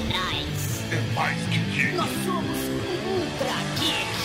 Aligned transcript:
atrás. 0.00 0.92
É 0.92 1.00
mais 1.14 1.38
que 1.48 1.58
geek. 1.58 1.96
Nós 1.96 2.10
somos 2.24 2.58
Ultra 3.06 3.56
Geek. 3.78 4.16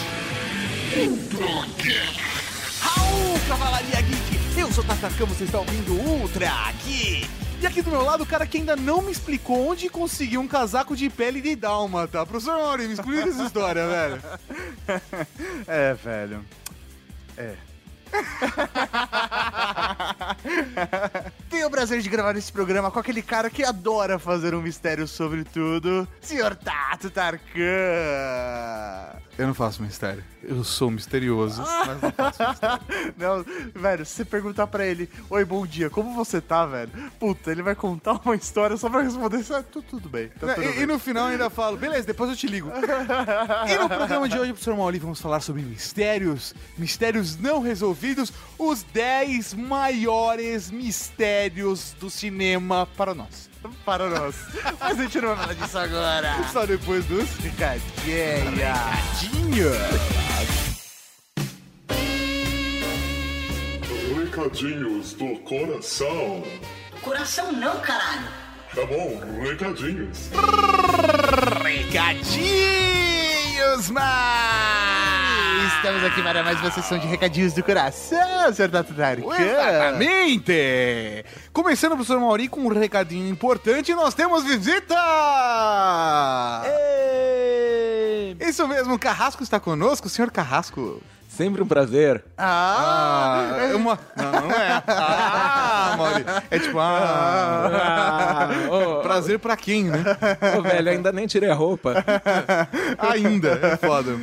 Ultra 1.09 1.65
Geek. 1.77 2.19
Raul, 2.79 3.39
Cavalaria 3.47 4.01
Geek! 4.01 4.59
Eu 4.59 4.71
sou 4.71 4.83
Tatarcão, 4.83 5.27
você 5.27 5.45
está 5.45 5.59
ouvindo 5.59 5.93
Ultra 5.93 6.49
Geek! 6.85 7.29
E 7.61 7.67
aqui 7.67 7.81
do 7.83 7.91
meu 7.91 8.03
lado, 8.03 8.23
o 8.23 8.25
cara 8.25 8.47
que 8.47 8.57
ainda 8.57 8.75
não 8.75 9.03
me 9.03 9.11
explicou 9.11 9.69
onde 9.69 9.87
conseguiu 9.87 10.41
um 10.41 10.47
casaco 10.47 10.95
de 10.95 11.09
pele 11.11 11.39
de 11.39 11.55
dálmata. 11.55 12.25
Professor 12.25 12.57
Mauri, 12.57 12.87
me 12.87 12.93
explica 12.93 13.29
essa 13.29 13.43
história, 13.43 13.87
velho. 13.87 14.23
É, 15.67 15.93
velho. 15.93 16.43
É. 17.37 17.55
Tenho 21.49 21.67
o 21.67 21.71
prazer 21.71 22.01
de 22.01 22.09
gravar 22.09 22.35
esse 22.35 22.51
programa 22.51 22.91
com 22.91 22.99
aquele 22.99 23.21
cara 23.21 23.49
que 23.49 23.63
adora 23.63 24.19
fazer 24.19 24.53
um 24.53 24.61
mistério 24.61 25.07
sobre 25.07 25.43
tudo, 25.43 26.07
Sr. 26.21 26.55
Tato 26.55 27.09
Tarkan. 27.09 27.41
Eu 29.41 29.47
não 29.47 29.53
faço 29.53 29.81
mistério. 29.81 30.23
Eu 30.43 30.63
sou 30.63 30.89
misterioso, 30.91 31.61
mas 31.61 32.01
não 32.01 32.11
faço 32.11 32.47
mistério. 32.49 32.79
Não, 33.17 33.45
velho, 33.81 34.05
se 34.05 34.13
você 34.15 34.25
perguntar 34.25 34.67
pra 34.67 34.85
ele, 34.85 35.09
oi, 35.29 35.43
bom 35.45 35.65
dia, 35.65 35.89
como 35.89 36.13
você 36.15 36.39
tá, 36.41 36.65
velho? 36.65 36.91
Puta, 37.19 37.51
ele 37.51 37.61
vai 37.61 37.75
contar 37.75 38.19
uma 38.25 38.35
história 38.35 38.75
só 38.77 38.89
pra 38.89 39.01
responder. 39.01 39.43
Ah, 39.51 39.63
tu- 39.63 39.81
tudo 39.81 40.09
bem, 40.09 40.29
tá 40.29 40.53
tudo 40.55 40.63
E, 40.63 40.67
bem. 40.73 40.81
e 40.81 40.85
no 40.85 40.97
final 40.97 41.25
eu 41.27 41.31
ainda 41.33 41.49
falo, 41.49 41.77
beleza, 41.77 42.07
depois 42.07 42.29
eu 42.29 42.35
te 42.35 42.47
ligo. 42.47 42.71
e 43.67 43.77
no 43.77 43.87
programa 43.89 44.27
de 44.29 44.37
hoje, 44.39 44.51
professor 44.53 44.75
Mauri, 44.75 44.97
vamos 44.99 45.21
falar 45.21 45.39
sobre 45.41 45.61
mistérios, 45.61 46.55
mistérios 46.77 47.37
não 47.37 47.61
resolvidos, 47.61 48.31
os 48.57 48.81
10 48.83 49.53
maiores 49.53 50.71
mistérios 50.71 51.95
do 51.99 52.09
cinema 52.09 52.87
para 52.97 53.13
nós. 53.13 53.50
Para 53.85 54.09
nós. 54.09 54.35
Mas 54.79 54.99
a 54.99 55.03
gente 55.03 55.21
não 55.21 55.29
vai 55.29 55.37
falar 55.37 55.53
disso 55.53 55.77
agora. 55.77 56.35
Só 56.51 56.65
depois 56.65 57.05
dos 57.05 57.29
recadinhos. 57.37 57.81
Recadinhos 64.15 65.13
do 65.13 65.37
coração. 65.39 66.43
Coração 67.01 67.51
não, 67.51 67.79
caralho. 67.81 68.27
Tá 68.73 68.85
bom, 68.85 69.19
recadinhos. 69.41 70.29
Recadinhos, 71.63 72.29
mas... 73.89 75.20
Estamos 75.77 76.03
aqui 76.03 76.21
para 76.21 76.43
mais 76.43 76.59
uma 76.59 76.69
sessão 76.71 76.97
de 76.99 77.07
recadinhos 77.07 77.53
do 77.53 77.63
coração, 77.63 78.53
Sr. 78.53 78.69
Tato 78.69 78.93
Tarkan. 78.93 79.35
Exatamente! 79.35 81.25
Começando, 81.51 81.93
professor 81.93 82.19
Mauri, 82.19 82.47
com 82.47 82.61
um 82.61 82.67
recadinho 82.67 83.27
importante, 83.27 83.93
nós 83.95 84.13
temos 84.13 84.43
visita! 84.43 84.95
Isso 88.39 88.67
mesmo, 88.67 88.93
o 88.93 88.99
Carrasco 88.99 89.43
está 89.43 89.59
conosco, 89.59 90.09
senhor 90.09 90.31
Carrasco. 90.31 91.01
Sempre 91.29 91.63
um 91.63 91.65
prazer. 91.65 92.25
Ah, 92.37 93.55
é 93.57 93.73
uma... 93.73 93.97
Não, 94.17 94.31
não 94.33 94.51
é. 94.51 94.83
Ah, 94.85 95.95
Mauri. 95.97 96.25
É 96.51 96.59
tipo, 96.59 96.77
ah... 96.77 97.69
Ah, 97.73 98.49
ô, 98.69 99.01
Prazer 99.01 99.39
pra 99.39 99.55
quem, 99.55 99.85
né? 99.85 100.03
ô, 100.59 100.61
velho, 100.61 100.91
ainda 100.91 101.09
nem 101.13 101.25
tirei 101.25 101.49
a 101.49 101.53
roupa. 101.53 102.03
Ainda, 102.99 103.57
é 103.63 103.77
foda. 103.77 104.17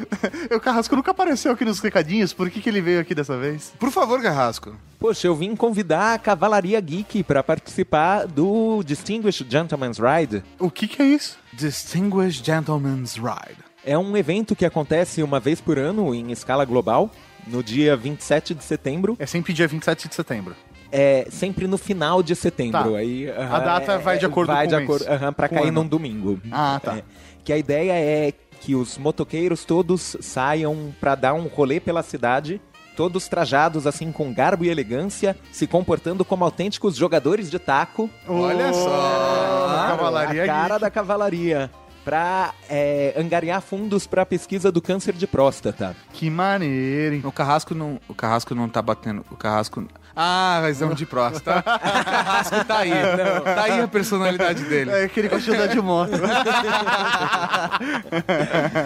O 0.54 0.60
Carrasco 0.60 0.94
nunca 0.94 1.10
apareceu 1.12 1.50
aqui 1.50 1.64
nos 1.64 1.80
recadinhos, 1.80 2.34
por 2.34 2.50
que, 2.50 2.60
que 2.60 2.68
ele 2.68 2.82
veio 2.82 3.00
aqui 3.00 3.14
dessa 3.14 3.38
vez? 3.38 3.72
Por 3.78 3.90
favor, 3.90 4.20
Carrasco. 4.20 4.76
Poxa, 5.00 5.26
eu 5.28 5.34
vim 5.34 5.56
convidar 5.56 6.12
a 6.12 6.18
Cavalaria 6.18 6.78
Geek 6.78 7.22
pra 7.22 7.42
participar 7.42 8.26
do 8.26 8.82
Distinguished 8.84 9.50
Gentleman's 9.50 9.98
Ride. 9.98 10.42
O 10.58 10.70
que 10.70 10.86
que 10.86 11.00
é 11.00 11.06
isso? 11.06 11.38
Distinguished 11.54 12.44
Gentleman's 12.44 13.14
Ride. 13.16 13.67
É 13.88 13.96
um 13.96 14.14
evento 14.16 14.54
que 14.54 14.66
acontece 14.66 15.22
uma 15.22 15.40
vez 15.40 15.60
por 15.62 15.78
ano 15.78 16.14
em 16.14 16.30
escala 16.30 16.64
global, 16.66 17.10
no 17.46 17.62
dia 17.62 17.96
27 17.96 18.52
de 18.54 18.62
setembro. 18.62 19.16
É 19.18 19.24
sempre 19.24 19.52
dia 19.54 19.66
27 19.66 20.08
de 20.08 20.14
setembro. 20.14 20.54
É 20.92 21.26
sempre 21.30 21.66
no 21.66 21.78
final 21.78 22.22
de 22.22 22.34
setembro. 22.36 22.92
Tá. 22.92 22.98
Aí, 22.98 23.30
aham, 23.30 23.56
A 23.56 23.58
data 23.60 23.92
é- 23.94 23.98
vai 23.98 24.18
de 24.18 24.26
acordo 24.26 24.52
vai 24.52 24.64
com 24.66 24.68
de 24.70 24.74
o 24.74 24.78
mês. 24.78 24.90
acordo, 24.90 25.10
aham, 25.10 25.32
pra 25.32 25.48
Com 25.48 25.54
cair 25.54 25.68
ano. 25.68 25.82
num 25.82 25.88
domingo. 25.88 26.38
Ah, 26.52 26.78
tá. 26.84 26.96
É, 26.98 27.02
que 27.42 27.50
a 27.52 27.56
ideia 27.56 27.92
é 27.94 28.32
que 28.60 28.74
os 28.74 28.98
motoqueiros 28.98 29.64
todos 29.64 30.16
saiam 30.20 30.94
pra 31.00 31.14
dar 31.14 31.32
um 31.32 31.46
rolê 31.46 31.80
pela 31.80 32.02
cidade, 32.02 32.60
todos 32.96 33.26
trajados 33.28 33.86
assim 33.86 34.10
com 34.12 34.34
garbo 34.34 34.64
e 34.64 34.68
elegância, 34.68 35.34
se 35.52 35.66
comportando 35.66 36.24
como 36.24 36.44
autênticos 36.44 36.94
jogadores 36.96 37.50
de 37.50 37.58
taco. 37.58 38.10
Olha 38.26 38.70
só. 38.72 38.84
Claro, 38.88 39.96
Cavalaria 39.96 40.44
a 40.44 40.46
cara 40.46 40.68
Geek. 40.74 40.80
da 40.80 40.90
cavalaria. 40.90 41.70
Pra 42.08 42.54
é, 42.70 43.12
angariar 43.18 43.60
fundos 43.60 44.06
pra 44.06 44.24
pesquisa 44.24 44.72
do 44.72 44.80
câncer 44.80 45.12
de 45.12 45.26
próstata. 45.26 45.94
Que 46.10 46.30
maneiro, 46.30 47.16
hein? 47.16 47.22
O 47.22 47.30
Carrasco 47.30 47.74
não, 47.74 48.00
o 48.08 48.14
Carrasco 48.14 48.54
não 48.54 48.66
tá 48.66 48.80
batendo. 48.80 49.26
O 49.30 49.36
Carrasco. 49.36 49.86
Ah, 50.20 50.58
razão 50.62 50.94
de 50.94 51.06
próstata. 51.06 51.60
o 51.62 52.04
Carrasco 52.04 52.64
tá 52.64 52.78
aí. 52.78 52.90
Tá 52.90 53.62
aí 53.62 53.80
a 53.80 53.86
personalidade 53.86 54.64
dele. 54.64 54.90
É 54.90 55.06
que 55.06 55.20
ele 55.20 55.28
gosta 55.28 55.48
de 55.48 55.56
andar 55.56 55.68
de 55.68 55.80
moto. 55.80 56.10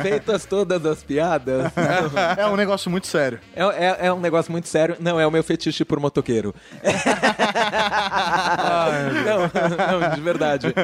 Feitas 0.02 0.44
todas 0.44 0.84
as 0.84 1.02
piadas. 1.02 1.72
é 2.36 2.46
um 2.46 2.54
negócio 2.56 2.90
muito 2.90 3.06
sério. 3.06 3.40
É, 3.56 3.62
é- 3.62 3.96
é 4.08 4.12
um 4.12 4.20
negócio 4.20 4.52
muito 4.52 4.68
sério. 4.68 4.94
Não, 5.00 5.18
é 5.18 5.26
o 5.26 5.30
meu 5.30 5.42
fetiche 5.42 5.86
por 5.86 5.98
motoqueiro. 5.98 6.54
não, 9.24 10.00
não, 10.00 10.10
de 10.14 10.20
verdade. 10.20 10.74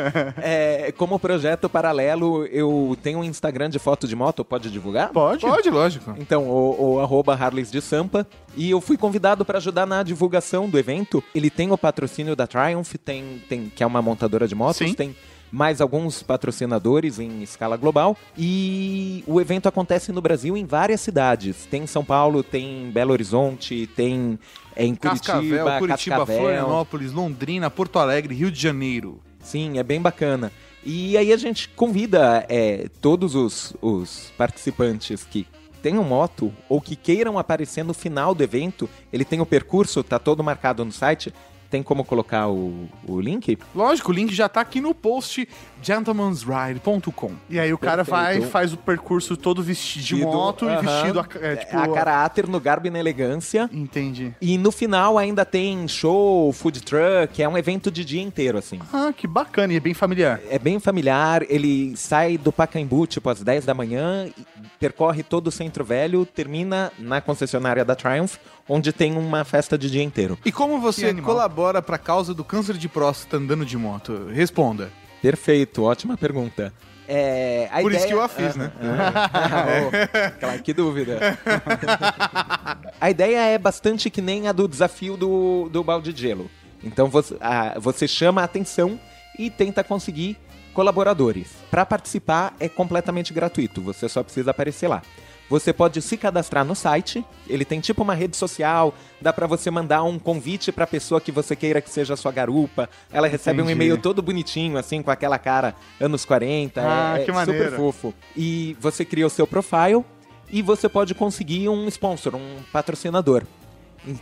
É, 0.41 0.93
como 0.97 1.19
projeto 1.19 1.69
paralelo, 1.69 2.47
eu 2.47 2.97
tenho 3.03 3.19
um 3.19 3.25
Instagram 3.25 3.69
de 3.69 3.79
foto 3.79 4.09
de 4.09 4.17
moto, 4.17 4.43
pode 4.47 4.71
divulgar? 4.71 5.11
Pode? 5.11 5.43
Pode, 5.43 5.69
lógico. 5.69 6.15
Então, 6.19 6.45
o, 6.49 6.95
o 6.95 7.01
arroba 7.01 7.35
Harleys 7.35 7.71
de 7.71 7.83
Sampa. 7.83 8.27
E 8.57 8.71
eu 8.71 8.81
fui 8.81 8.97
convidado 8.97 9.45
para 9.45 9.59
ajudar 9.59 9.85
na 9.87 10.03
divulgação 10.03 10.38
do 10.69 10.79
evento. 10.79 11.23
Ele 11.35 11.51
tem 11.51 11.71
o 11.71 11.79
patrocínio 11.79 12.35
da 12.35 12.47
Triumph, 12.47 12.95
tem, 13.05 13.43
tem, 13.49 13.73
que 13.75 13.83
é 13.83 13.87
uma 13.87 14.03
montadora 14.03 14.47
de 14.47 14.55
motos, 14.55 14.79
Sim. 14.79 14.95
tem 14.95 15.17
mais 15.51 15.81
alguns 15.81 16.23
patrocinadores 16.23 17.19
em 17.19 17.43
escala 17.43 17.77
global. 17.77 18.17
E 18.37 19.25
o 19.27 19.41
evento 19.41 19.69
acontece 19.69 20.13
no 20.13 20.21
Brasil 20.21 20.57
em 20.57 20.65
várias 20.65 21.01
cidades. 21.01 21.67
Tem 21.71 21.85
em 21.85 21.87
São 21.87 22.05
Paulo, 22.05 22.43
tem 22.43 22.85
em 22.85 22.91
Belo 22.91 23.13
Horizonte, 23.13 23.89
tem 23.97 24.39
é, 24.77 24.85
em 24.85 24.95
Curitiba, 24.95 25.33
Cascavel, 25.33 25.79
Curitiba, 25.79 26.17
Cascavel. 26.17 26.41
Florianópolis, 26.41 27.13
Londrina, 27.13 27.71
Porto 27.71 27.99
Alegre, 27.99 28.35
Rio 28.35 28.51
de 28.51 28.61
Janeiro. 28.61 29.21
Sim, 29.41 29.79
é 29.79 29.83
bem 29.83 30.01
bacana. 30.01 30.53
E 30.85 31.17
aí 31.17 31.33
a 31.33 31.37
gente 31.37 31.69
convida 31.71 32.47
é, 32.49 32.89
todos 33.01 33.35
os, 33.35 33.75
os 33.83 34.33
participantes 34.39 35.25
que 35.25 35.47
tenham 35.89 36.05
moto 36.05 36.53
ou 36.69 36.83
que 36.83 36.95
queiram 36.95 37.39
aparecer 37.39 37.83
no 37.83 37.95
final 37.95 38.35
do 38.35 38.43
evento. 38.43 38.91
Ele 39.11 39.25
tem 39.25 39.41
o 39.41 39.47
percurso, 39.47 40.05
tá 40.05 40.19
todo 40.19 40.45
marcado 40.45 40.85
no 40.85 40.93
site. 40.93 41.33
Tem 41.71 41.83
como 41.83 42.03
colocar 42.03 42.49
o, 42.49 42.89
o 43.07 43.21
link? 43.21 43.59
Lógico, 43.75 44.11
o 44.11 44.15
link 44.15 44.35
já 44.35 44.49
tá 44.49 44.63
aqui 44.63 44.81
no 44.81 44.95
post 44.95 45.47
gentlemansride.com. 45.83 47.33
E 47.51 47.61
aí 47.61 47.73
o 47.75 47.79
cara 47.79 48.03
vai, 48.03 48.41
faz 48.41 48.73
o 48.73 48.77
percurso 48.79 49.37
todo 49.37 49.63
vestido 49.63 50.05
de 50.05 50.17
moto 50.17 50.65
e 50.65 50.69
aham, 50.69 50.81
vestido 50.81 51.21
a, 51.21 51.27
é, 51.43 51.57
tipo... 51.57 51.77
a 51.77 51.89
caráter 51.89 52.49
no 52.49 52.59
garbo 52.59 52.87
e 52.87 52.91
na 52.91 52.99
elegância. 52.99 53.69
Entendi. 53.71 54.35
E 54.41 54.57
no 54.57 54.73
final 54.73 55.19
ainda 55.19 55.45
tem 55.45 55.87
show, 55.87 56.51
food 56.55 56.81
truck, 56.81 57.43
é 57.43 57.47
um 57.47 57.59
evento 57.59 57.91
de 57.91 58.03
dia 58.03 58.23
inteiro, 58.23 58.57
assim. 58.57 58.81
Ah, 58.91 59.13
que 59.15 59.27
bacana. 59.27 59.75
E 59.75 59.77
é 59.77 59.81
bem 59.81 59.93
familiar. 59.93 60.41
É 60.49 60.59
bem 60.59 60.81
familiar, 60.81 61.43
ele 61.51 61.95
sai 61.97 62.39
do 62.39 62.51
Pacaembu, 62.51 63.07
tipo, 63.07 63.29
às 63.29 63.43
10 63.43 63.67
da 63.67 63.75
manhã, 63.75 64.27
e 64.27 64.58
percorre 64.79 65.23
todo 65.23 65.49
o 65.49 65.51
Centro 65.51 65.85
Velho, 65.85 66.25
termina 66.25 66.93
na 66.99 67.21
concessionária 67.21 67.85
da 67.85 67.95
Triumph, 67.97 68.37
onde 68.69 68.93
tem 68.93 69.17
uma 69.17 69.45
festa 69.45 69.77
de 69.77 69.91
dia 69.91 70.03
inteiro. 70.03 70.39
E 70.45 70.53
como 70.53 70.81
você 70.81 71.13
colabora 71.15 71.83
pra 71.83 71.99
causa 71.99 72.33
do 72.33 72.45
câncer 72.45 72.77
de 72.77 72.89
próstata 72.89 73.37
andando 73.37 73.65
de 73.67 73.77
moto? 73.77 74.29
Responda. 74.33 74.91
Perfeito, 75.21 75.83
ótima 75.83 76.17
pergunta. 76.17 76.73
É, 77.11 77.69
a 77.73 77.81
Por 77.81 77.91
isso 77.93 78.01
ideia- 78.03 78.07
que 78.07 78.13
eu 78.15 78.21
a 78.23 78.29
fiz, 78.29 78.55
né? 78.55 78.71
Ah, 78.81 79.67
oh, 79.87 80.39
claro, 80.39 80.61
que 80.63 80.73
dúvida. 80.75 81.19
a 83.01 83.11
ideia 83.11 83.47
é 83.47 83.59
bastante 83.59 84.11
que 84.11 84.21
nem 84.21 84.47
a 84.47 84.53
do 84.53 84.69
desafio 84.69 85.17
do, 85.17 85.69
do 85.71 85.83
balde 85.83 86.13
de 86.13 86.21
gelo. 86.21 86.51
Então 86.85 87.09
você, 87.09 87.37
ah, 87.41 87.75
você 87.79 88.07
chama 88.07 88.43
a 88.43 88.45
atenção 88.45 89.01
e 89.39 89.51
tenta 89.51 89.83
conseguir 89.83 90.37
colaboradores. 90.79 91.49
Para 91.73 91.85
participar 91.85 92.55
é 92.61 92.69
completamente 92.69 93.33
gratuito, 93.33 93.83
você 93.83 94.09
só 94.09 94.23
precisa 94.23 94.53
aparecer 94.53 94.87
lá. 94.87 95.03
Você 95.51 95.73
pode 95.73 96.01
se 96.01 96.17
cadastrar 96.17 96.65
no 96.65 96.77
site, 96.77 97.25
ele 97.49 97.65
tem 97.65 97.81
tipo 97.81 98.05
uma 98.05 98.15
rede 98.15 98.37
social, 98.37 98.95
dá 99.21 99.33
pra 99.33 99.49
você 99.49 99.73
mandar 99.73 100.05
um 100.05 100.21
convite 100.21 100.71
pra 100.71 100.87
pessoa 100.87 101.21
que 101.21 101.33
você 101.33 101.57
queira 101.57 101.81
que 101.81 101.91
seja 101.91 102.15
sua 102.15 102.31
garupa. 102.31 102.89
Ela 103.11 103.27
recebe 103.27 103.61
um 103.61 103.65
Entendi. 103.65 103.73
e-mail 103.73 103.99
todo 103.99 104.23
bonitinho, 104.23 104.79
assim, 104.79 105.03
com 105.03 105.11
aquela 105.11 105.37
cara 105.37 105.75
anos 106.01 106.25
40. 106.25 106.81
Ah, 106.81 107.19
é, 107.19 107.25
que 107.25 107.31
é 107.33 107.35
maneiro. 107.35 107.65
super 107.65 107.77
fofo. 107.77 108.15
E 108.37 108.77
você 108.79 109.05
cria 109.05 109.27
o 109.27 109.31
seu 109.31 109.49
profile 109.49 110.05
e 110.49 110.63
você 110.63 110.89
pode 110.89 111.13
conseguir 111.13 111.69
um 111.69 111.89
sponsor, 111.89 112.37
um 112.37 112.63
patrocinador. 112.73 113.43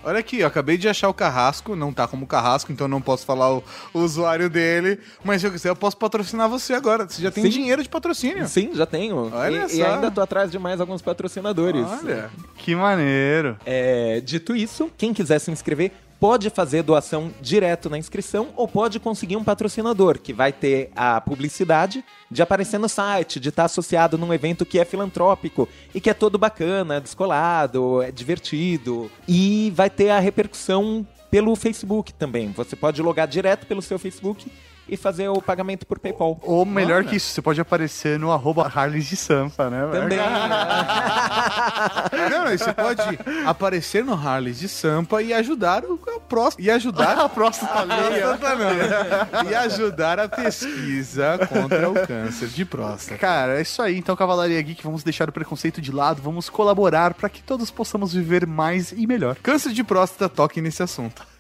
Olha 0.05 0.19
aqui, 0.19 0.41
eu 0.41 0.47
acabei 0.47 0.77
de 0.77 0.89
achar 0.89 1.09
o 1.09 1.15
Carrasco, 1.15 1.77
não 1.77 1.93
tá 1.93 2.07
como 2.07 2.27
Carrasco, 2.27 2.73
então 2.73 2.89
não 2.89 3.01
posso 3.01 3.25
falar 3.25 3.53
o, 3.53 3.65
o 3.93 4.01
usuário 4.01 4.49
dele, 4.49 4.99
mas 5.25 5.41
se 5.41 5.47
eu 5.47 5.53
quiser 5.53 5.71
eu 5.71 5.77
posso 5.77 5.97
patrocinar 5.97 6.49
você 6.49 6.75
agora. 6.75 7.09
Você 7.09 7.23
já 7.23 7.31
tem 7.31 7.45
Sim. 7.45 7.51
dinheiro 7.51 7.83
de 7.83 7.89
patrocínio. 7.89 8.47
Sim, 8.49 8.71
já 8.75 8.87
tenho. 8.87 9.31
Olha 9.33 9.63
e, 9.63 9.65
e 9.67 9.69
só. 9.79 9.95
ainda 9.95 10.11
tô 10.11 10.21
atrás 10.21 10.51
de 10.51 10.59
mais 10.59 10.81
alguns 10.81 11.03
patrocinadores. 11.03 11.87
Olha. 11.87 12.31
Que 12.57 12.75
maneiro. 12.75 13.57
É, 13.65 14.21
dito 14.21 14.55
isso, 14.55 14.91
quem 14.97 15.13
quiser 15.13 15.39
se 15.39 15.51
inscrever 15.51 15.93
pode 16.19 16.51
fazer 16.51 16.83
doação 16.83 17.33
direto 17.41 17.91
na 17.91 17.99
inscrição 17.99 18.49
ou 18.57 18.67
pode 18.67 18.99
conseguir 18.99 19.37
um 19.37 19.45
patrocinador 19.45 20.19
que 20.19 20.33
vai 20.33 20.53
ter 20.53 20.91
a 20.97 21.21
publicidade 21.21 22.05
de 22.31 22.43
aparecer 22.43 22.79
no 22.79 22.89
site, 22.89 23.39
de 23.41 23.51
estar 23.51 23.65
associado 23.65 24.19
num 24.19 24.33
evento 24.33 24.67
que 24.67 24.79
é 24.79 24.85
filantrópico 24.85 25.69
e 25.95 26.01
que 26.01 26.11
é 26.11 26.15
todo 26.15 26.39
bacana, 26.39 27.01
descolado, 27.01 28.03
é 28.03 28.11
divertido 28.11 29.11
e 29.29 29.73
vai 29.75 29.91
ter 29.91 30.11
a 30.11 30.19
repercussão 30.19 31.07
pelo 31.31 31.55
Facebook 31.57 32.13
também. 32.13 32.53
Você 32.53 32.77
pode 32.77 33.03
logar 33.03 33.27
direto 33.27 33.67
pelo 33.67 33.83
seu 33.83 33.99
Facebook 33.99 34.51
e 34.89 34.97
fazer 34.97 35.29
o 35.29 35.43
pagamento 35.43 35.87
por 35.87 35.99
PayPal. 35.99 36.39
Ou 36.43 36.65
melhor 36.65 37.05
que 37.05 37.17
isso, 37.17 37.33
você 37.33 37.43
pode 37.43 37.61
aparecer 37.61 38.19
no 38.19 38.33
arroba 38.33 38.71
Harley 38.73 39.01
de 39.01 39.17
Sampa, 39.17 39.69
né? 39.69 39.81
Também. 39.91 40.19
Não, 42.13 42.45
não, 42.45 42.57
você 42.57 42.73
pode 42.73 43.03
aparecer 43.45 44.05
no 44.05 44.15
Harley 44.15 44.53
de 44.53 44.69
Sampa 44.69 45.23
e 45.23 45.33
ajudar 45.33 45.85
o, 45.85 45.95
o 45.95 46.21
próximo. 46.21 46.65
E 46.65 46.71
ajudar 46.71 47.19
A. 47.19 48.17
Exatamente. 48.17 49.51
E 49.51 49.55
ajudar 49.55 50.19
a 50.19 50.29
pesquisa 50.29 51.39
contra 51.49 51.91
o 51.91 52.07
câncer 52.07 52.49
de 52.49 52.65
próstata. 52.65 53.19
Cara, 53.19 53.59
é 53.59 53.63
isso 53.63 53.83
aí. 53.83 53.97
Então, 53.97 54.17
Cavalaria 54.17 54.61
Geek, 54.63 54.83
vamos 54.83 55.03
deixar 55.03 55.29
o 55.29 55.33
preconceito 55.33 55.81
de 55.81 55.93
lado, 55.93 56.23
vamos 56.23 56.49
colaborar 56.49 57.15
para 57.15 57.29
que 57.29 57.43
todos 57.43 57.71
possamos 57.71 58.13
viver 58.13 58.47
mais 58.47 58.93
e 58.93 59.07
melhor. 59.07 59.37
Câncer 59.43 59.73
de 59.73 59.85
próstata, 59.85 60.29
toque 60.29 60.61
nesse 60.61 60.83
assunto. 60.83 61.25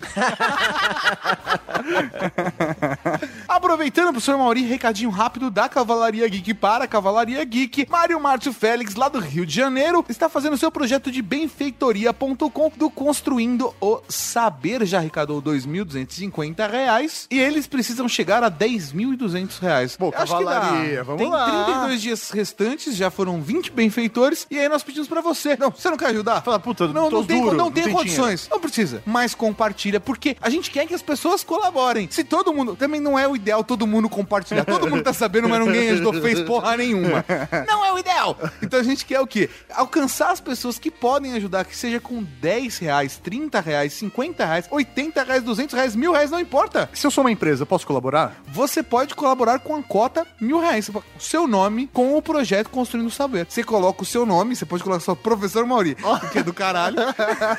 Aproveitando, 3.48 4.10
professor 4.10 4.36
Mauri, 4.36 4.62
recadinho 4.62 5.10
rápido 5.10 5.50
da 5.50 5.68
Cavalaria 5.68 6.26
Geek 6.28 6.54
para 6.54 6.84
a 6.84 6.86
Cavalaria 6.86 7.44
Geek. 7.44 7.86
Mário 7.88 8.20
Márcio 8.20 8.52
Félix, 8.52 8.94
lá 8.94 9.08
do 9.08 9.18
Rio 9.18 9.46
de 9.46 9.54
Janeiro, 9.54 10.04
está 10.08 10.28
fazendo 10.28 10.56
seu 10.56 10.70
projeto 10.70 11.10
de 11.10 11.22
benfeitoria.com 11.22 12.72
do 12.76 12.90
Construindo 12.90 13.74
o 13.80 14.00
Saber. 14.08 14.84
Já 14.84 14.98
arrecadou 14.98 15.42
2.250 15.42 16.70
reais 16.70 17.26
e 17.30 17.38
eles 17.38 17.66
precisam 17.66 18.08
chegar 18.08 18.42
a 18.42 18.50
10.200 18.50 19.60
reais. 19.60 19.96
Acho. 20.00 20.10
Cavalaria, 20.12 21.04
vamos 21.04 21.20
Tem 21.20 21.30
lá. 21.30 21.64
32 21.64 22.02
dias 22.02 22.30
restantes, 22.30 22.96
já 22.96 23.10
foram 23.10 23.40
20 23.40 23.70
benfeitores 23.70 24.46
e 24.50 24.58
aí 24.58 24.68
nós 24.68 24.82
pedimos 24.82 25.08
pra 25.08 25.20
você. 25.20 25.56
Não, 25.56 25.70
você 25.70 25.90
não 25.90 25.96
quer 25.96 26.06
ajudar? 26.06 26.42
Fala, 26.42 26.58
puta, 26.58 26.86
não, 26.88 27.10
não 27.10 27.24
tem, 27.24 27.40
duro, 27.40 27.56
não 27.56 27.66
não 27.66 27.72
tem 27.72 27.84
tem 27.84 27.92
condições. 27.92 28.48
Não 28.50 28.60
precisa. 28.60 29.02
Mas 29.04 29.34
compartilha, 29.34 30.00
porque 30.00 30.36
a 30.40 30.50
gente 30.50 30.70
quer 30.70 30.86
que 30.86 30.94
as 30.94 31.02
pessoas 31.02 31.42
colaborem. 31.44 32.08
Se 32.10 32.24
todo 32.24 32.52
mundo. 32.52 32.76
Também 32.76 33.00
não 33.00 33.18
é 33.18 33.25
o 33.28 33.36
ideal 33.36 33.64
todo 33.64 33.86
mundo 33.86 34.08
compartilhar. 34.08 34.64
Todo 34.64 34.88
mundo 34.88 35.02
tá 35.02 35.12
sabendo, 35.12 35.48
mas 35.48 35.64
ninguém 35.64 35.90
ajudou, 35.90 36.14
fez 36.14 36.40
porra 36.42 36.76
nenhuma. 36.76 37.24
Não 37.66 37.84
é 37.84 37.92
o 37.92 37.98
ideal. 37.98 38.36
Então 38.62 38.80
a 38.80 38.82
gente 38.82 39.04
quer 39.04 39.20
o 39.20 39.26
quê? 39.26 39.48
Alcançar 39.74 40.30
as 40.30 40.40
pessoas 40.40 40.78
que 40.78 40.90
podem 40.90 41.32
ajudar, 41.34 41.64
que 41.64 41.76
seja 41.76 42.00
com 42.00 42.22
10 42.40 42.78
reais, 42.78 43.16
30 43.22 43.60
reais, 43.60 43.92
50 43.94 44.44
reais, 44.44 44.66
80 44.70 45.22
reais, 45.22 45.42
200 45.42 45.74
reais, 45.74 45.96
mil 45.96 46.12
reais, 46.12 46.30
não 46.30 46.40
importa. 46.40 46.88
Se 46.92 47.06
eu 47.06 47.10
sou 47.10 47.24
uma 47.24 47.30
empresa, 47.30 47.62
eu 47.62 47.66
posso 47.66 47.86
colaborar? 47.86 48.36
Você 48.48 48.82
pode 48.82 49.14
colaborar 49.14 49.58
com 49.58 49.76
a 49.76 49.82
cota 49.82 50.26
mil 50.40 50.60
reais. 50.60 50.88
O 50.88 51.02
seu 51.18 51.46
nome 51.46 51.88
com 51.92 52.16
o 52.16 52.22
projeto 52.22 52.70
Construindo 52.70 53.06
o 53.06 53.10
Saber. 53.10 53.46
Você 53.48 53.62
coloca 53.62 54.02
o 54.02 54.06
seu 54.06 54.26
nome, 54.26 54.54
você 54.54 54.64
pode 54.64 54.82
colocar 54.82 55.00
só 55.00 55.14
Professor 55.14 55.66
Mauri, 55.66 55.96
que 56.32 56.38
é 56.38 56.42
do 56.42 56.52
caralho. 56.52 56.96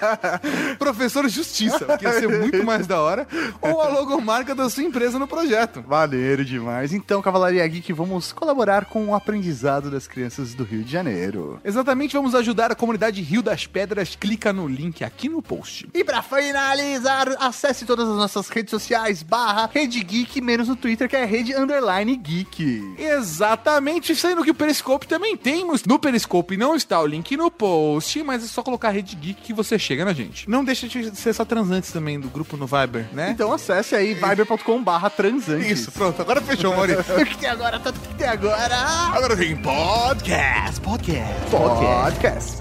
Professor 0.78 1.28
Justiça, 1.28 1.98
que 1.98 2.06
ia 2.06 2.14
ser 2.14 2.28
muito 2.28 2.64
mais 2.64 2.88
da 2.88 3.02
hora. 3.02 3.28
Ou 3.62 3.82
a 3.82 3.88
logomarca 3.88 4.54
da 4.54 4.70
sua 4.70 4.84
empresa 4.84 5.18
no 5.20 5.28
projeto. 5.28 5.57
Maneiro 5.88 6.46
demais. 6.46 6.94
Então, 6.94 7.22
Cavalaria 7.22 7.68
Geek, 7.68 7.92
vamos 7.94 8.32
colaborar 8.32 8.86
com 8.86 9.08
o 9.08 9.16
aprendizado 9.16 9.90
das 9.90 10.08
crianças 10.08 10.54
do 10.54 10.64
Rio 10.64 10.84
de 10.84 10.92
Janeiro. 10.92 11.60
Exatamente, 11.64 12.16
vamos 12.16 12.36
ajudar 12.36 12.72
a 12.72 12.76
comunidade 12.76 13.22
Rio 13.22 13.42
das 13.42 13.66
Pedras. 13.66 14.16
Clica 14.16 14.54
no 14.54 14.68
link 14.68 15.04
aqui 15.04 15.30
no 15.30 15.42
post. 15.42 15.88
E 15.94 16.04
pra 16.04 16.22
finalizar, 16.22 17.28
acesse 17.40 17.86
todas 17.86 18.08
as 18.08 18.16
nossas 18.16 18.50
redes 18.50 18.72
sociais, 18.72 19.24
barra 19.24 19.70
Rede 19.74 20.04
Geek, 20.04 20.42
menos 20.42 20.68
no 20.68 20.76
Twitter, 20.76 21.10
que 21.10 21.16
é 21.16 21.26
Rede 21.26 21.56
Underline 21.56 22.16
Geek. 22.16 22.96
Exatamente, 22.98 24.16
sendo 24.16 24.44
que 24.44 24.52
o 24.52 24.56
Periscope 24.56 25.08
também 25.08 25.36
temos. 25.36 25.84
No 25.86 26.00
Periscope 26.00 26.58
não 26.58 26.76
está 26.76 27.00
o 27.02 27.06
link 27.06 27.36
no 27.36 27.50
post, 27.50 28.22
mas 28.24 28.44
é 28.44 28.48
só 28.48 28.62
colocar 28.62 28.90
Rede 28.90 29.16
Geek 29.16 29.42
que 29.42 29.54
você 29.54 29.78
chega 29.80 30.06
na 30.06 30.14
gente. 30.14 30.50
Não 30.50 30.64
deixa 30.64 30.88
de 30.88 31.16
ser 31.16 31.34
só 31.34 31.46
transantes 31.46 31.92
também 31.92 32.20
do 32.20 32.30
grupo 32.30 32.58
no 32.58 32.68
Viber, 32.68 33.08
né? 33.14 33.32
Então 33.32 33.52
acesse 33.52 33.96
aí 33.96 34.14
viber.com 34.14 34.84
barra 34.84 35.10
transantes. 35.48 35.80
Isso, 35.80 35.92
pronto, 35.92 36.22
agora 36.22 36.42
fechou, 36.42 36.76
Maurício. 36.76 37.02
O 37.02 37.26
que 37.26 37.38
tem 37.38 37.50
agora? 37.50 37.80
Tanto 37.80 38.00
que 38.00 38.14
tem 38.16 38.28
agora? 38.28 38.76
Agora 38.76 39.38
tem 39.38 39.56
podcast, 39.56 40.82
podcast. 40.82 41.50
Podcast. 41.50 42.58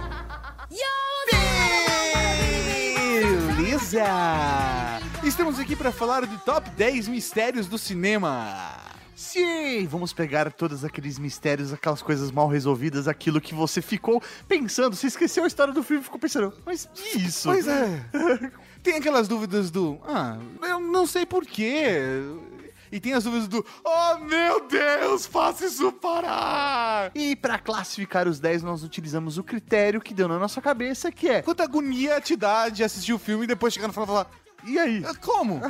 Beleza! 3.57 4.05
Estamos 5.25 5.59
aqui 5.59 5.75
para 5.75 5.91
falar 5.91 6.25
do 6.25 6.39
top 6.39 6.71
10 6.71 7.09
mistérios 7.09 7.67
do 7.67 7.77
cinema. 7.77 8.87
Sim, 9.15 9.87
vamos 9.87 10.13
pegar 10.13 10.53
todos 10.53 10.85
aqueles 10.85 11.19
mistérios, 11.19 11.73
aquelas 11.73 12.03
coisas 12.03 12.31
mal 12.31 12.49
resolvidas, 12.49 13.09
aquilo 13.09 13.41
que 13.41 13.55
você 13.55 13.81
ficou 13.81 14.23
pensando, 14.47 14.95
você 14.95 15.07
esqueceu 15.07 15.45
a 15.45 15.47
história 15.47 15.73
do 15.73 15.83
filme 15.83 16.03
e 16.03 16.05
ficou 16.05 16.19
pensando, 16.21 16.53
mas 16.67 16.87
que 16.95 17.19
isso? 17.19 17.49
Pois 17.49 17.67
é. 17.67 18.05
Tem 18.83 18.95
aquelas 18.95 19.27
dúvidas 19.27 19.71
do. 19.71 19.99
Ah, 20.07 20.39
eu 20.63 20.81
não 20.81 21.07
sei 21.07 21.27
porquê. 21.27 22.23
E 22.93 23.01
tem 23.01 23.13
as 23.13 23.25
dúvidas 23.25 23.49
do. 23.49 23.65
Oh 23.85 24.19
meu 24.19 24.67
Deus, 24.67 25.27
faça 25.27 25.67
isso 25.67 25.91
parar! 25.93 27.11
E 27.15 27.35
pra 27.37 27.59
classificar 27.59 28.29
os 28.29 28.39
10, 28.41 28.63
nós 28.63 28.83
utilizamos 28.83 29.39
o 29.39 29.43
critério 29.45 30.01
que 30.01 30.15
deu 30.15 30.29
na 30.29 30.39
nossa 30.39 30.61
cabeça, 30.61 31.11
que 31.13 31.29
é, 31.29 31.43
Quanta 31.43 31.65
agonia 31.65 32.21
te 32.21 32.37
dá 32.37 32.69
de 32.69 32.83
assistir 32.85 33.13
o 33.13 33.19
filme 33.19 33.45
e 33.45 33.47
depois 33.49 33.73
chegar 33.75 33.87
no 33.89 33.93
final 33.93 34.05
e 34.05 34.09
falar. 34.09 34.31
e 34.65 34.79
aí? 34.79 35.03
"Ah, 35.07 35.15
Como? 35.15 35.61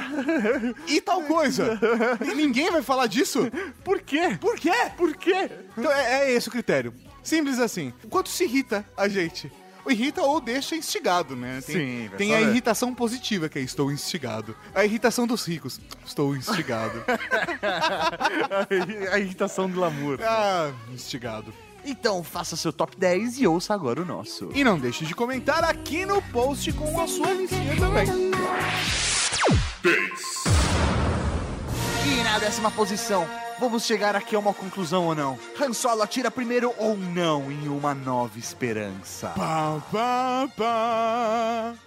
E 0.87 1.01
tal 1.01 1.23
coisa? 1.23 1.79
E 2.25 2.35
ninguém 2.35 2.71
vai 2.71 2.83
falar 2.83 3.07
disso? 3.07 3.51
Por 3.85 4.01
quê? 4.01 4.37
Por 4.41 4.57
quê? 4.59 4.73
Por 4.97 5.15
quê? 5.17 5.51
Então 5.77 5.91
é, 5.93 6.25
é 6.29 6.33
esse 6.33 6.49
o 6.49 6.53
critério. 6.53 6.95
Simples 7.23 7.59
assim. 7.59 7.93
Quanto 8.09 8.29
se 8.29 8.45
irrita 8.45 8.85
a 8.97 9.09
gente? 9.09 9.51
Irrita 9.91 10.23
ou 10.23 10.41
deixa 10.41 10.75
instigado, 10.77 11.37
né? 11.37 11.61
Tem, 11.65 11.77
Sim, 11.77 12.11
tem 12.17 12.35
a 12.35 12.41
irritação 12.41 12.95
positiva, 12.95 13.49
que 13.49 13.59
é 13.59 13.63
estou 13.63 13.91
instigado. 13.93 14.57
A 14.75 14.85
irritação 14.85 15.27
dos 15.27 15.47
ricos, 15.47 15.81
estou 16.05 16.37
instigado. 16.37 17.05
a 19.13 19.19
irritação 19.19 19.69
do 19.69 19.75
glamour. 19.75 20.19
ah, 20.23 20.73
instigado. 20.93 21.53
Então 21.85 22.23
faça 22.25 22.57
seu 22.57 22.73
top 22.73 22.97
10 22.97 23.39
e 23.41 23.47
ouça 23.47 23.73
agora 23.73 24.03
o 24.03 24.05
nosso. 24.05 24.51
E 24.55 24.65
não 24.65 24.79
deixe 24.79 25.05
de 25.05 25.15
comentar 25.15 25.63
aqui 25.63 26.05
no 26.05 26.21
post 26.21 26.73
com 26.73 27.01
a 27.01 27.07
sua 27.07 27.33
listinha 27.33 27.77
também. 27.77 28.07
10. 29.83 30.45
E 32.07 32.23
na 32.25 32.39
décima 32.41 32.71
posição, 32.73 33.25
vamos 33.59 33.85
chegar 33.85 34.15
aqui 34.15 34.37
a 34.37 34.39
uma 34.39 34.53
conclusão 34.55 35.07
ou 35.07 35.15
não? 35.15 35.39
Han 35.61 35.73
Solo 35.73 36.03
atira 36.03 36.31
primeiro 36.31 36.75
ou 36.79 36.97
não 36.97 37.51
em 37.51 37.69
uma 37.69 37.95
nova 37.95 38.39
esperança? 38.39 39.29
Pá, 39.29 39.81
pá, 39.91 40.49
pá. 40.57 41.75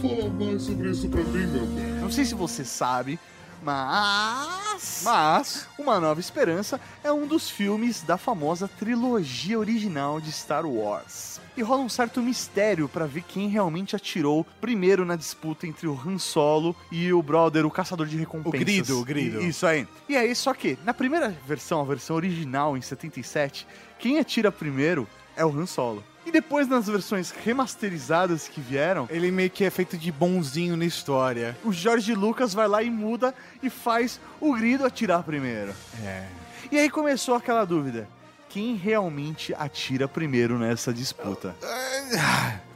Fala 0.00 0.30
mais 0.30 0.62
sobre 0.62 0.90
isso 0.90 1.08
pra 1.08 1.22
mim, 1.22 1.46
meu 1.46 1.66
bem. 1.66 2.00
Não 2.00 2.10
sei 2.10 2.24
se 2.24 2.34
você 2.34 2.64
sabe, 2.64 3.18
mas... 3.66 5.02
Mas, 5.02 5.68
Uma 5.76 5.98
Nova 5.98 6.20
Esperança 6.20 6.80
é 7.02 7.10
um 7.10 7.26
dos 7.26 7.50
filmes 7.50 8.00
da 8.02 8.16
famosa 8.16 8.68
trilogia 8.68 9.58
original 9.58 10.20
de 10.20 10.30
Star 10.30 10.64
Wars. 10.64 11.40
E 11.56 11.62
rola 11.62 11.82
um 11.82 11.88
certo 11.88 12.22
mistério 12.22 12.88
pra 12.88 13.06
ver 13.06 13.22
quem 13.22 13.48
realmente 13.48 13.96
atirou 13.96 14.46
primeiro 14.60 15.04
na 15.04 15.16
disputa 15.16 15.66
entre 15.66 15.88
o 15.88 16.00
Han 16.00 16.16
Solo 16.16 16.76
e 16.92 17.12
o 17.12 17.20
brother, 17.20 17.66
o 17.66 17.70
caçador 17.70 18.06
de 18.06 18.16
recompensas. 18.16 18.60
O 18.60 18.64
Grido, 18.64 19.00
o 19.00 19.04
Grido. 19.04 19.40
Isso 19.42 19.66
aí. 19.66 19.88
E 20.08 20.16
aí, 20.16 20.32
só 20.36 20.54
que, 20.54 20.78
na 20.84 20.94
primeira 20.94 21.30
versão, 21.44 21.80
a 21.80 21.84
versão 21.84 22.14
original, 22.14 22.76
em 22.76 22.82
77, 22.82 23.66
quem 23.98 24.20
atira 24.20 24.52
primeiro 24.52 25.08
é 25.34 25.44
o 25.44 25.50
Han 25.50 25.66
Solo. 25.66 26.04
E 26.26 26.32
depois, 26.32 26.66
nas 26.66 26.88
versões 26.88 27.30
remasterizadas 27.30 28.48
que 28.48 28.60
vieram, 28.60 29.06
ele 29.10 29.30
meio 29.30 29.48
que 29.48 29.64
é 29.64 29.70
feito 29.70 29.96
de 29.96 30.10
bonzinho 30.10 30.76
na 30.76 30.84
história. 30.84 31.56
o 31.64 31.72
George 31.72 32.12
Lucas 32.14 32.52
vai 32.52 32.66
lá 32.66 32.82
e 32.82 32.90
muda 32.90 33.32
e 33.62 33.70
faz 33.70 34.20
o 34.40 34.52
Grido 34.52 34.84
atirar 34.84 35.22
primeiro. 35.22 35.72
É. 36.04 36.26
E 36.70 36.78
aí 36.78 36.90
começou 36.90 37.36
aquela 37.36 37.64
dúvida. 37.64 38.08
Quem 38.48 38.74
realmente 38.74 39.54
atira 39.54 40.08
primeiro 40.08 40.58
nessa 40.58 40.92
disputa? 40.92 41.54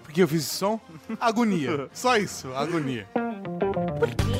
Por 0.05 0.13
que 0.13 0.23
eu 0.23 0.29
fiz 0.29 0.43
esse 0.45 0.55
som? 0.55 0.81
Agonia. 1.21 1.89
Só 1.93 2.17
isso, 2.17 2.55
agonia. 2.55 3.09
Por 3.99 4.09
quê? 4.15 4.40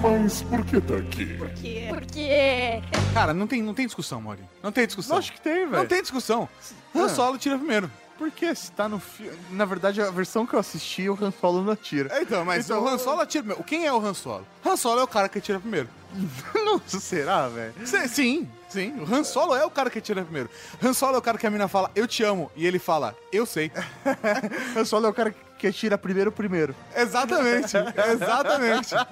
Por? 0.00 0.10
Mas 0.18 0.42
por 0.42 0.64
que 0.64 0.80
tá 0.80 0.96
aqui? 0.96 1.26
Por 1.36 1.50
quê? 1.50 1.86
Por 1.88 2.00
quê? 2.06 2.82
Cara, 3.12 3.34
não 3.34 3.46
tem, 3.46 3.62
não 3.62 3.74
tem 3.74 3.86
discussão, 3.86 4.20
Mori. 4.20 4.42
Não 4.62 4.70
tem 4.72 4.86
discussão. 4.86 5.16
Acho 5.16 5.32
que 5.32 5.40
tem, 5.40 5.64
Não 5.64 5.72
velho. 5.72 5.88
tem 5.88 6.00
discussão. 6.00 6.48
Han 6.94 7.08
Solo 7.08 7.36
tira 7.38 7.58
primeiro. 7.58 7.90
Porque 8.16 8.54
se 8.54 8.70
tá 8.72 8.88
no 8.88 9.00
filme. 9.00 9.36
Na 9.50 9.64
verdade, 9.64 10.00
a 10.00 10.10
versão 10.10 10.46
que 10.46 10.54
eu 10.54 10.60
assisti, 10.60 11.08
o 11.08 11.18
Han 11.20 11.32
Solo 11.32 11.62
não 11.62 11.72
atira. 11.72 12.20
Então, 12.20 12.44
mas 12.44 12.66
Então, 12.66 12.82
o 12.82 12.88
Han 12.88 12.98
Solo 12.98 13.20
atira 13.20 13.42
primeiro. 13.42 13.64
Quem 13.64 13.86
é 13.86 13.92
o 13.92 13.98
Han 13.98 14.14
Solo? 14.14 14.46
Han 14.64 14.76
Solo 14.76 15.00
é 15.00 15.04
o 15.04 15.08
cara 15.08 15.28
que 15.28 15.38
atira 15.38 15.58
primeiro. 15.58 15.88
Nossa, 16.64 17.00
será, 17.00 17.48
velho? 17.48 17.72
Sim, 18.08 18.48
sim. 18.68 18.94
O 19.00 19.14
Han 19.14 19.24
Solo 19.24 19.54
é 19.56 19.64
o 19.64 19.70
cara 19.70 19.88
que 19.90 19.98
atira 19.98 20.22
primeiro. 20.22 20.50
Han 20.82 20.92
Solo 20.92 21.14
é 21.16 21.18
o 21.18 21.22
cara 21.22 21.38
que 21.38 21.46
a 21.46 21.50
mina 21.50 21.66
fala, 21.68 21.90
eu 21.94 22.06
te 22.06 22.22
amo. 22.22 22.50
E 22.54 22.66
ele 22.66 22.78
fala, 22.78 23.16
eu 23.32 23.46
sei. 23.46 23.72
Han 24.76 24.84
Solo 24.84 25.06
é 25.06 25.10
o 25.10 25.14
cara 25.14 25.30
que 25.30 25.38
atira 25.66 25.96
primeiro 25.98 26.30
primeiro. 26.32 26.74
Exatamente. 26.96 27.76
Exatamente. 28.12 28.94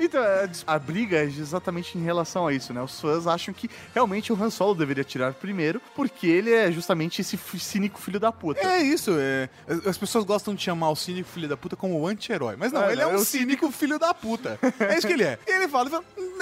Então, 0.00 0.22
a, 0.22 0.74
a 0.74 0.78
briga 0.78 1.16
é 1.18 1.24
exatamente 1.24 1.98
em 1.98 2.02
relação 2.02 2.46
a 2.46 2.52
isso, 2.52 2.72
né? 2.72 2.80
Os 2.82 3.00
fãs 3.00 3.26
acham 3.26 3.52
que 3.52 3.68
realmente 3.94 4.32
o 4.32 4.42
Han 4.42 4.50
Solo 4.50 4.74
deveria 4.74 5.02
atirar 5.02 5.32
primeiro, 5.34 5.80
porque 5.94 6.26
ele 6.26 6.52
é 6.52 6.70
justamente 6.70 7.20
esse 7.20 7.36
cínico 7.58 7.98
filho 8.00 8.20
da 8.20 8.30
puta. 8.30 8.60
É 8.60 8.80
isso. 8.82 9.12
é. 9.18 9.48
As- 9.66 9.86
As 9.88 9.98
pessoas 9.98 10.24
gostam 10.24 10.54
de 10.54 10.62
chamar 10.62 10.90
o 10.90 10.96
cínico 10.96 11.28
filho 11.28 11.48
da 11.48 11.56
puta 11.56 11.74
como 11.76 11.98
o 11.98 12.06
anti-herói. 12.06 12.54
Mas 12.56 12.72
não, 12.72 12.84
É, 12.84 12.92
ele 12.92 13.00
é 13.02 13.04
não, 13.04 13.12
um 13.12 13.14
é 13.14 13.18
o 13.18 13.24
cínico 13.24 13.70
filho 13.72 13.98
da 13.98 14.14
puta. 14.14 14.58
É 14.78 14.96
isso 14.98 15.06
que 15.06 15.12
ele 15.12 15.24
é. 15.24 15.38
E 15.46 15.50
ele 15.50 15.68
fala, 15.68 15.84
ele 15.88 15.90
fala 15.90 16.04
"Hum, 16.16 16.38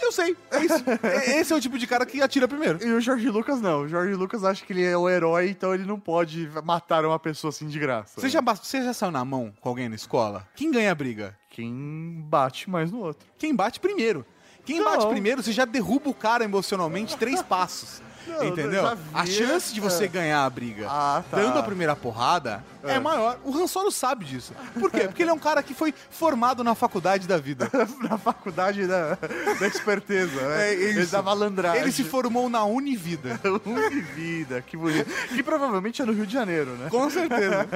eu 0.00 0.12
sei. 0.12 0.36
É 0.50 0.64
isso. 0.64 0.84
É- 1.02 1.40
Esse 1.40 1.52
é 1.52 1.56
o 1.56 1.60
tipo 1.60 1.78
de 1.78 1.86
cara 1.86 2.04
que 2.06 2.20
atira 2.22 2.46
primeiro. 2.48 2.82
E 2.84 2.92
o 2.92 3.00
George 3.00 3.28
Lucas 3.28 3.60
não. 3.60 3.82
O 3.82 3.88
George 3.88 4.14
Lucas 4.14 4.44
acha 4.44 4.64
que 4.64 4.72
ele 4.72 4.82
é 4.84 4.96
o 4.96 5.08
herói, 5.08 5.48
então 5.50 5.72
ele 5.74 5.84
não 5.84 5.98
pode 5.98 6.50
matar 6.64 7.04
uma 7.04 7.18
pessoa 7.18 7.48
assim 7.50 7.66
de 7.66 7.78
graça. 7.78 8.20
Você 8.20 8.28
já, 8.28 8.40
você 8.40 8.82
já 8.82 8.92
saiu 8.92 9.10
na 9.12 9.24
mão 9.24 9.52
com 9.60 9.68
alguém 9.68 9.88
na 9.88 9.94
escola? 9.94 10.46
Quem 10.54 10.70
ganha 10.70 10.92
a 10.92 10.94
briga? 10.94 11.36
Quem 11.50 12.24
bate 12.28 12.68
mais 12.68 12.90
no 12.90 13.00
outro. 13.00 13.26
Quem 13.38 13.54
bate 13.54 13.78
primeiro. 13.80 14.24
Quem 14.64 14.78
Não. 14.80 14.84
bate 14.90 15.06
primeiro, 15.08 15.42
você 15.42 15.52
já 15.52 15.64
derruba 15.66 16.08
o 16.08 16.14
cara 16.14 16.42
emocionalmente 16.44 17.16
três 17.18 17.42
passos. 17.42 18.00
Não, 18.26 18.42
eu 18.42 18.48
entendeu? 18.48 18.98
A 19.12 19.26
chance 19.26 19.72
de 19.72 19.80
você 19.80 20.04
é. 20.04 20.08
ganhar 20.08 20.44
a 20.44 20.50
briga 20.50 20.86
Ah, 20.88 21.22
tá. 21.30 21.36
dando 21.36 21.58
a 21.58 21.62
primeira 21.62 21.94
porrada 21.94 22.64
é. 22.82 22.98
maior. 22.98 23.38
O 23.44 23.54
Han 23.56 23.66
Solo 23.66 23.90
sabe 23.90 24.24
disso. 24.24 24.52
Por 24.78 24.90
quê? 24.90 25.00
Porque 25.00 25.22
ele 25.22 25.30
é 25.30 25.34
um 25.34 25.38
cara 25.38 25.62
que 25.62 25.74
foi 25.74 25.94
formado 26.10 26.62
na 26.62 26.74
faculdade 26.74 27.26
da 27.26 27.38
vida. 27.38 27.70
Na 28.08 28.18
faculdade 28.18 28.86
da, 28.86 29.16
da 29.58 29.66
esperteza, 29.66 30.40
né? 30.48 30.68
É 30.68 30.74
isso. 30.74 30.98
Ele 30.98 31.06
da 31.06 31.22
malandragem. 31.22 31.82
Ele 31.82 31.92
se 31.92 32.04
formou 32.04 32.48
na 32.48 32.64
Univida. 32.64 33.40
Univida, 33.64 34.60
que 34.62 34.76
bonito. 34.76 35.10
Que 35.28 35.42
provavelmente 35.42 36.02
é 36.02 36.04
no 36.04 36.12
Rio 36.12 36.26
de 36.26 36.32
Janeiro, 36.32 36.70
né? 36.72 36.88
Com 36.90 37.08
certeza. 37.10 37.66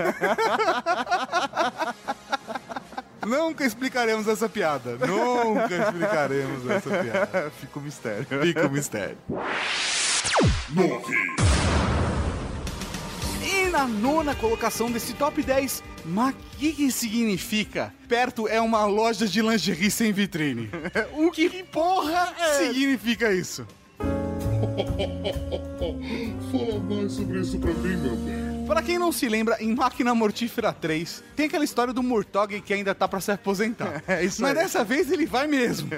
Nunca 3.26 3.64
explicaremos 3.64 4.26
essa 4.28 4.48
piada. 4.48 4.96
Nunca 5.06 5.74
explicaremos 5.74 6.70
essa 6.70 6.90
piada. 6.90 7.52
Fica 7.60 7.78
o 7.78 7.82
mistério. 7.82 8.26
Fica 8.42 8.66
o 8.66 8.70
mistério. 8.70 9.18
9, 10.70 11.14
E 13.42 13.68
na 13.70 13.86
nona 13.86 14.34
colocação 14.34 14.90
desse 14.90 15.12
top 15.14 15.42
10, 15.42 15.82
mas 16.04 16.34
o 16.34 16.38
que, 16.58 16.72
que 16.72 16.90
significa? 16.92 17.92
Perto 18.08 18.48
é 18.48 18.60
uma 18.60 18.84
loja 18.84 19.26
de 19.26 19.40
lingerie 19.40 19.90
sem 19.90 20.12
vitrine. 20.12 20.70
O 21.16 21.30
que 21.30 21.62
porra 21.64 22.34
significa 22.58 23.32
isso? 23.32 23.66
fala 26.50 26.78
mais 26.80 27.12
sobre 27.12 27.40
isso 27.40 27.58
pra 27.58 27.72
mim, 27.72 27.96
meu 27.96 28.16
bem. 28.16 28.57
Pra 28.68 28.82
quem 28.82 28.98
não 28.98 29.10
se 29.10 29.26
lembra, 29.28 29.56
em 29.60 29.74
Máquina 29.74 30.14
Mortífera 30.14 30.72
3, 30.74 31.24
tem 31.34 31.46
aquela 31.46 31.64
história 31.64 31.92
do 31.92 32.02
Murtog 32.02 32.60
que 32.60 32.74
ainda 32.74 32.94
tá 32.94 33.08
pra 33.08 33.18
se 33.20 33.32
aposentar. 33.32 34.02
É 34.06 34.24
isso 34.24 34.40
Mas 34.42 34.56
aí. 34.56 34.62
dessa 34.64 34.84
vez 34.84 35.10
ele 35.10 35.26
vai 35.26 35.46
mesmo. 35.46 35.88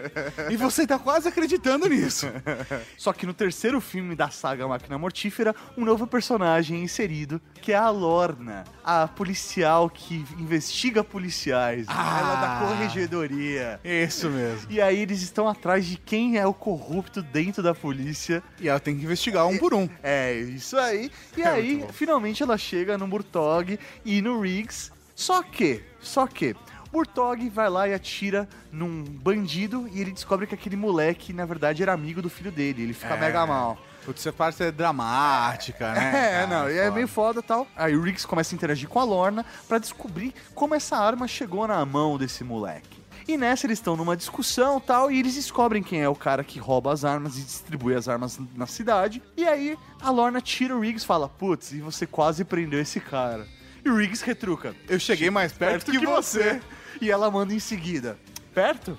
E 0.51 0.57
você 0.57 0.87
tá 0.87 0.99
quase 0.99 1.29
acreditando 1.29 1.89
nisso. 1.89 2.27
Só 2.97 3.13
que 3.13 3.27
no 3.27 3.35
terceiro 3.35 3.81
filme 3.81 4.15
da 4.15 4.31
saga 4.31 4.67
Máquina 4.69 4.97
Mortífera, 4.99 5.55
um 5.77 5.85
novo 5.85 6.07
personagem 6.07 6.79
é 6.79 6.83
inserido, 6.83 7.41
que 7.61 7.73
é 7.73 7.77
a 7.77 7.91
Lorna, 7.91 8.65
a 8.85 9.07
policial 9.09 9.89
que 9.91 10.25
investiga 10.39 11.03
policiais. 11.05 11.87
Ah. 11.89 12.19
Ela 12.21 12.33
é 12.33 12.41
da 12.41 12.67
corregedoria. 12.69 13.81
Isso 13.85 14.29
mesmo. 14.31 14.67
E 14.71 14.81
aí 14.81 15.01
eles 15.01 15.23
estão 15.23 15.49
atrás 15.49 15.85
de 15.87 15.97
quem 15.97 16.37
é 16.39 16.47
o 16.47 16.55
corrupto 16.55 17.23
dentro 17.23 17.63
da 17.63 17.75
polícia. 17.75 18.43
E 18.61 18.69
ela 18.69 18.81
tem 18.81 18.97
que 18.97 19.05
investigar 19.05 19.47
um 19.47 19.59
por 19.59 19.75
um. 19.75 19.89
É, 20.03 20.35
isso 20.35 20.77
aí. 20.77 21.11
E 21.37 21.43
É 21.43 21.49
aí, 21.49 21.85
finalmente 21.93 22.43
ela 22.43 22.57
chega 22.61 22.97
no 22.99 23.09
Murtog 23.09 23.79
e 24.05 24.21
no 24.23 24.41
Riggs. 24.41 24.93
Só 25.17 25.43
que, 25.43 25.83
só 26.01 26.27
que, 26.27 26.55
Murtog 26.93 27.49
vai 27.51 27.69
lá 27.69 27.89
e 27.89 27.95
atira 27.95 28.49
num 28.73 29.05
bandido 29.05 29.89
e 29.93 30.01
ele 30.01 30.11
descobre 30.13 30.47
que 30.47 30.55
aquele 30.55 30.77
moleque, 30.77 31.33
na 31.33 31.45
verdade, 31.45 31.83
era 31.83 31.93
amigo 31.93 32.21
do 32.23 32.29
filho 32.31 32.51
dele. 32.53 32.83
Ele 32.83 32.93
fica 32.95 33.15
É. 33.15 33.21
mega 33.21 33.47
mal. 33.47 33.79
Putz, 34.05 34.21
essa 34.23 34.33
parte 34.33 34.63
é 34.63 34.73
dramática, 34.73 35.93
né? 35.93 36.11
É, 36.15 36.33
cara? 36.33 36.47
não, 36.47 36.71
e 36.71 36.75
é 36.79 36.85
Foda. 36.85 36.95
meio 36.95 37.09
foda 37.09 37.41
e 37.41 37.43
tal. 37.43 37.67
Aí 37.77 37.95
o 37.95 38.03
Riggs 38.03 38.27
começa 38.27 38.55
a 38.55 38.57
interagir 38.57 38.89
com 38.89 38.99
a 38.99 39.05
Lorna 39.05 39.45
pra 39.69 39.79
descobrir 39.79 40.35
como 40.55 40.75
essa 40.75 40.97
arma 40.97 41.29
chegou 41.29 41.67
na 41.67 41.85
mão 41.85 42.17
desse 42.19 42.43
moleque. 42.43 43.00
E 43.31 43.37
nessa 43.37 43.65
eles 43.65 43.79
estão 43.79 43.97
numa 43.97 44.17
discussão 44.17 44.79
e 44.79 44.81
tal, 44.81 45.09
e 45.09 45.21
eles 45.21 45.37
descobrem 45.37 45.85
quem 45.85 46.01
é 46.01 46.09
o 46.09 46.17
cara 46.17 46.43
que 46.43 46.59
rouba 46.59 46.93
as 46.93 47.05
armas 47.05 47.39
e 47.39 47.43
distribui 47.43 47.95
as 47.95 48.09
armas 48.09 48.41
na 48.57 48.67
cidade. 48.67 49.23
E 49.37 49.47
aí 49.47 49.79
a 50.03 50.11
Lorna 50.11 50.41
tira 50.41 50.77
o 50.77 50.81
Riggs 50.81 51.05
e 51.05 51.07
fala: 51.07 51.29
Putz, 51.29 51.71
e 51.71 51.79
você 51.79 52.09
quase 52.09 52.45
prendeu 52.45 52.81
esse 52.81 52.99
cara. 52.99 53.47
E 53.85 53.89
o 53.89 53.95
Riggs 53.95 54.25
retruca: 54.25 54.75
Eu 54.89 54.99
cheguei 54.99 55.31
mais 55.31 55.53
perto, 55.53 55.93
que, 55.93 55.99
você. 56.05 56.61
E 57.01 57.09
ela 57.09 57.31
manda 57.31 57.55
em 57.55 57.61
seguida: 57.61 58.19
Perto? 58.53 58.99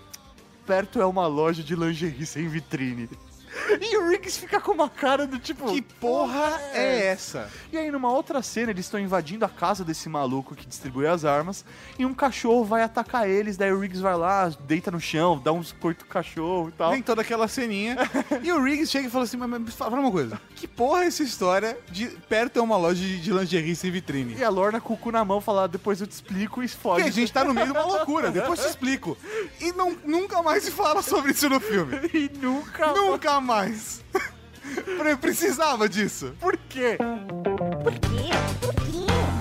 Perto 0.66 1.02
é 1.02 1.06
uma 1.06 1.28
loja 1.28 1.62
de 1.62 1.76
lingerie 1.76 2.26
sem 2.26 2.48
vitrine. 2.48 3.10
E 3.82 3.98
o 3.98 4.08
Riggs 4.10 4.38
fica 4.38 4.60
com 4.60 4.72
uma 4.72 4.90
cara 4.90 5.26
do 5.28 5.40
tipo. 5.40 5.72
Que 5.72 5.82
porra 5.82 6.60
é 6.74 7.08
essa? 7.08 7.50
E 7.72 7.78
aí, 7.78 7.90
numa 7.92 8.12
outra 8.12 8.42
cena, 8.42 8.72
eles 8.72 8.86
estão 8.86 9.00
invadindo 9.00 9.46
a 9.46 9.50
casa 9.50 9.84
desse 9.84 10.08
maluco 10.10 10.56
que 10.56 10.66
distribui 10.66 11.08
as 11.08 11.26
armas 11.26 11.66
e 11.98 12.06
um 12.06 12.14
cachorro 12.14 12.64
vai 12.64 12.84
atacar 12.84 13.30
eles. 13.30 13.58
Daí 13.58 13.72
o 13.72 13.80
Riggs 13.80 14.02
vai 14.02 14.16
lá, 14.16 14.50
deita 14.62 14.92
no 14.92 15.00
chão, 15.00 15.40
dá 15.44 15.52
uns 15.52 15.72
coito 15.72 16.06
cachorro 16.06 16.70
e 16.70 16.72
tal. 16.72 16.92
Tem 16.92 17.02
toda 17.02 17.22
aquela 17.22 17.48
ceninha. 17.48 17.98
e 18.44 18.52
o 18.52 18.62
Riggs 18.64 18.92
chega 18.92 19.08
e 19.08 19.12
fala 19.12 19.24
assim: 19.24 19.38
mas, 19.38 19.50
mas 19.50 19.74
fala 19.74 20.00
uma 20.00 20.12
coisa. 20.12 20.40
Que 20.56 20.68
porra 20.68 21.04
é 21.04 21.08
essa 21.08 21.24
história 21.24 21.78
de 21.90 22.08
perto 22.08 22.60
é 22.60 22.62
uma 22.62 22.78
loja 22.78 23.02
de, 23.02 23.20
de 23.20 23.32
lingerie 23.32 23.76
sem 23.76 23.92
vitrine? 23.92 24.36
E 24.38 24.44
a 24.44 24.50
Lorna 24.50 24.80
com 24.80 24.94
o 24.94 24.98
cu 24.98 25.12
na 25.12 25.24
mão 25.26 25.42
fala: 25.42 25.68
depois 25.68 26.00
eu 26.00 26.08
te 26.08 26.12
explico 26.12 26.64
e 26.64 26.68
Porque 26.68 26.82
foge. 26.82 27.04
a 27.08 27.12
gente 27.12 27.32
tá 27.32 27.44
no 27.44 27.54
meio 27.54 27.68
de 27.68 27.74
uma 27.74 27.84
loucura, 27.84 28.32
depois 28.32 28.60
te 28.60 28.68
explico. 28.68 29.18
E 29.60 29.72
não, 29.74 29.98
nunca 30.06 30.42
mais 30.42 30.64
se 30.64 30.72
fala 30.72 31.02
sobre 31.02 31.32
isso 31.32 31.50
no 31.50 31.60
filme. 31.60 32.00
E 32.14 32.30
nunca. 32.40 32.88
Nunca 32.88 33.41
mais. 33.42 34.04
Pre- 34.98 35.18
Precisava 35.18 35.90
disso. 35.90 36.34
Por 36.40 36.56
quê? 36.58 36.98
Por 36.98 37.94
quê? 38.00 38.30
Por 38.62 38.74
quê? 38.76 38.92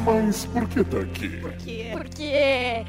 Mas 0.04 0.44
por 0.46 0.66
que 0.68 0.82
tá 0.84 0.98
aqui? 1.00 1.28
Por 1.40 1.52
quê? 1.52 1.88
Por 1.92 2.08
quê? 2.08 2.84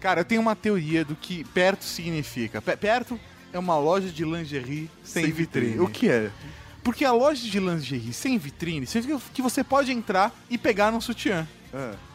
Cara, 0.00 0.20
eu 0.20 0.24
tenho 0.24 0.40
uma 0.40 0.54
teoria 0.54 1.04
do 1.04 1.16
que 1.16 1.42
perto 1.44 1.84
significa. 1.84 2.62
Pe- 2.62 2.76
perto 2.76 3.18
é 3.52 3.58
uma 3.58 3.76
loja 3.78 4.08
de 4.08 4.24
lingerie 4.24 4.88
sem, 5.02 5.30
vitrine. 5.32 5.80
O 5.80 5.88
que 5.88 6.08
é? 6.08 6.30
Porque 6.84 7.04
a 7.04 7.12
loja 7.12 7.42
de 7.46 7.58
lingerie 7.58 8.12
sem 8.12 8.38
vitrine 8.38 8.86
significa 8.86 9.20
que 9.34 9.42
você 9.42 9.64
pode 9.64 9.90
entrar 9.92 10.32
e 10.48 10.56
pegar 10.56 10.92
no 10.92 11.00
sutiã. 11.02 11.46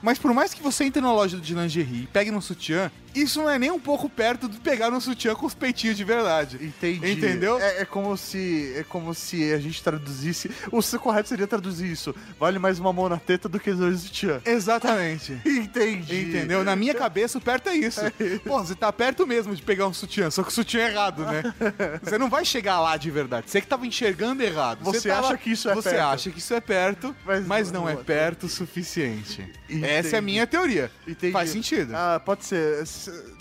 Mas 0.04 0.20
por 0.20 0.34
mais 0.34 0.54
que 0.54 0.62
você 0.62 0.84
entre 0.84 1.02
na 1.02 1.14
loja 1.14 1.38
de 1.38 1.56
lingerie 1.56 2.04
e 2.04 2.08
pegue 2.08 2.30
no 2.30 2.42
sutiã, 2.42 2.92
isso 3.16 3.42
não 3.42 3.50
é 3.50 3.58
nem 3.58 3.72
um 3.72 3.80
pouco 3.80 4.10
perto 4.10 4.50
de 4.50 4.60
pegar 4.60 4.90
no 4.92 5.00
sutiã 5.00 5.34
com 5.34 5.46
os 5.46 5.54
peitinhos 5.54 5.96
de 5.96 6.04
verdade. 6.04 6.58
Entendi. 6.62 7.12
Entendeu? 7.14 7.58
É, 7.60 7.82
é 7.82 7.86
como 7.86 8.18
se 8.18 8.74
é 8.76 8.84
como 8.84 9.14
se 9.14 9.54
a 9.54 9.60
gente 9.60 9.82
traduzisse. 9.82 10.52
O 10.72 10.82
correto 11.00 11.30
seria 11.30 11.48
traduzir 11.48 11.90
isso. 11.90 12.14
Vale 12.40 12.60
mais 12.60 12.80
uma 12.80 12.92
mão 12.92 13.08
na 13.08 13.18
teta 13.18 13.48
do 13.48 13.60
que 13.62 13.72
dois 13.72 14.02
sutiã. 14.02 14.42
Exatamente. 14.46 15.40
Entendi. 15.46 16.22
Entendeu? 16.30 16.64
Na 16.66 16.76
minha 16.76 16.94
cabeça, 16.94 17.38
o 17.38 17.42
perto 17.42 17.70
é 17.70 17.76
isso. 17.76 18.02
Pô, 18.46 18.60
você 18.62 18.76
tá 18.76 18.92
perto 18.92 19.26
mesmo 19.26 19.56
de 19.56 19.62
pegar 19.62 19.88
um 19.88 19.94
sutiã, 19.94 20.30
só 20.30 20.44
que 20.44 20.50
o 20.50 20.52
sutiã 20.52 20.82
é 20.82 20.92
errado, 20.92 21.24
né? 21.24 21.44
Você 22.04 22.18
não 22.18 22.30
vai 22.30 22.44
chegar 22.44 22.80
lá 22.82 22.98
de 22.98 23.10
verdade. 23.10 23.50
Você 23.50 23.62
que 23.62 23.68
tava 23.68 23.86
enxergando 23.88 24.44
errado. 24.44 24.84
Você 24.84 25.08
tava- 25.08 25.28
acha 25.28 25.38
que 25.38 25.52
isso 25.52 25.70
é 25.70 25.76
Você 25.76 25.90
perto. 25.92 26.04
acha 26.06 26.32
que 26.32 26.40
isso 26.40 26.54
é 26.54 26.60
perto, 26.60 27.16
mas, 27.26 27.48
Mas 27.48 27.72
não 27.72 27.82
não 27.82 27.90
é 27.90 27.94
é. 27.94 27.96
perto 27.96 28.48
o 28.48 28.50
suficiente. 28.50 29.42
Entendi. 29.70 29.86
Essa 29.94 30.16
é 30.16 30.20
a 30.20 30.22
minha 30.22 30.46
teoria. 30.48 30.92
Entendi. 31.08 31.32
Faz 31.34 31.50
sentido. 31.50 31.94
Ah, 31.96 32.22
pode 32.24 32.46
ser. 32.46 32.84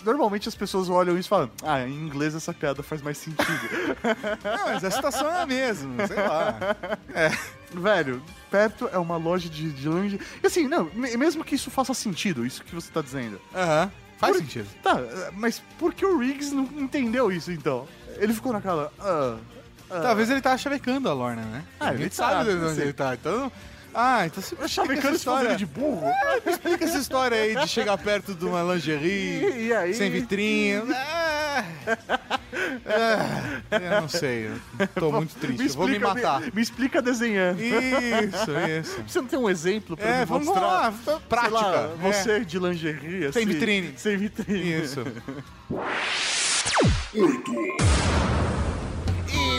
Normalmente 0.03 0.47
as 0.49 0.55
pessoas 0.55 0.89
olham 0.89 1.17
isso 1.17 1.27
e 1.27 1.29
falam: 1.29 1.51
Ah, 1.63 1.81
em 1.87 1.93
inglês 1.93 2.35
essa 2.35 2.53
piada 2.53 2.81
faz 2.83 3.01
mais 3.01 3.17
sentido. 3.17 3.43
Não, 4.43 4.65
mas 4.73 4.83
a 4.83 4.91
situação 4.91 5.27
é 5.29 5.41
a 5.41 5.45
mesma, 5.45 6.07
sei 6.07 6.15
lá. 6.17 6.57
Velho, 7.73 8.21
perto 8.51 8.87
é 8.91 8.97
uma 8.97 9.17
loja 9.17 9.49
de, 9.49 9.71
de 9.71 9.89
lingerie. 9.89 10.19
E 10.43 10.47
assim, 10.47 10.67
não, 10.67 10.85
me- 10.93 11.17
mesmo 11.17 11.43
que 11.43 11.55
isso 11.55 11.71
faça 11.71 11.93
sentido, 11.93 12.45
isso 12.45 12.63
que 12.63 12.75
você 12.75 12.91
tá 12.91 13.01
dizendo. 13.01 13.41
Aham. 13.55 13.91
Faz 14.19 14.33
Por- 14.37 14.41
sentido. 14.43 14.67
Tá, 14.83 15.01
mas 15.33 15.61
por 15.79 15.93
que 15.93 16.05
o 16.05 16.17
Riggs 16.19 16.53
não 16.53 16.63
entendeu 16.77 17.31
isso 17.31 17.51
então? 17.51 17.87
Ele 18.17 18.31
ficou 18.33 18.53
naquela. 18.53 18.91
Ah, 18.99 19.37
ah. 19.89 19.99
Talvez 20.01 20.29
ele 20.29 20.39
tá 20.39 20.55
chavecando 20.57 21.09
a 21.09 21.13
Lorna, 21.13 21.41
né? 21.41 21.63
Ah, 21.79 21.93
ele 21.93 22.09
sabe 22.11 22.33
tá, 22.35 22.43
de 22.43 22.51
onde 22.65 22.81
ele 22.81 22.93
tá. 22.93 23.13
Então. 23.15 23.51
Ah, 23.93 24.25
então 24.25 24.41
você 24.41 24.55
Chavecando 24.67 25.17
se 25.17 25.25
fazendo 25.25 25.55
de 25.57 25.65
burro? 25.65 26.03
Explica 26.45 26.83
essa 26.85 26.97
história 26.97 27.37
aí 27.41 27.55
de 27.55 27.67
chegar 27.67 27.97
perto 27.97 28.33
de 28.33 28.43
uma 28.45 28.61
lingerie 28.73 29.69
E- 29.71 29.89
e 29.89 29.93
sem 29.93 30.09
vitrine. 30.11 30.81
É, 32.85 33.77
Eu 33.95 34.01
não 34.01 34.09
sei, 34.09 34.47
eu 34.79 34.87
tô 34.95 35.11
muito 35.11 35.35
triste. 35.35 35.61
eu 35.67 35.73
vou 35.73 35.85
me 35.87 35.93
explica- 35.93 36.13
matar. 36.13 36.41
Me, 36.41 36.51
me 36.55 36.61
explica 36.61 37.01
desenhando. 37.01 37.59
Isso, 37.61 38.51
isso. 38.79 39.03
Você 39.07 39.21
não 39.21 39.27
tem 39.27 39.37
um 39.39 39.49
exemplo 39.49 39.95
pra 39.95 40.07
É, 40.07 40.19
me 40.21 40.25
vamos 40.25 40.47
mostrar? 40.47 40.65
lá, 40.65 40.93
prática. 41.29 41.53
lá, 41.53 41.89
É. 42.01 42.11
você 42.11 42.45
de 42.45 42.57
lingerie, 42.59 43.25
assim, 43.25 43.39
Sem 43.39 43.45
vitrine. 43.45 43.93
Sem 43.97 44.17
vitrine. 44.17 44.81
Isso. 44.81 45.03
E 47.13 47.21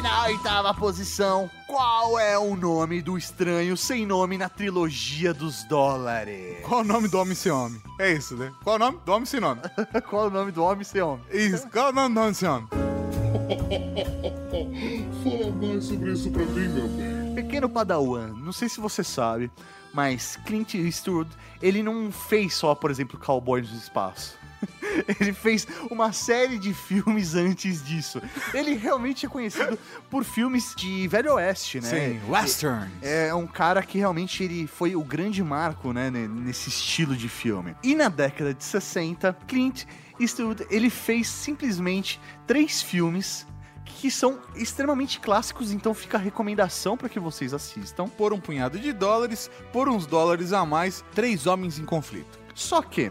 na 0.05 0.25
oitava 0.25 0.75
posição, 0.75 1.51
qual 1.67 2.19
é 2.19 2.39
o 2.39 2.55
nome 2.55 3.01
do 3.01 3.17
estranho 3.17 3.75
sem 3.75 4.05
nome 4.05 4.37
na 4.37 4.51
trilogia 4.51 5.33
dos 5.33 5.65
dólares? 5.65 6.59
Qual 6.63 6.83
o 6.83 6.85
nome 6.85 7.09
do 7.09 7.19
homem 7.19 7.35
sem 7.35 7.51
homem? 7.51 7.81
É 7.99 8.13
isso, 8.13 8.37
né? 8.37 8.53
Qual 8.63 8.77
o 8.77 8.79
nome 8.79 8.99
do 9.03 9.13
homem 9.13 9.25
sem 9.25 9.41
nome? 9.41 9.63
qual 10.11 10.27
o 10.27 10.31
nome 10.31 10.53
do 10.53 10.63
homem 10.63 10.85
sem 10.85 11.01
homem? 11.01 11.25
Isso. 11.31 11.67
Qual 11.71 11.89
o 11.89 11.93
nome 11.93 12.15
do 12.15 12.21
homem 12.21 12.35
sem 12.35 12.47
homem? 12.47 12.69
Fala 15.25 15.51
mais 15.53 15.85
sobre 15.87 16.13
isso 16.13 16.31
pra 16.31 16.45
mim, 16.45 16.69
meu 16.69 16.89
bem. 16.89 17.35
Pequeno 17.35 17.71
Padawan, 17.71 18.29
não 18.37 18.53
sei 18.53 18.69
se 18.69 18.81
você 18.81 19.03
sabe, 19.03 19.51
mas 19.95 20.37
Clint 20.45 20.75
Eastwood, 20.75 21.31
ele 21.63 21.83
não 21.83 22.13
fez 22.13 22.53
só, 22.53 22.75
por 22.75 22.91
exemplo, 22.91 23.19
Cowboys 23.19 23.71
do 23.71 23.77
Espaço. 23.79 24.37
Ele 25.21 25.33
fez 25.33 25.67
uma 25.91 26.13
série 26.13 26.59
de 26.59 26.73
filmes 26.73 27.35
antes 27.35 27.85
disso. 27.85 28.21
Ele 28.53 28.75
realmente 28.75 29.27
é 29.27 29.29
conhecido 29.29 29.79
por 30.11 30.25
filmes 30.25 30.75
de 30.77 31.07
Velho 31.09 31.35
Oeste, 31.35 31.81
né? 31.81 31.89
Sim, 31.89 32.21
westerns. 32.31 32.91
É 33.03 33.35
um 33.35 33.47
cara 33.47 33.83
que 33.83 33.99
realmente 33.99 34.43
ele 34.45 34.67
foi 34.67 34.95
o 34.97 35.03
grande 35.03 35.43
marco, 35.43 35.93
né, 35.93 36.11
ne- 36.11 36.29
nesse 36.29 36.69
estilo 36.69 37.17
de 37.17 37.29
filme. 37.29 37.75
E 37.83 37.95
na 37.95 38.09
década 38.09 38.55
de 38.55 38.63
60, 38.65 39.37
Clint 39.47 39.85
Eastwood, 40.21 40.67
ele 40.71 40.91
fez 40.91 41.27
simplesmente 41.29 42.21
três 42.47 42.81
filmes 42.83 43.47
que 43.85 44.11
são 44.11 44.39
extremamente 44.55 45.21
clássicos, 45.21 45.73
então 45.73 45.93
fica 45.95 46.17
a 46.17 46.21
recomendação 46.21 46.97
para 46.97 47.09
que 47.09 47.19
vocês 47.21 47.53
assistam. 47.53 48.07
Por 48.09 48.33
um 48.33 48.41
punhado 48.41 48.79
de 48.79 48.93
dólares, 48.93 49.51
por 49.73 49.89
uns 49.89 50.07
dólares 50.07 50.53
a 50.53 50.65
mais, 50.65 51.05
três 51.15 51.47
homens 51.47 51.79
em 51.79 51.85
conflito. 51.85 52.39
Só 52.55 52.81
que 52.83 53.11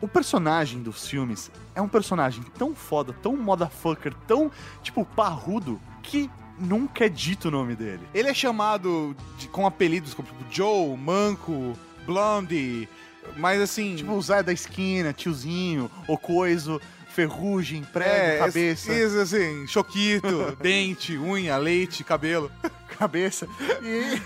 o 0.00 0.08
personagem 0.08 0.82
dos 0.82 1.06
filmes 1.06 1.50
é 1.74 1.80
um 1.82 1.88
personagem 1.88 2.42
tão 2.58 2.74
foda, 2.74 3.12
tão 3.22 3.36
motherfucker, 3.36 4.14
tão, 4.26 4.50
tipo, 4.82 5.04
parrudo, 5.04 5.80
que 6.02 6.30
nunca 6.58 7.04
é 7.06 7.08
dito 7.08 7.48
o 7.48 7.50
nome 7.50 7.74
dele. 7.76 8.02
Ele 8.14 8.28
é 8.28 8.34
chamado 8.34 9.14
de- 9.38 9.48
com 9.48 9.66
apelidos 9.66 10.14
como 10.14 10.26
tipo, 10.28 10.44
Joe, 10.50 10.96
Manco, 10.96 11.76
Blondie, 12.06 12.88
mas 13.36 13.60
assim... 13.60 13.96
Tipo, 13.96 14.12
o 14.14 14.22
Zé 14.22 14.42
da 14.42 14.52
esquina, 14.52 15.12
tiozinho, 15.12 15.90
o 16.08 16.16
coiso, 16.18 16.80
ferrugem, 17.08 17.82
prego, 17.82 18.10
é, 18.10 18.38
cabeça. 18.38 18.92
Isso, 18.92 19.18
assim, 19.18 19.66
choquito, 19.66 20.56
dente, 20.60 21.16
unha, 21.18 21.56
leite, 21.56 22.02
cabelo. 22.04 22.50
cabeça. 22.98 23.46
E- 23.82 24.20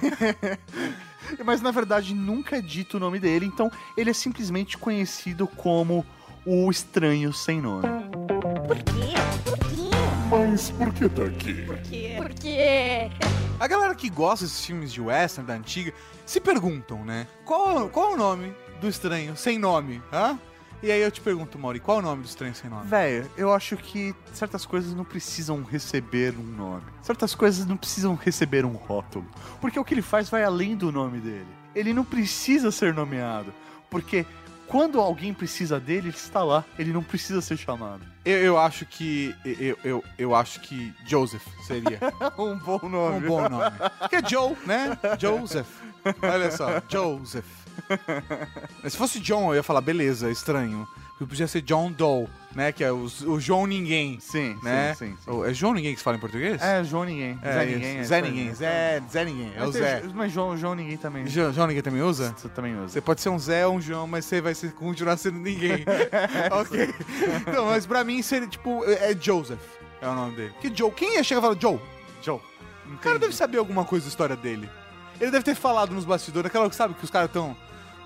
Mas 1.42 1.60
na 1.60 1.70
verdade 1.70 2.14
nunca 2.14 2.56
é 2.56 2.60
dito 2.60 2.96
o 2.96 3.00
nome 3.00 3.18
dele, 3.18 3.46
então 3.46 3.70
ele 3.96 4.10
é 4.10 4.14
simplesmente 4.14 4.76
conhecido 4.76 5.46
como 5.46 6.04
o 6.44 6.70
Estranho 6.70 7.32
Sem 7.32 7.60
Nome. 7.60 7.88
Por 8.66 8.76
quê? 8.76 9.14
Por 9.44 9.58
quê? 9.58 9.90
Mas 10.30 10.70
por 10.70 10.92
que 10.92 11.08
tá 11.08 11.24
aqui? 11.24 11.54
Por 11.62 11.78
quê? 11.78 12.14
Por 12.16 12.34
quê? 12.34 13.10
A 13.58 13.66
galera 13.66 13.94
que 13.94 14.10
gosta 14.10 14.44
desses 14.44 14.64
filmes 14.64 14.92
de 14.92 15.00
western 15.00 15.46
da 15.46 15.54
antiga 15.54 15.92
se 16.26 16.40
perguntam, 16.40 17.04
né? 17.04 17.26
Qual, 17.44 17.88
qual 17.88 18.10
é 18.10 18.14
o 18.14 18.16
nome 18.16 18.54
do 18.80 18.88
estranho 18.88 19.36
sem 19.36 19.58
nome? 19.58 20.02
Hã? 20.12 20.38
E 20.82 20.90
aí 20.90 21.00
eu 21.00 21.10
te 21.10 21.20
pergunto, 21.20 21.58
Mauri, 21.58 21.80
qual 21.80 21.98
é 21.98 22.00
o 22.00 22.04
nome 22.04 22.22
do 22.22 22.26
estranho 22.26 22.54
sem 22.54 22.68
nome? 22.68 22.86
Véio, 22.86 23.30
eu 23.36 23.52
acho 23.52 23.76
que 23.76 24.14
certas 24.32 24.66
coisas 24.66 24.94
não 24.94 25.04
precisam 25.04 25.62
receber 25.62 26.34
um 26.38 26.42
nome. 26.42 26.82
Certas 27.02 27.34
coisas 27.34 27.64
não 27.64 27.76
precisam 27.76 28.14
receber 28.14 28.64
um 28.64 28.72
rótulo. 28.72 29.26
Porque 29.60 29.78
o 29.78 29.84
que 29.84 29.94
ele 29.94 30.02
faz 30.02 30.28
vai 30.28 30.44
além 30.44 30.76
do 30.76 30.92
nome 30.92 31.20
dele. 31.20 31.46
Ele 31.74 31.94
não 31.94 32.04
precisa 32.04 32.70
ser 32.70 32.92
nomeado. 32.92 33.52
Porque 33.88 34.26
quando 34.66 35.00
alguém 35.00 35.32
precisa 35.32 35.78
dele, 35.78 36.08
ele 36.08 36.16
está 36.16 36.42
lá. 36.42 36.64
Ele 36.78 36.92
não 36.92 37.02
precisa 37.02 37.40
ser 37.40 37.56
chamado. 37.56 38.02
Eu, 38.24 38.38
eu 38.38 38.58
acho 38.58 38.84
que. 38.86 39.34
Eu, 39.44 39.78
eu, 39.84 40.04
eu 40.18 40.34
acho 40.34 40.60
que 40.60 40.92
Joseph 41.06 41.46
seria 41.66 41.98
um 42.38 42.58
bom 42.58 42.80
um 42.82 42.88
nome. 42.88 43.26
bom 43.26 43.48
nome. 43.48 43.76
Que 44.08 44.16
é 44.16 44.28
Joe, 44.28 44.56
né? 44.66 44.98
Joseph. 45.18 45.68
Olha 46.22 46.50
só, 46.50 46.82
Joseph. 46.88 47.63
Se 48.88 48.96
fosse 48.96 49.20
John, 49.20 49.50
eu 49.50 49.56
ia 49.56 49.62
falar, 49.62 49.80
beleza, 49.80 50.30
estranho. 50.30 50.86
Porque 51.10 51.26
podia 51.26 51.46
ser 51.46 51.62
John 51.62 51.92
Doe, 51.92 52.26
né? 52.56 52.72
Que 52.72 52.82
é 52.82 52.90
o, 52.90 53.04
o 53.26 53.38
João 53.38 53.66
Ninguém. 53.66 54.18
Sim, 54.18 54.58
né? 54.64 54.94
sim, 54.98 55.10
sim, 55.10 55.16
sim. 55.24 55.44
É 55.44 55.54
João 55.54 55.72
Ninguém 55.72 55.92
que 55.92 55.98
se 55.98 56.04
fala 56.04 56.16
em 56.16 56.20
português? 56.20 56.60
É, 56.60 56.82
João 56.82 57.04
Ninguém. 57.04 57.38
É, 57.40 57.52
Zé. 57.52 57.64
Ninguém. 57.66 57.98
é 57.98 58.02
Zé. 58.04 58.22
Ninguém. 58.22 58.54
Zé, 58.54 59.02
Zé 59.08 59.24
Ninguém. 59.24 59.52
É 59.54 59.62
o 59.64 59.70
Zé. 59.70 60.02
Mas 60.12 60.32
João, 60.32 60.56
João 60.56 60.74
Ninguém 60.74 60.96
também. 60.96 61.24
Jo- 61.26 61.52
João 61.52 61.68
Ninguém 61.68 61.82
também 61.84 62.02
usa? 62.02 62.34
Você 62.36 62.48
também 62.48 62.76
usa. 62.76 62.88
Você 62.88 63.00
pode 63.00 63.20
ser 63.20 63.28
um 63.28 63.38
Zé 63.38 63.64
ou 63.64 63.76
um 63.76 63.80
João, 63.80 64.08
mas 64.08 64.24
você 64.24 64.40
vai 64.40 64.56
ser, 64.56 64.72
continuar 64.72 65.16
sendo 65.16 65.38
ninguém. 65.38 65.84
ok. 66.50 66.92
Não, 67.54 67.66
mas 67.66 67.86
pra 67.86 68.02
mim 68.02 68.20
seria 68.20 68.48
tipo. 68.48 68.84
É 68.84 69.14
Joseph. 69.18 69.62
É 70.00 70.08
o 70.08 70.14
nome 70.16 70.34
dele. 70.34 70.54
Que 70.60 70.74
Joe? 70.76 70.90
Quem 70.90 71.14
ia 71.14 71.22
chegar 71.22 71.38
e 71.38 71.42
falar 71.42 71.60
Joe? 71.60 71.78
Joe. 72.22 72.40
O 72.92 72.98
cara 72.98 73.20
deve 73.20 73.34
saber 73.34 73.58
alguma 73.58 73.84
coisa 73.84 74.04
da 74.04 74.08
história 74.10 74.34
dele. 74.36 74.68
Ele 75.20 75.30
deve 75.30 75.44
ter 75.44 75.54
falado 75.54 75.94
nos 75.94 76.04
bastidores, 76.04 76.46
aquela 76.46 76.68
que 76.68 76.76
sabe 76.76 76.94
que 76.94 77.04
os 77.04 77.10
caras 77.10 77.28
estão, 77.28 77.56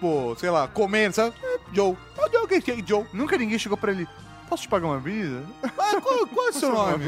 pô, 0.01 0.37
sei 0.39 0.51
lá, 0.51 0.69
comendo, 0.69 1.15
sabe? 1.15 1.35
É, 1.43 1.59
Joe. 1.73 1.97
Ó, 2.17 2.29
Joe, 2.31 2.47
quem 2.49 2.61
que 2.61 2.71
é 2.71 2.79
Joe? 2.85 3.07
Nunca 3.13 3.37
ninguém 3.37 3.59
chegou 3.59 3.79
pra 3.79 3.93
ele. 3.93 4.07
Posso 4.49 4.63
te 4.63 4.69
pagar 4.69 4.87
uma 4.87 4.99
brisa? 4.99 5.43
Ah, 5.63 6.01
qual, 6.01 6.27
qual 6.27 6.47
é 6.47 6.51
o 6.51 6.53
seu 6.55 6.73
nome? 6.73 7.05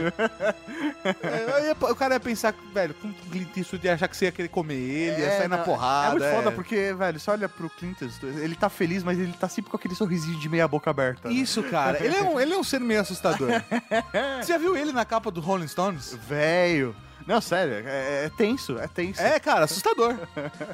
É, 1.22 1.52
aí 1.54 1.70
o 1.90 1.96
cara 1.96 2.14
ia 2.14 2.20
pensar, 2.20 2.54
velho, 2.74 2.92
com 2.94 3.10
Clint 3.30 3.56
Eastwood 3.56 3.86
ia 3.86 3.94
achar 3.94 4.08
que 4.08 4.16
você 4.16 4.26
ia 4.26 4.32
querer 4.32 4.48
comer 4.48 4.74
ele, 4.74 5.22
ia 5.22 5.38
sair 5.38 5.48
na 5.48 5.56
não, 5.58 5.64
porrada. 5.64 6.08
É 6.08 6.10
muito 6.10 6.24
é. 6.24 6.34
foda, 6.34 6.52
porque, 6.52 6.92
velho, 6.92 7.18
você 7.18 7.30
olha 7.30 7.48
pro 7.48 7.70
Clint 7.70 8.02
Eastwood, 8.02 8.38
ele 8.40 8.54
tá 8.54 8.68
feliz, 8.68 9.02
mas 9.02 9.18
ele 9.18 9.32
tá 9.32 9.48
sempre 9.48 9.70
com 9.70 9.76
aquele 9.76 9.94
sorrisinho 9.94 10.38
de 10.38 10.48
meia 10.50 10.68
boca 10.68 10.90
aberta. 10.90 11.28
né? 11.28 11.34
Isso, 11.34 11.62
cara. 11.62 12.04
Ele 12.04 12.14
é 12.14 12.22
um, 12.22 12.38
ele 12.38 12.52
é 12.52 12.58
um 12.58 12.64
ser 12.64 12.80
meio 12.80 13.00
assustador. 13.00 13.48
Você 14.42 14.52
já 14.52 14.58
viu 14.58 14.76
ele 14.76 14.92
na 14.92 15.06
capa 15.06 15.30
do 15.30 15.40
Rolling 15.40 15.68
Stones? 15.68 16.14
Velho. 16.28 16.94
Não, 17.26 17.40
sério, 17.40 17.74
é, 17.86 18.24
é 18.26 18.30
tenso, 18.36 18.78
é 18.78 18.86
tenso. 18.88 19.20
É, 19.20 19.38
cara, 19.38 19.64
assustador. 19.64 20.14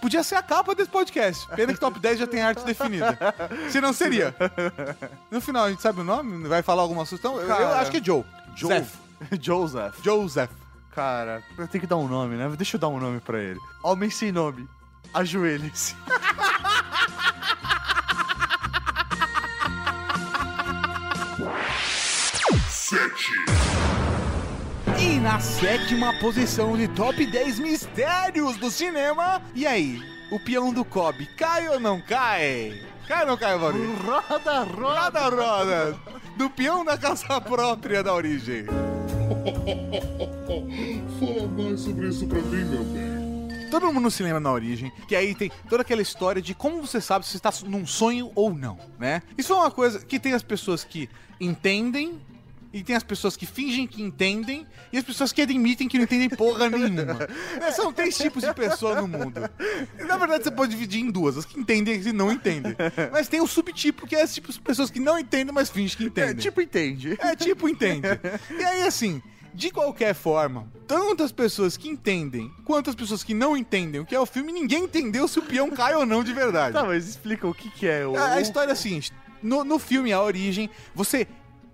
Podia 0.00 0.22
ser 0.22 0.37
a 0.37 0.42
capa 0.42 0.74
desse 0.74 0.90
podcast. 0.90 1.46
Pena 1.54 1.72
que 1.74 1.80
top 1.80 1.98
10 2.00 2.18
já 2.20 2.26
tem 2.26 2.40
arte 2.42 2.64
definida. 2.64 3.18
Se 3.70 3.80
não 3.80 3.92
seria. 3.92 4.35
No 5.30 5.40
final, 5.40 5.64
a 5.64 5.70
gente 5.70 5.82
sabe 5.82 6.00
o 6.00 6.04
nome? 6.04 6.46
Vai 6.48 6.62
falar 6.62 6.82
alguma 6.82 7.04
sugestão? 7.04 7.40
Eu- 7.40 7.48
Eu 7.48 7.68
acho 7.74 7.90
que 7.90 7.98
é 7.98 8.02
Joe. 8.04 8.24
Joe. 8.54 8.68
Zeph. 8.68 8.94
Joseph. 9.40 9.94
Joseph. 10.02 10.50
Cara, 10.94 11.42
eu 11.59 11.68
tenho 11.68 11.82
que 11.82 11.87
dar 11.87 11.96
um 11.96 12.09
nome, 12.09 12.37
né? 12.37 12.48
Deixa 12.56 12.76
eu 12.76 12.80
dar 12.80 12.88
um 12.88 12.98
nome 12.98 13.20
pra 13.20 13.38
ele. 13.38 13.61
Homem 13.82 14.09
sem 14.09 14.32
nome. 14.32 14.66
Ajoelhe-se. 15.12 15.94
Sete. 22.70 23.56
E 25.07 25.21
na 25.21 25.38
sétima 25.38 26.12
posição 26.14 26.77
de 26.77 26.88
top 26.88 27.25
10 27.25 27.61
mistérios 27.61 28.57
do 28.57 28.69
cinema. 28.73 29.40
E 29.55 29.64
aí, 29.64 30.03
o 30.33 30.40
peão 30.40 30.73
do 30.73 30.85
Kobe 30.85 31.27
cai 31.37 31.69
ou 31.69 31.79
não 31.79 32.01
cai? 32.01 32.83
Cai 33.07 33.21
ou 33.21 33.29
não 33.29 33.37
cai, 33.37 33.57
Maurício? 33.57 33.95
Roda, 34.05 34.64
roda. 34.64 35.21
Roda, 35.21 35.29
roda. 35.29 35.97
Do 36.37 36.51
peão 36.51 36.85
da 36.85 36.99
casa 36.99 37.40
própria 37.40 38.03
da 38.03 38.12
origem. 38.12 38.64
Fala 41.21 41.47
mais 41.57 41.81
sobre 41.83 42.09
isso 42.09 42.27
pra 42.27 42.40
mim, 42.40 42.64
meu 42.64 42.83
bem. 42.83 43.71
Todo 43.71 43.92
mundo 43.92 44.11
se 44.11 44.25
lembra 44.25 44.40
na 44.40 44.51
origem, 44.51 44.90
que 45.07 45.14
aí 45.14 45.37
tem 45.37 45.53
toda 45.69 45.83
aquela 45.83 46.03
história 46.03 46.42
de 46.42 46.53
como 46.53 46.81
você 46.81 47.01
sabe 47.01 47.25
se 47.25 47.31
você 47.31 47.37
está 47.37 47.53
num 47.64 47.87
sonho 47.87 48.33
ou 48.35 48.53
não, 48.53 48.77
né? 48.99 49.23
Isso 49.38 49.53
é 49.53 49.57
uma 49.57 49.71
coisa 49.71 50.05
que 50.05 50.19
tem 50.19 50.33
as 50.33 50.42
pessoas 50.42 50.83
que 50.83 51.09
entendem 51.40 52.21
e 52.76 52.82
tem 52.82 52.94
as 52.94 53.02
pessoas 53.02 53.36
que 53.36 53.46
fingem 53.46 53.86
que 53.86 54.02
entendem 54.02 54.66
e 54.92 54.98
as 54.98 55.04
pessoas 55.04 55.32
que 55.32 55.40
admitem 55.40 55.88
que 55.88 55.96
não 55.96 56.04
entendem 56.04 56.28
porra 56.28 56.68
nenhuma. 56.68 57.26
É, 57.60 57.72
São 57.72 57.90
três 57.90 58.16
tipos 58.18 58.42
de 58.42 58.52
pessoa 58.52 59.00
no 59.00 59.08
mundo. 59.08 59.40
Na 60.06 60.18
verdade, 60.18 60.44
você 60.44 60.50
pode 60.50 60.72
dividir 60.72 61.00
em 61.00 61.10
duas, 61.10 61.38
as 61.38 61.46
que 61.46 61.58
entendem 61.58 61.94
e 61.94 61.98
as 61.98 62.04
que 62.04 62.12
não 62.12 62.30
entendem. 62.30 62.76
Mas 63.10 63.28
tem 63.28 63.40
o 63.40 63.46
subtipo, 63.46 64.06
que 64.06 64.14
é 64.14 64.22
as 64.22 64.34
tipos 64.34 64.56
de 64.56 64.60
pessoas 64.60 64.90
que 64.90 65.00
não 65.00 65.18
entendem, 65.18 65.54
mas 65.54 65.70
fingem 65.70 65.96
que 65.96 66.04
entendem. 66.04 66.32
É, 66.32 66.34
tipo, 66.34 66.60
entende. 66.60 67.16
É 67.18 67.34
tipo, 67.34 67.66
entende. 67.66 68.06
E 68.50 68.62
aí, 68.62 68.82
assim, 68.82 69.22
de 69.54 69.70
qualquer 69.70 70.14
forma, 70.14 70.70
tanto 70.86 71.22
as 71.22 71.32
pessoas 71.32 71.78
que 71.78 71.88
entendem 71.88 72.52
quanto 72.62 72.90
as 72.90 72.96
pessoas 72.96 73.24
que 73.24 73.32
não 73.32 73.56
entendem 73.56 74.02
o 74.02 74.04
que 74.04 74.14
é 74.14 74.20
o 74.20 74.26
filme, 74.26 74.52
ninguém 74.52 74.84
entendeu 74.84 75.26
se 75.26 75.38
o 75.38 75.42
peão 75.42 75.70
cai 75.70 75.94
ou 75.94 76.04
não 76.04 76.22
de 76.22 76.34
verdade. 76.34 76.74
Tá, 76.74 76.84
mas 76.84 77.08
explica 77.08 77.48
o 77.48 77.54
que 77.54 77.70
que 77.70 77.88
é 77.88 78.06
o... 78.06 78.14
A, 78.14 78.34
a 78.34 78.40
história 78.42 78.70
é 78.70 78.74
a 78.74 78.76
seguinte: 78.76 79.12
no, 79.42 79.64
no 79.64 79.78
filme 79.78 80.12
A 80.12 80.20
Origem, 80.20 80.68
você 80.94 81.26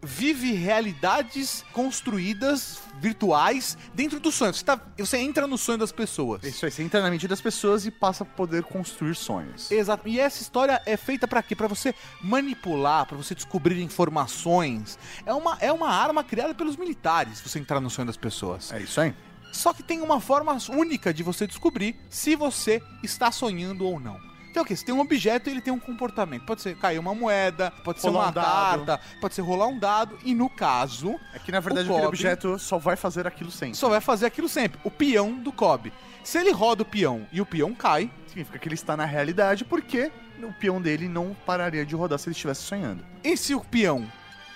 vive 0.04 0.52
realidades 0.52 1.64
construídas 1.72 2.80
virtuais 2.98 3.78
dentro 3.94 4.18
do 4.18 4.32
sonho. 4.32 4.52
Você, 4.52 4.64
tá- 4.64 4.80
você 4.98 5.16
entra 5.18 5.46
no 5.46 5.56
sonho 5.56 5.78
das 5.78 5.92
pessoas. 5.92 6.42
Isso 6.42 6.64
aí, 6.64 6.70
você 6.72 6.82
entra 6.82 7.00
na 7.00 7.10
mente 7.10 7.28
das 7.28 7.40
pessoas 7.40 7.86
e 7.86 7.90
passa 7.90 8.24
a 8.24 8.26
poder 8.26 8.62
construir 8.64 9.14
sonhos. 9.14 9.70
Exato. 9.70 10.08
E 10.08 10.18
essa 10.18 10.42
história 10.42 10.80
é 10.86 10.96
feita 10.96 11.28
pra 11.28 11.42
quê? 11.42 11.54
Pra 11.54 11.68
você 11.68 11.94
manipular, 12.20 13.06
pra 13.06 13.16
você 13.16 13.34
descobrir 13.34 13.80
informações. 13.82 14.98
É 15.24 15.32
uma, 15.32 15.56
é 15.60 15.72
uma 15.72 15.88
arma 15.90 16.24
criada 16.24 16.54
pelos 16.54 16.76
militares, 16.76 17.40
você 17.40 17.58
entrar 17.58 17.80
no 17.80 17.90
sonho 17.90 18.06
das 18.06 18.16
pessoas. 18.16 18.72
É 18.72 18.80
isso 18.80 19.00
aí. 19.00 19.14
Só 19.52 19.72
que 19.74 19.82
tem 19.82 20.00
uma 20.00 20.20
forma 20.20 20.56
única 20.70 21.12
de 21.12 21.22
você 21.22 21.46
descobrir 21.46 21.94
se 22.08 22.34
você 22.34 22.82
está 23.02 23.30
sonhando 23.30 23.84
ou 23.86 24.00
não. 24.00 24.18
Então 24.52 24.62
o 24.62 24.66
quê? 24.66 24.76
Você 24.76 24.84
tem 24.84 24.94
um 24.94 25.00
objeto 25.00 25.48
e 25.48 25.52
ele 25.52 25.62
tem 25.62 25.72
um 25.72 25.78
comportamento. 25.78 26.44
Pode 26.44 26.60
ser 26.60 26.76
cair 26.76 26.98
uma 26.98 27.14
moeda, 27.14 27.70
pode 27.82 28.02
ser 28.02 28.08
Rolar 28.08 28.20
uma 28.24 28.28
um 28.30 28.32
dado. 28.34 28.84
carta, 28.86 29.00
pode 29.18 29.34
ser 29.34 29.40
rolar 29.40 29.66
um 29.66 29.78
dado. 29.78 30.18
E 30.22 30.34
no 30.34 30.50
caso, 30.50 31.18
É 31.32 31.38
que 31.38 31.50
na 31.50 31.58
verdade 31.58 31.90
O 31.90 32.06
objeto 32.06 32.58
só 32.58 32.76
vai 32.76 32.94
fazer 32.94 33.26
aquilo 33.26 33.50
sempre. 33.50 33.76
só 33.78 33.88
vai 33.88 34.00
fazer 34.02 34.26
aquilo 34.26 34.50
sempre. 34.50 34.78
O 34.84 34.90
peão 34.90 35.32
do 35.38 35.50
Kobe. 35.50 35.90
Se 36.22 36.36
ele 36.38 36.52
roda 36.52 36.82
o 36.82 36.84
peão 36.86 37.26
e 37.32 37.40
o 37.40 37.46
peão 37.46 37.74
cai, 37.74 38.10
Significa 38.26 38.58
que 38.58 38.68
ele 38.68 38.74
está 38.74 38.94
na 38.94 39.06
realidade 39.06 39.64
porque 39.64 40.12
o 40.42 40.52
peão 40.52 40.80
dele 40.82 41.08
não 41.08 41.34
pararia 41.46 41.84
de 41.86 41.94
rodar 41.94 42.18
se 42.18 42.28
ele 42.28 42.34
estivesse 42.34 42.60
sonhando. 42.62 43.02
e 43.24 43.34
se 43.36 43.54
o 43.54 43.60
peão 43.60 44.06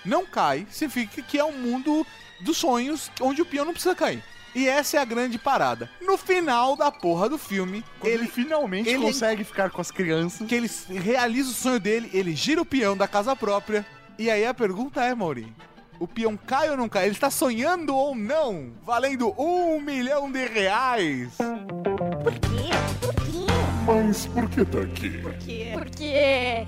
não 0.05 0.25
cai, 0.27 0.67
significa 0.69 1.21
que 1.23 1.39
é 1.39 1.43
um 1.43 1.57
mundo 1.57 2.05
dos 2.41 2.57
sonhos 2.57 3.11
onde 3.19 3.41
o 3.41 3.45
peão 3.45 3.65
não 3.65 3.73
precisa 3.73 3.95
cair. 3.95 4.23
E 4.57 4.67
essa 4.67 4.97
é 4.97 4.99
a 4.99 5.05
grande 5.05 5.37
parada. 5.37 5.87
No 6.01 6.17
final 6.17 6.75
da 6.75 6.91
porra 6.91 7.29
do 7.29 7.37
filme, 7.37 7.83
Quando 7.99 8.11
ele, 8.11 8.23
ele 8.23 8.31
finalmente 8.31 8.89
ele- 8.89 9.03
consegue 9.03 9.43
ficar 9.43 9.69
com 9.69 9.79
as 9.79 9.91
crianças. 9.91 10.47
que 10.47 10.55
ele 10.55 10.67
realiza 10.99 11.51
o 11.51 11.53
sonho 11.53 11.79
dele, 11.79 12.09
ele 12.11 12.35
gira 12.35 12.59
o 12.59 12.65
peão 12.65 12.97
da 12.97 13.07
casa 13.07 13.35
própria. 13.35 13.85
E 14.17 14.31
aí 14.31 14.43
a 14.47 14.55
pergunta 14.55 15.03
é, 15.03 15.13
Mauri, 15.13 15.53
o 15.99 16.07
peão 16.07 16.35
cai 16.35 16.71
ou 16.71 16.75
não 16.75 16.89
cai? 16.89 17.03
Ele 17.05 17.11
está 17.11 17.29
sonhando 17.29 17.95
ou 17.95 18.15
não? 18.15 18.71
Valendo 18.83 19.31
um 19.39 19.79
milhão 19.79 20.31
de 20.31 20.47
reais. 20.47 21.29
Por 21.37 22.33
quê? 22.33 22.71
Por 22.99 23.13
quê? 23.13 23.47
Mas 23.85 24.25
por 24.25 24.49
que 24.49 24.65
tá 24.65 24.79
aqui? 24.79 25.09
Por 25.19 25.33
quê? 25.35 25.69
Por 25.73 25.85
quê? 25.91 26.65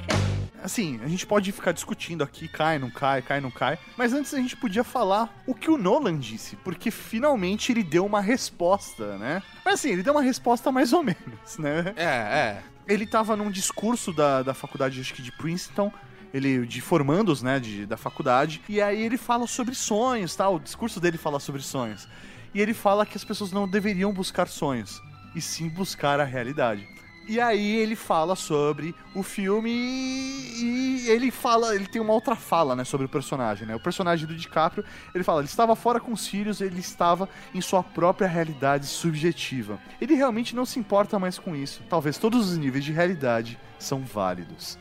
Assim, 0.63 0.99
a 1.03 1.07
gente 1.07 1.25
pode 1.25 1.51
ficar 1.51 1.71
discutindo 1.71 2.23
aqui, 2.23 2.47
cai, 2.47 2.77
não 2.77 2.89
cai, 2.89 3.21
cai, 3.21 3.39
não 3.39 3.51
cai. 3.51 3.77
Mas 3.97 4.13
antes 4.13 4.33
a 4.33 4.37
gente 4.37 4.57
podia 4.57 4.83
falar 4.83 5.33
o 5.47 5.53
que 5.53 5.69
o 5.69 5.77
Nolan 5.77 6.17
disse, 6.17 6.55
porque 6.57 6.91
finalmente 6.91 7.71
ele 7.71 7.83
deu 7.83 8.05
uma 8.05 8.21
resposta, 8.21 9.17
né? 9.17 9.41
Mas 9.63 9.75
assim, 9.75 9.91
ele 9.91 10.03
deu 10.03 10.13
uma 10.13 10.21
resposta 10.21 10.71
mais 10.71 10.93
ou 10.93 11.03
menos, 11.03 11.57
né? 11.57 11.93
É, 11.95 12.03
é. 12.03 12.63
Ele 12.87 13.05
tava 13.05 13.35
num 13.35 13.51
discurso 13.51 14.11
da, 14.11 14.43
da 14.43 14.53
faculdade, 14.53 14.99
acho 14.99 15.13
que 15.13 15.21
de 15.21 15.31
Princeton, 15.31 15.91
ele 16.33 16.65
de 16.65 16.81
formandos, 16.81 17.41
né, 17.41 17.59
de, 17.59 17.85
da 17.85 17.97
faculdade, 17.97 18.61
e 18.67 18.81
aí 18.81 19.01
ele 19.01 19.17
fala 19.17 19.47
sobre 19.47 19.75
sonhos, 19.75 20.35
tal, 20.35 20.55
o 20.55 20.59
discurso 20.59 20.99
dele 20.99 21.17
fala 21.17 21.39
sobre 21.39 21.61
sonhos. 21.61 22.07
E 22.53 22.59
ele 22.59 22.73
fala 22.73 23.05
que 23.05 23.15
as 23.15 23.23
pessoas 23.23 23.51
não 23.51 23.67
deveriam 23.67 24.11
buscar 24.11 24.47
sonhos, 24.47 25.01
e 25.35 25.41
sim 25.41 25.69
buscar 25.69 26.19
a 26.19 26.23
realidade. 26.23 26.87
E 27.29 27.39
aí 27.39 27.75
ele 27.75 27.95
fala 27.95 28.35
sobre 28.35 28.95
o 29.13 29.21
filme 29.21 29.69
e 29.69 31.05
ele 31.07 31.29
fala, 31.29 31.75
ele 31.75 31.85
tem 31.85 32.01
uma 32.01 32.11
outra 32.11 32.35
fala, 32.35 32.75
né, 32.75 32.83
sobre 32.83 33.05
o 33.05 33.09
personagem, 33.09 33.67
né? 33.67 33.75
O 33.75 33.79
personagem 33.79 34.25
do 34.25 34.35
DiCaprio, 34.35 34.83
ele 35.13 35.23
fala, 35.23 35.41
ele 35.41 35.47
estava 35.47 35.75
fora 35.75 35.99
com 35.99 36.11
os 36.11 36.25
filhos, 36.25 36.59
ele 36.59 36.79
estava 36.79 37.29
em 37.53 37.61
sua 37.61 37.83
própria 37.83 38.27
realidade 38.27 38.87
subjetiva. 38.87 39.79
Ele 40.01 40.15
realmente 40.15 40.55
não 40.55 40.65
se 40.65 40.79
importa 40.79 41.19
mais 41.19 41.37
com 41.37 41.55
isso. 41.55 41.83
Talvez 41.87 42.17
todos 42.17 42.49
os 42.49 42.57
níveis 42.57 42.83
de 42.83 42.91
realidade 42.91 43.59
são 43.77 43.99
válidos. 44.01 44.79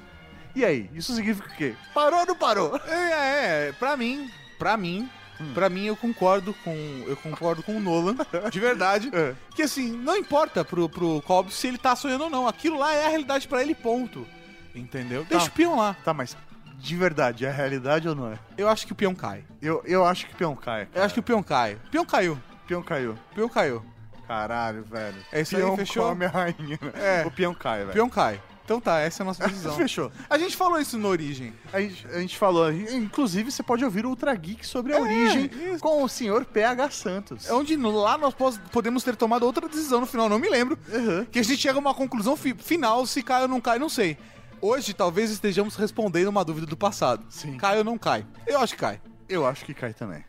E 0.56 0.64
aí, 0.64 0.88
isso 0.94 1.14
significa 1.14 1.50
o 1.50 1.54
quê? 1.54 1.74
Parou 1.92 2.20
ou 2.20 2.26
não 2.26 2.34
parou? 2.34 2.80
É, 2.86 3.68
é, 3.68 3.72
pra 3.72 3.94
mim, 3.94 4.30
pra 4.58 4.74
mim, 4.78 5.06
pra 5.54 5.68
mim 5.68 5.84
eu 5.86 5.96
concordo 5.96 6.54
com 6.64 7.04
eu 7.06 7.16
concordo 7.16 7.62
com 7.62 7.76
o 7.76 7.80
Nolan, 7.80 8.16
de 8.50 8.60
verdade, 8.60 9.10
É. 9.12 9.34
que 9.54 9.62
assim, 9.62 9.90
não 9.92 10.16
importa 10.16 10.64
pro 10.64 10.88
pro 10.88 11.22
Cobb 11.22 11.52
se 11.52 11.66
ele 11.66 11.78
tá 11.78 11.94
sonhando 11.96 12.24
ou 12.24 12.30
não, 12.30 12.46
aquilo 12.48 12.78
lá 12.78 12.92
é 12.94 13.06
a 13.06 13.08
realidade 13.08 13.46
pra 13.48 13.62
ele, 13.62 13.74
ponto. 13.74 14.26
Entendeu? 14.74 15.24
Deixa 15.28 15.46
Tá. 15.46 15.50
o 15.52 15.54
peão 15.54 15.76
lá. 15.76 15.96
Tá, 16.04 16.14
mas 16.14 16.36
de 16.78 16.96
verdade, 16.96 17.44
é 17.44 17.48
a 17.48 17.52
realidade 17.52 18.08
ou 18.08 18.14
não 18.14 18.30
é? 18.32 18.38
Eu 18.56 18.68
acho 18.68 18.86
que 18.86 18.92
o 18.92 18.96
peão 18.96 19.14
cai. 19.14 19.42
Eu, 19.60 19.82
eu 19.84 20.04
acho 20.04 20.26
que 20.26 20.34
peão 20.36 20.54
cai. 20.54 20.86
Eu 20.94 21.02
acho 21.02 21.14
que 21.14 21.20
o 21.20 21.22
peão 21.22 21.42
cai. 21.42 21.74
O 21.74 21.90
peão 21.90 22.04
caiu. 22.04 22.34
o 22.34 22.66
peão 22.68 22.82
caiu. 22.82 23.12
O 23.32 23.34
peão 23.34 23.48
caiu. 23.48 23.84
Caralho, 24.28 24.84
velho. 24.84 25.16
É 25.32 25.40
isso 25.40 25.56
aí, 25.56 25.62
peão 25.62 25.76
fechou? 25.76 26.08
come 26.10 26.24
a 26.26 26.28
rainha. 26.28 26.78
É. 26.94 27.26
O 27.26 27.30
peão 27.30 27.54
cai, 27.54 27.78
O 27.78 27.86
velho. 27.86 27.92
peão 27.94 28.08
cai. 28.10 28.40
Então 28.68 28.82
tá, 28.82 28.98
essa 29.00 29.22
é 29.22 29.24
a 29.24 29.26
nossa 29.26 29.48
decisão. 29.48 29.72
Fechou. 29.80 30.12
A 30.28 30.36
gente 30.36 30.54
falou 30.54 30.78
isso 30.78 30.98
na 30.98 31.08
origem. 31.08 31.54
A 31.72 31.80
gente, 31.80 32.06
a 32.06 32.20
gente 32.20 32.36
falou, 32.36 32.70
inclusive 32.70 33.50
você 33.50 33.62
pode 33.62 33.82
ouvir 33.82 34.04
o 34.04 34.10
Ultra 34.10 34.34
Geek 34.34 34.66
sobre 34.66 34.92
a 34.92 34.98
É, 34.98 35.00
origem 35.00 35.50
isso. 35.72 35.78
com 35.80 36.02
o 36.04 36.08
senhor 36.08 36.44
PH 36.44 36.90
Santos. 36.90 37.48
É 37.48 37.54
onde 37.54 37.74
lá 37.78 38.18
nós 38.18 38.34
podemos 38.70 39.02
ter 39.02 39.16
tomado 39.16 39.44
outra 39.46 39.66
decisão 39.66 40.00
no 40.00 40.06
final, 40.06 40.28
não 40.28 40.38
me 40.38 40.50
lembro. 40.50 40.78
Uhum. 40.92 41.24
Que 41.24 41.38
a 41.38 41.42
gente 41.42 41.56
chega 41.62 41.76
a 41.76 41.80
uma 41.80 41.94
conclusão 41.94 42.36
fi- 42.36 42.54
final, 42.58 43.06
se 43.06 43.22
cai 43.22 43.40
ou 43.40 43.48
não 43.48 43.58
cai, 43.58 43.78
não 43.78 43.88
sei. 43.88 44.18
Hoje 44.60 44.92
talvez 44.92 45.30
estejamos 45.30 45.74
respondendo 45.74 46.28
uma 46.28 46.44
dúvida 46.44 46.66
do 46.66 46.76
passado. 46.76 47.24
Sim. 47.30 47.56
Cai 47.56 47.78
ou 47.78 47.84
não 47.84 47.96
cai? 47.96 48.26
Eu 48.46 48.60
acho 48.60 48.74
que 48.74 48.80
cai. 48.80 49.00
Eu 49.30 49.46
acho 49.46 49.64
que 49.64 49.72
cai 49.72 49.94
também. 49.94 50.22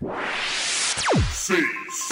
Seis. 1.34 2.08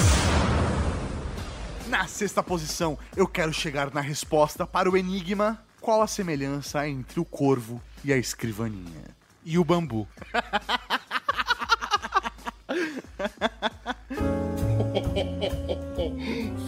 Na 1.87 2.05
sexta 2.05 2.43
posição, 2.43 2.99
eu 3.15 3.25
quero 3.25 3.53
chegar 3.53 3.93
na 3.93 4.01
resposta 4.01 4.67
para 4.67 4.89
o 4.91 4.97
enigma: 4.97 5.63
qual 5.87 6.01
a 6.01 6.07
semelhança 6.07 6.85
entre 6.85 7.17
o 7.17 7.23
corvo 7.23 7.81
e 8.03 8.11
a 8.11 8.17
escrivaninha? 8.17 9.05
E 9.45 9.57
o 9.57 9.63
bambu. 9.63 10.05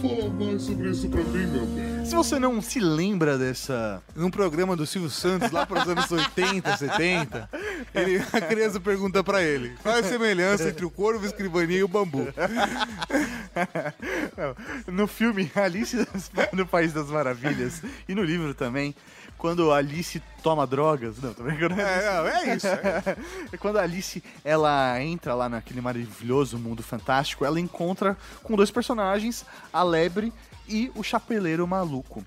Fala 0.00 0.30
mais 0.30 0.62
sobre 0.62 0.88
isso 0.88 1.08
pra 1.10 1.22
mim, 1.22 1.46
meu 1.48 1.66
bem. 1.66 2.06
Se 2.06 2.14
você 2.14 2.38
não 2.38 2.62
se 2.62 2.80
lembra 2.80 3.36
dessa. 3.36 4.02
Num 4.16 4.30
programa 4.30 4.74
do 4.74 4.86
Silvio 4.86 5.10
Santos, 5.10 5.50
lá 5.50 5.66
para 5.66 5.82
os 5.82 5.88
anos 5.88 6.10
80, 6.10 6.78
70, 6.78 7.50
ele, 7.94 8.22
a 8.32 8.40
criança 8.40 8.80
pergunta 8.80 9.22
pra 9.22 9.42
ele: 9.42 9.74
qual 9.82 9.96
é 9.96 10.00
a 10.00 10.04
semelhança 10.04 10.68
entre 10.68 10.84
o 10.84 10.90
corvo, 10.90 11.24
a 11.24 11.28
escrivaninha 11.28 11.80
e 11.80 11.84
o 11.84 11.88
bambu? 11.88 12.26
No 14.86 15.06
filme 15.06 15.50
Alice 15.54 15.96
no 16.52 16.66
País 16.66 16.92
das 16.92 17.08
Maravilhas 17.08 17.82
e 18.08 18.14
no 18.14 18.22
livro 18.22 18.54
também, 18.54 18.94
quando 19.36 19.72
a 19.72 19.78
Alice 19.78 20.22
toma 20.42 20.66
drogas. 20.66 21.18
Não, 21.18 21.32
tô 21.32 21.42
brincando. 21.42 21.80
É, 21.80 22.44
é 22.44 22.54
isso. 22.54 22.66
É 22.66 23.56
quando 23.58 23.78
a 23.78 23.82
Alice 23.82 24.22
ela 24.44 25.02
entra 25.02 25.34
lá 25.34 25.48
naquele 25.48 25.80
maravilhoso 25.80 26.58
mundo 26.58 26.82
fantástico, 26.82 27.44
ela 27.44 27.58
encontra 27.58 28.16
com 28.42 28.54
dois 28.54 28.70
personagens, 28.70 29.44
a 29.72 29.82
lebre 29.82 30.32
e 30.68 30.92
o 30.94 31.02
chapeleiro 31.02 31.66
maluco. 31.66 32.24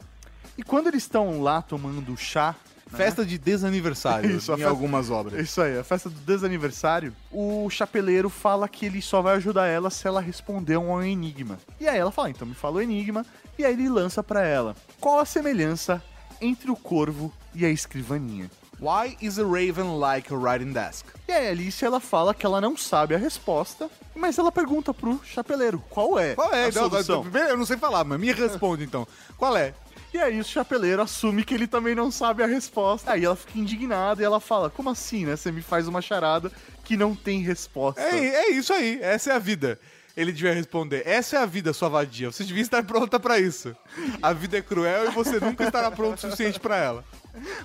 E 0.57 0.63
quando 0.63 0.87
eles 0.87 1.03
estão 1.03 1.41
lá 1.41 1.61
tomando 1.61 2.17
chá? 2.17 2.55
Festa 2.97 3.25
de 3.25 3.37
desaniversário 3.37 4.29
Isso, 4.37 4.51
em 4.51 4.55
festa- 4.55 4.69
algumas 4.69 5.09
obras. 5.09 5.39
Isso 5.39 5.61
aí, 5.61 5.77
a 5.77 5.83
festa 5.83 6.09
do 6.09 6.19
desaniversário, 6.21 7.13
o 7.31 7.69
chapeleiro 7.69 8.29
fala 8.29 8.67
que 8.67 8.85
ele 8.85 9.01
só 9.01 9.21
vai 9.21 9.35
ajudar 9.35 9.67
ela 9.67 9.89
se 9.89 10.07
ela 10.07 10.21
responder 10.21 10.77
um 10.77 11.01
enigma. 11.01 11.57
E 11.79 11.87
aí 11.87 11.97
ela 11.97 12.11
fala, 12.11 12.29
então 12.29 12.47
me 12.47 12.53
fala 12.55 12.77
o 12.77 12.81
enigma, 12.81 13.25
e 13.57 13.65
aí 13.65 13.73
ele 13.73 13.89
lança 13.89 14.21
pra 14.23 14.43
ela. 14.45 14.75
Qual 14.99 15.19
a 15.19 15.25
semelhança 15.25 16.01
entre 16.41 16.69
o 16.71 16.75
corvo 16.75 17.31
e 17.53 17.65
a 17.65 17.69
escrivaninha? 17.69 18.49
Why 18.79 19.15
is 19.21 19.39
a 19.39 19.43
raven 19.43 19.97
like 19.97 20.33
a 20.33 20.35
writing 20.35 20.73
desk? 20.73 21.05
E 21.27 21.31
aí 21.31 21.47
a 21.47 21.51
Alice 21.51 21.85
ela 21.85 21.99
fala 22.01 22.33
que 22.33 22.45
ela 22.45 22.59
não 22.59 22.75
sabe 22.75 23.15
a 23.15 23.17
resposta, 23.17 23.89
mas 24.13 24.37
ela 24.37 24.51
pergunta 24.51 24.93
pro 24.93 25.21
chapeleiro, 25.23 25.81
qual 25.89 26.19
é, 26.19 26.35
Qual 26.35 26.51
é? 26.53 26.63
a 26.65 26.71
Não, 26.71 26.89
solução? 26.89 27.23
não, 27.23 27.39
eu 27.41 27.57
não 27.57 27.65
sei 27.65 27.77
falar, 27.77 28.03
mas 28.03 28.19
me 28.19 28.31
responde 28.33 28.83
então. 28.83 29.07
Qual 29.37 29.55
é? 29.55 29.73
E 30.13 30.19
aí 30.19 30.39
o 30.39 30.43
chapeleiro 30.43 31.01
assume 31.01 31.43
que 31.43 31.55
ele 31.55 31.65
também 31.65 31.95
não 31.95 32.11
sabe 32.11 32.43
a 32.43 32.47
resposta. 32.47 33.11
Aí 33.11 33.25
ela 33.25 33.35
fica 33.35 33.57
indignada 33.57 34.21
e 34.21 34.25
ela 34.25 34.39
fala, 34.39 34.69
como 34.69 34.89
assim, 34.89 35.25
né? 35.25 35.35
Você 35.35 35.51
me 35.51 35.61
faz 35.61 35.87
uma 35.87 36.01
charada 36.01 36.51
que 36.83 36.95
não 36.95 37.15
tem 37.15 37.41
resposta. 37.41 37.99
É, 37.99 38.17
é 38.17 38.51
isso 38.51 38.71
aí, 38.71 38.99
essa 39.01 39.31
é 39.31 39.35
a 39.35 39.39
vida. 39.39 39.79
Ele 40.15 40.31
devia 40.31 40.53
responder: 40.53 41.01
Essa 41.07 41.37
é 41.37 41.39
a 41.39 41.45
vida, 41.45 41.73
sua 41.73 41.89
vadia. 41.89 42.31
Você 42.31 42.43
devia 42.43 42.61
estar 42.61 42.83
pronta 42.83 43.19
pra 43.19 43.39
isso. 43.39 43.75
A 44.21 44.31
vida 44.31 44.57
é 44.57 44.61
cruel 44.61 45.07
e 45.07 45.09
você 45.09 45.39
nunca 45.39 45.63
estará 45.63 45.89
pronto 45.89 46.17
o 46.17 46.21
suficiente 46.21 46.59
pra 46.59 46.77
ela. 46.77 47.03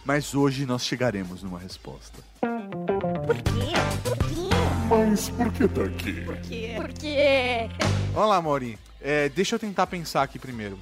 Mas 0.02 0.34
hoje 0.34 0.64
nós 0.64 0.86
chegaremos 0.86 1.42
numa 1.42 1.58
resposta. 1.58 2.22
Por 2.40 3.36
quê? 3.36 3.74
Por 4.02 4.16
quê? 4.16 4.48
Mas 4.88 5.28
por 5.28 5.52
que 5.52 5.68
tá 5.68 5.82
aqui? 5.84 6.12
Por 6.22 6.36
quê? 6.38 6.72
Por 6.76 6.92
quê? 6.94 7.68
Vamos 8.14 8.30
lá, 8.30 8.40
Maurinho. 8.40 8.78
É, 9.00 9.28
deixa 9.28 9.54
eu 9.54 9.58
tentar 9.58 9.86
pensar 9.86 10.22
aqui 10.22 10.38
primeiro. 10.38 10.78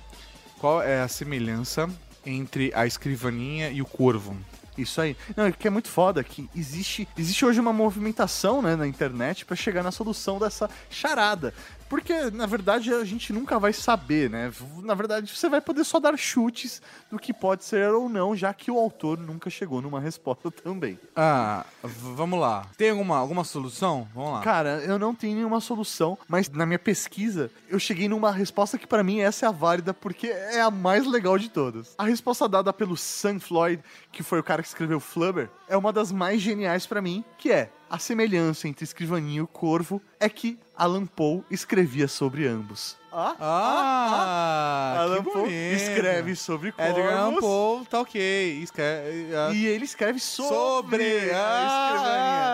Qual 0.59 0.83
é 0.83 1.03
a 1.03 1.09
semelhança 1.09 1.89
entre 2.25 2.73
a 2.75 2.87
escrivaninha 2.87 3.71
e 3.71 3.83
o 3.83 3.87
corvo? 3.87 4.37
Isso 4.77 5.01
aí. 5.01 5.17
Não, 5.35 5.47
é 5.47 5.53
que 5.53 5.67
é 5.67 5.71
muito 5.71 5.89
foda 5.89 6.23
que 6.23 6.49
existe, 6.55 7.09
existe 7.17 7.45
hoje 7.45 7.59
uma 7.59 7.73
movimentação 7.73 8.61
né, 8.61 8.77
na 8.77 8.87
internet 8.87 9.45
pra 9.45 9.57
chegar 9.57 9.83
na 9.83 9.91
solução 9.91 10.39
dessa 10.39 10.69
charada. 10.91 11.55
Porque, 11.89 12.31
na 12.31 12.47
verdade, 12.47 12.93
a 12.93 13.05
gente 13.05 13.33
nunca 13.33 13.59
vai 13.59 13.73
saber, 13.73 14.29
né? 14.29 14.53
Na 14.83 14.95
verdade, 14.95 15.35
você 15.35 15.49
vai 15.49 15.61
poder 15.61 15.85
só 15.85 16.01
dar 16.01 16.17
chutes 16.17 16.83
do 17.11 17.19
que 17.19 17.33
pode 17.33 17.65
ser 17.65 17.91
ou 17.91 18.09
não, 18.09 18.35
já 18.35 18.53
que 18.53 18.71
o 18.71 18.79
autor 18.79 19.19
nunca 19.19 19.49
chegou 19.49 19.81
numa 19.81 20.01
resposta 20.01 20.51
também. 20.51 20.99
Ah, 21.15 21.65
vamos 21.83 22.41
lá. 22.41 22.67
Tem 22.77 22.91
alguma, 22.91 23.17
alguma 23.19 23.45
solução? 23.45 24.09
Vamos 24.15 24.33
lá. 24.33 24.41
Cara, 24.43 24.83
eu 24.85 24.99
não 24.99 25.15
tenho 25.15 25.37
nenhuma 25.37 25.61
solução, 25.61 26.19
mas 26.29 26.49
na 26.49 26.67
minha 26.67 26.79
pesquisa 26.79 27.51
eu 27.69 27.79
cheguei 27.79 28.09
numa 28.09 28.33
resposta 28.33 28.79
que 28.79 28.87
pra 28.87 29.03
mim 29.03 29.21
essa 29.21 29.47
é 29.47 29.49
a 29.49 29.53
válida 29.53 29.95
porque 29.95 30.27
é 30.29 30.61
a 30.61 30.71
mais 30.71 31.07
legal 31.07 31.39
de 31.39 31.49
todas. 31.49 31.95
A 31.97 32.05
resposta 32.05 32.49
dada 32.49 32.73
pelo 32.73 32.97
Sam 32.97 33.39
Floyd, 33.39 33.83
que 34.11 34.23
foi 34.23 34.41
o 34.41 34.45
cara 34.45 34.63
que 34.63 34.69
escreveu 34.69 34.99
Flubber, 34.99 35.49
é 35.69 35.77
uma 35.77 35.93
das 35.93 36.11
mais 36.11 36.41
geniais 36.41 36.87
pra 36.87 37.01
mim, 37.01 37.25
que 37.39 37.51
é 37.51 37.71
a 37.89 37.99
semelhança 37.99 38.69
entre 38.69 38.85
Escrivaninho 38.85 39.39
e 39.39 39.43
o 39.43 39.47
Corvo 39.47 40.01
é 40.21 40.29
que 40.29 40.59
Alan 40.77 41.07
Poe 41.07 41.43
escrevia 41.51 42.07
sobre 42.09 42.47
ambos. 42.47 42.97
Ah, 43.11 43.35
Ah, 43.41 44.97
Alan 45.01 45.17
que 45.23 45.31
Poe 45.31 45.43
bonito. 45.43 45.53
escreve 45.53 46.37
sobre 46.37 46.73
corvos. 46.73 46.97
Edgar 46.99 47.17
Allan 47.17 47.37
Poe, 47.41 47.87
tá 47.87 48.01
ok. 48.01 48.61
Escreve, 48.63 49.35
ah, 49.35 49.51
E 49.55 49.67
ele 49.67 49.85
escreve 49.87 50.21
sobre, 50.21 50.55
Sobre. 50.55 51.31
a 51.31 51.39
Ah, 51.39 51.87
escrivaninha. 51.95 52.47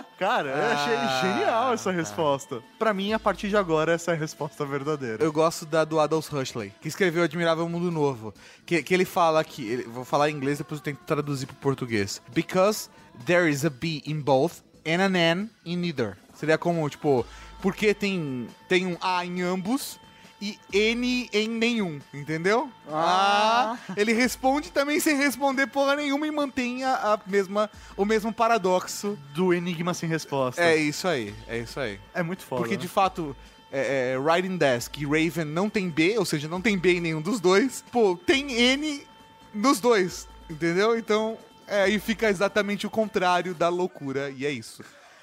ah, 0.00 0.04
Cara, 0.18 0.48
eu 0.50 0.72
achei 0.72 0.94
ah. 0.94 1.20
genial 1.20 1.72
essa 1.74 1.90
resposta. 1.90 2.62
Pra 2.78 2.94
mim, 2.94 3.12
a 3.12 3.18
partir 3.18 3.48
de 3.50 3.56
agora, 3.58 3.92
essa 3.92 4.12
é 4.12 4.14
a 4.14 4.16
resposta 4.16 4.64
verdadeira. 4.64 5.22
Eu 5.22 5.32
gosto 5.32 5.66
da 5.66 5.84
do 5.84 6.00
Adolf 6.00 6.32
Huxley, 6.32 6.72
que 6.80 6.88
escreveu 6.88 7.22
Admirável 7.22 7.68
Mundo 7.68 7.90
Novo. 7.90 8.32
Que, 8.64 8.82
que 8.82 8.94
ele 8.94 9.04
fala 9.04 9.40
aqui, 9.40 9.66
ele- 9.68 9.82
vou 9.84 10.04
falar 10.04 10.30
em 10.30 10.34
inglês, 10.34 10.56
depois 10.58 10.80
eu 10.80 10.84
tento 10.84 11.00
traduzir 11.06 11.44
pro 11.46 11.56
português. 11.56 12.22
Because 12.32 12.88
there 13.26 13.50
is 13.50 13.64
a 13.66 13.70
B 13.70 14.02
in 14.06 14.20
both 14.20 14.62
and 14.86 15.02
an 15.02 15.16
N 15.16 15.50
in 15.64 15.76
neither. 15.76 16.16
Seria 16.34 16.56
como, 16.58 16.88
tipo, 16.88 17.26
porque 17.60 17.92
tem, 17.94 18.46
tem 18.68 18.86
um 18.86 18.96
A 19.00 19.24
em 19.24 19.42
ambos 19.42 19.98
e 20.40 20.58
N 20.72 21.28
em 21.32 21.48
nenhum, 21.48 21.98
entendeu? 22.12 22.70
Ah. 22.90 23.78
ele 23.96 24.12
responde 24.12 24.70
também 24.70 25.00
sem 25.00 25.16
responder 25.16 25.66
porra 25.66 25.96
nenhuma 25.96 26.26
e 26.26 26.30
mantém 26.30 26.84
a, 26.84 27.14
a 27.14 27.20
mesma, 27.26 27.70
o 27.96 28.04
mesmo 28.04 28.32
paradoxo. 28.32 29.18
Do 29.34 29.54
Enigma 29.54 29.94
Sem 29.94 30.08
Resposta. 30.08 30.62
É 30.62 30.76
isso 30.76 31.08
aí, 31.08 31.34
é 31.48 31.58
isso 31.58 31.80
aí. 31.80 31.98
É 32.14 32.22
muito 32.22 32.42
foda. 32.44 32.60
Porque 32.60 32.76
né? 32.76 32.80
de 32.80 32.88
fato, 32.88 33.34
é, 33.72 34.14
é, 34.14 34.34
Riding 34.34 34.58
Desk 34.58 35.00
e 35.00 35.04
Raven 35.04 35.46
não 35.46 35.70
tem 35.70 35.88
B, 35.88 36.18
ou 36.18 36.24
seja, 36.24 36.48
não 36.48 36.60
tem 36.60 36.78
B 36.78 36.94
em 36.94 37.00
nenhum 37.00 37.22
dos 37.22 37.40
dois. 37.40 37.82
Pô, 37.90 38.16
tem 38.26 38.52
N 38.52 39.06
nos 39.54 39.80
dois, 39.80 40.28
entendeu? 40.50 40.98
Então, 40.98 41.38
é, 41.66 41.82
aí 41.82 41.98
fica 41.98 42.28
exatamente 42.28 42.86
o 42.86 42.90
contrário 42.90 43.54
da 43.54 43.68
loucura, 43.68 44.30
e 44.30 44.44
é 44.46 44.50
isso. 44.50 44.82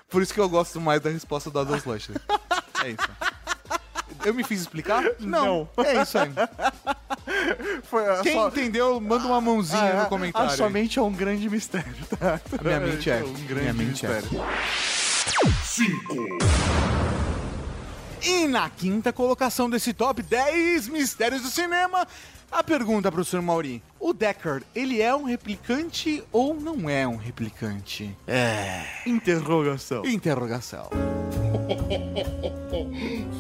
Por 0.10 0.22
isso 0.22 0.34
que 0.34 0.40
eu 0.40 0.48
gosto 0.50 0.80
mais 0.80 1.02
da 1.02 1.10
resposta 1.10 1.50
do 1.50 1.60
Adolf 1.60 1.86
Lushley. 1.88 2.18
É 2.84 2.90
isso. 2.90 3.10
Eu 4.26 4.34
me 4.34 4.44
fiz 4.44 4.62
explicar? 4.62 5.04
Não. 5.20 5.68
É 5.78 6.02
isso 6.02 6.18
aí. 6.18 6.32
Foi 7.84 8.08
a 8.10 8.22
Quem 8.22 8.34
sua- 8.34 8.48
entendeu, 8.48 9.00
manda 9.02 9.26
uma 9.26 9.42
mãozinha 9.42 9.92
Ah, 9.92 9.96
no 9.96 10.02
a- 10.04 10.06
comentário. 10.06 10.50
A 10.52 10.56
sua 10.56 10.70
mente 10.70 11.00
é 11.00 11.02
um 11.02 11.12
grande 11.12 11.50
mistério, 11.50 11.94
tá? 12.20 12.40
A 12.60 12.64
minha 12.64 12.80
mente 12.80 13.10
é. 13.10 13.24
um 13.24 13.34
grande 13.46 13.62
Minha 13.62 13.74
mente 13.74 14.06
é. 14.06 14.10
mistério. 14.10 14.42
5, 15.66 16.38
E 18.22 18.48
na 18.48 18.70
quinta 18.70 19.12
colocação 19.12 19.70
desse 19.70 19.94
top 19.94 20.22
10 20.22 20.88
mistérios 20.88 21.42
do 21.42 21.50
cinema, 21.50 22.08
a 22.54 22.64
pergunta, 22.64 23.12
professor 23.12 23.42
Mauri. 23.42 23.82
O 24.00 24.14
Deckard, 24.14 24.66
ele 24.76 25.02
é 25.02 25.14
um 25.16 25.24
replicante 25.24 26.24
ou 26.32 26.54
não 26.54 26.90
é 26.90 27.08
um 27.08 27.16
replicante? 27.16 28.16
Interrogação. 29.06 30.06
Interrogação. 30.06 30.90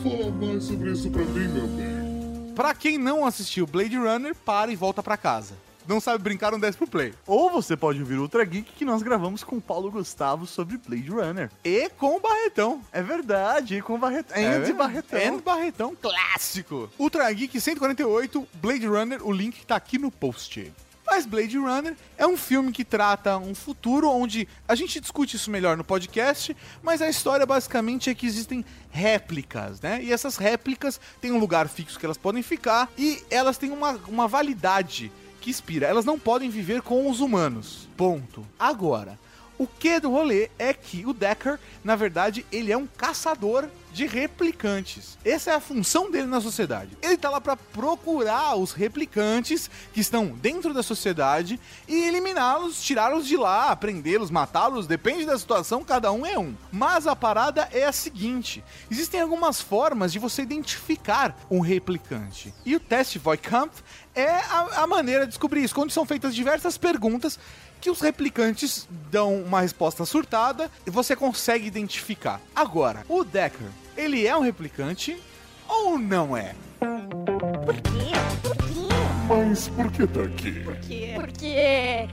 fala 0.04 0.32
mais 0.32 0.64
sobre 0.64 0.92
isso 0.92 1.10
pra 1.12 1.24
mim, 1.24 1.48
meu 1.48 1.68
bem. 1.68 2.54
Pra 2.56 2.74
quem 2.74 2.98
não 2.98 3.26
assistiu 3.26 3.66
Blade 3.66 3.98
Runner, 3.98 4.36
para 4.36 4.72
e 4.72 4.76
volta 4.76 5.02
pra 5.02 5.18
casa. 5.18 5.56
Não 5.88 6.00
sabe 6.00 6.24
brincar, 6.24 6.54
um 6.54 6.60
10 6.60 6.76
pro 6.76 6.88
play. 6.88 7.14
Ou 7.28 7.50
você 7.50 7.76
pode 7.76 8.00
ouvir 8.00 8.18
o 8.18 8.22
Ultra 8.22 8.44
Geek 8.46 8.72
que 8.74 8.86
nós 8.86 9.02
gravamos 9.02 9.44
com 9.44 9.58
o 9.58 9.62
Paulo 9.62 9.92
Gustavo 9.92 10.46
sobre 10.46 10.78
Blade 10.78 11.10
Runner. 11.10 11.52
E 11.64 11.90
com 11.90 12.18
o 12.18 12.20
Barretão. 12.20 12.82
É 12.92 13.02
verdade, 13.02 13.78
e 13.78 13.82
com 13.82 14.00
Barretão. 14.00 14.38
É 14.38 14.60
verdade. 14.60 14.74
Barretão. 14.74 15.20
And 15.20 15.38
Barretão 15.40 15.96
clássico. 15.96 16.90
Ultra 16.98 17.32
Geek 17.32 17.60
148, 17.60 18.48
Blade 18.56 18.88
Runner, 18.88 19.26
o 19.26 19.32
link 19.32 19.66
tá 19.66 19.76
aqui 19.76 19.98
no 19.98 20.10
post. 20.10 20.72
Mas 21.06 21.26
Blade 21.26 21.58
Runner 21.58 21.96
é 22.18 22.26
um 22.26 22.38
filme 22.38 22.72
que 22.72 22.86
trata 22.86 23.38
um 23.38 23.54
futuro 23.54 24.10
onde 24.10 24.48
a 24.68 24.74
gente 24.74 25.00
discute 25.00 25.36
isso 25.36 25.52
melhor 25.52 25.76
no 25.76 25.84
podcast, 25.84 26.56
mas 26.82 27.02
a 27.02 27.10
história 27.10 27.46
basicamente 27.46 28.10
é 28.10 28.16
que 28.16 28.26
existem 28.26 28.66
réplicas, 28.90 29.82
né? 29.82 30.02
E 30.02 30.14
essas 30.14 30.38
réplicas 30.38 31.00
têm 31.20 31.32
um 31.32 31.40
lugar 31.40 31.68
fixo 31.68 32.00
que 32.00 32.06
elas 32.06 32.18
podem 32.18 32.42
ficar 32.42 32.90
e 32.98 33.22
elas 33.30 33.58
têm 33.58 33.72
uma, 33.72 33.92
uma 34.08 34.28
validade 34.28 35.12
que 35.44 35.52
expira. 35.52 35.88
Elas 35.88 36.06
não 36.06 36.18
podem 36.18 36.50
viver 36.50 36.82
com 36.82 37.10
os 37.10 37.20
humanos. 37.20 37.90
Ponto. 37.98 38.48
Agora, 38.58 39.20
o 39.58 39.68
que 39.68 40.00
do 40.00 40.10
rolê 40.10 40.50
é 40.58 40.74
que 40.74 41.06
o 41.06 41.14
Decker, 41.14 41.60
na 41.84 41.98
verdade, 41.98 42.46
ele 42.52 42.72
é 42.72 42.78
um 42.78 42.88
caçador 42.88 43.68
de 43.94 44.08
replicantes. 44.08 45.20
Essa 45.24 45.52
é 45.52 45.54
a 45.54 45.60
função 45.60 46.10
dele 46.10 46.26
na 46.26 46.42
sociedade. 46.42 46.98
Ele 47.02 47.16
tá 47.16 47.30
lá 47.30 47.40
pra 47.40 47.56
procurar 47.56 48.56
os 48.56 48.74
replicantes 48.74 49.70
que 49.94 50.02
estão 50.02 50.28
dentro 50.28 50.74
da 50.74 50.82
sociedade 50.82 51.60
e 51.88 52.04
eliminá-los, 52.04 52.82
tirá-los 52.84 53.28
de 53.28 53.38
lá, 53.38 53.76
prendê-los, 53.76 54.32
matá-los, 54.32 54.88
depende 54.88 55.26
da 55.26 55.38
situação, 55.38 55.84
cada 55.84 56.12
um 56.12 56.26
é 56.26 56.40
um. 56.40 56.56
Mas 56.72 57.06
a 57.06 57.16
parada 57.16 57.70
é 57.72 57.86
a 57.86 57.92
seguinte: 57.92 58.64
existem 58.90 59.22
algumas 59.22 59.62
formas 59.62 60.12
de 60.12 60.18
você 60.18 60.42
identificar 60.42 61.38
um 61.52 61.60
replicante. 61.60 62.52
E 62.66 62.76
o 62.76 62.80
teste 62.80 63.20
Voight-Kampf 63.20 63.84
é 64.16 64.30
a, 64.30 64.84
a 64.84 64.88
maneira 64.88 65.22
de 65.26 65.30
descobrir 65.30 65.64
isso, 65.64 65.74
quando 65.76 65.92
são 65.92 66.06
feitas 66.06 66.36
diversas 66.36 66.78
perguntas 66.78 67.40
que 67.82 67.90
os 67.90 68.00
replicantes 68.00 68.88
dão 69.12 69.36
uma 69.42 69.62
resposta 69.62 70.06
surtada 70.06 70.70
e 70.86 70.90
você 70.90 71.16
consegue 71.16 71.68
identificar. 71.68 72.40
Agora, 72.56 73.06
o 73.10 73.24
Decker, 73.24 73.68
ele 73.98 74.26
é 74.26 74.36
um 74.36 74.42
replicante 74.42 75.22
ou 75.68 75.98
não 75.98 76.36
é? 76.38 76.56
Por 76.80 77.76
quê? 77.76 78.12
Por 78.42 78.56
quê? 78.58 78.74
Mas 79.28 79.68
por 79.70 79.92
que 79.92 80.08
tá 80.08 80.22
aqui? 80.22 80.52
Por 80.62 80.76
quê? 80.78 81.12
Por 81.16 81.28
quê? 81.32 82.10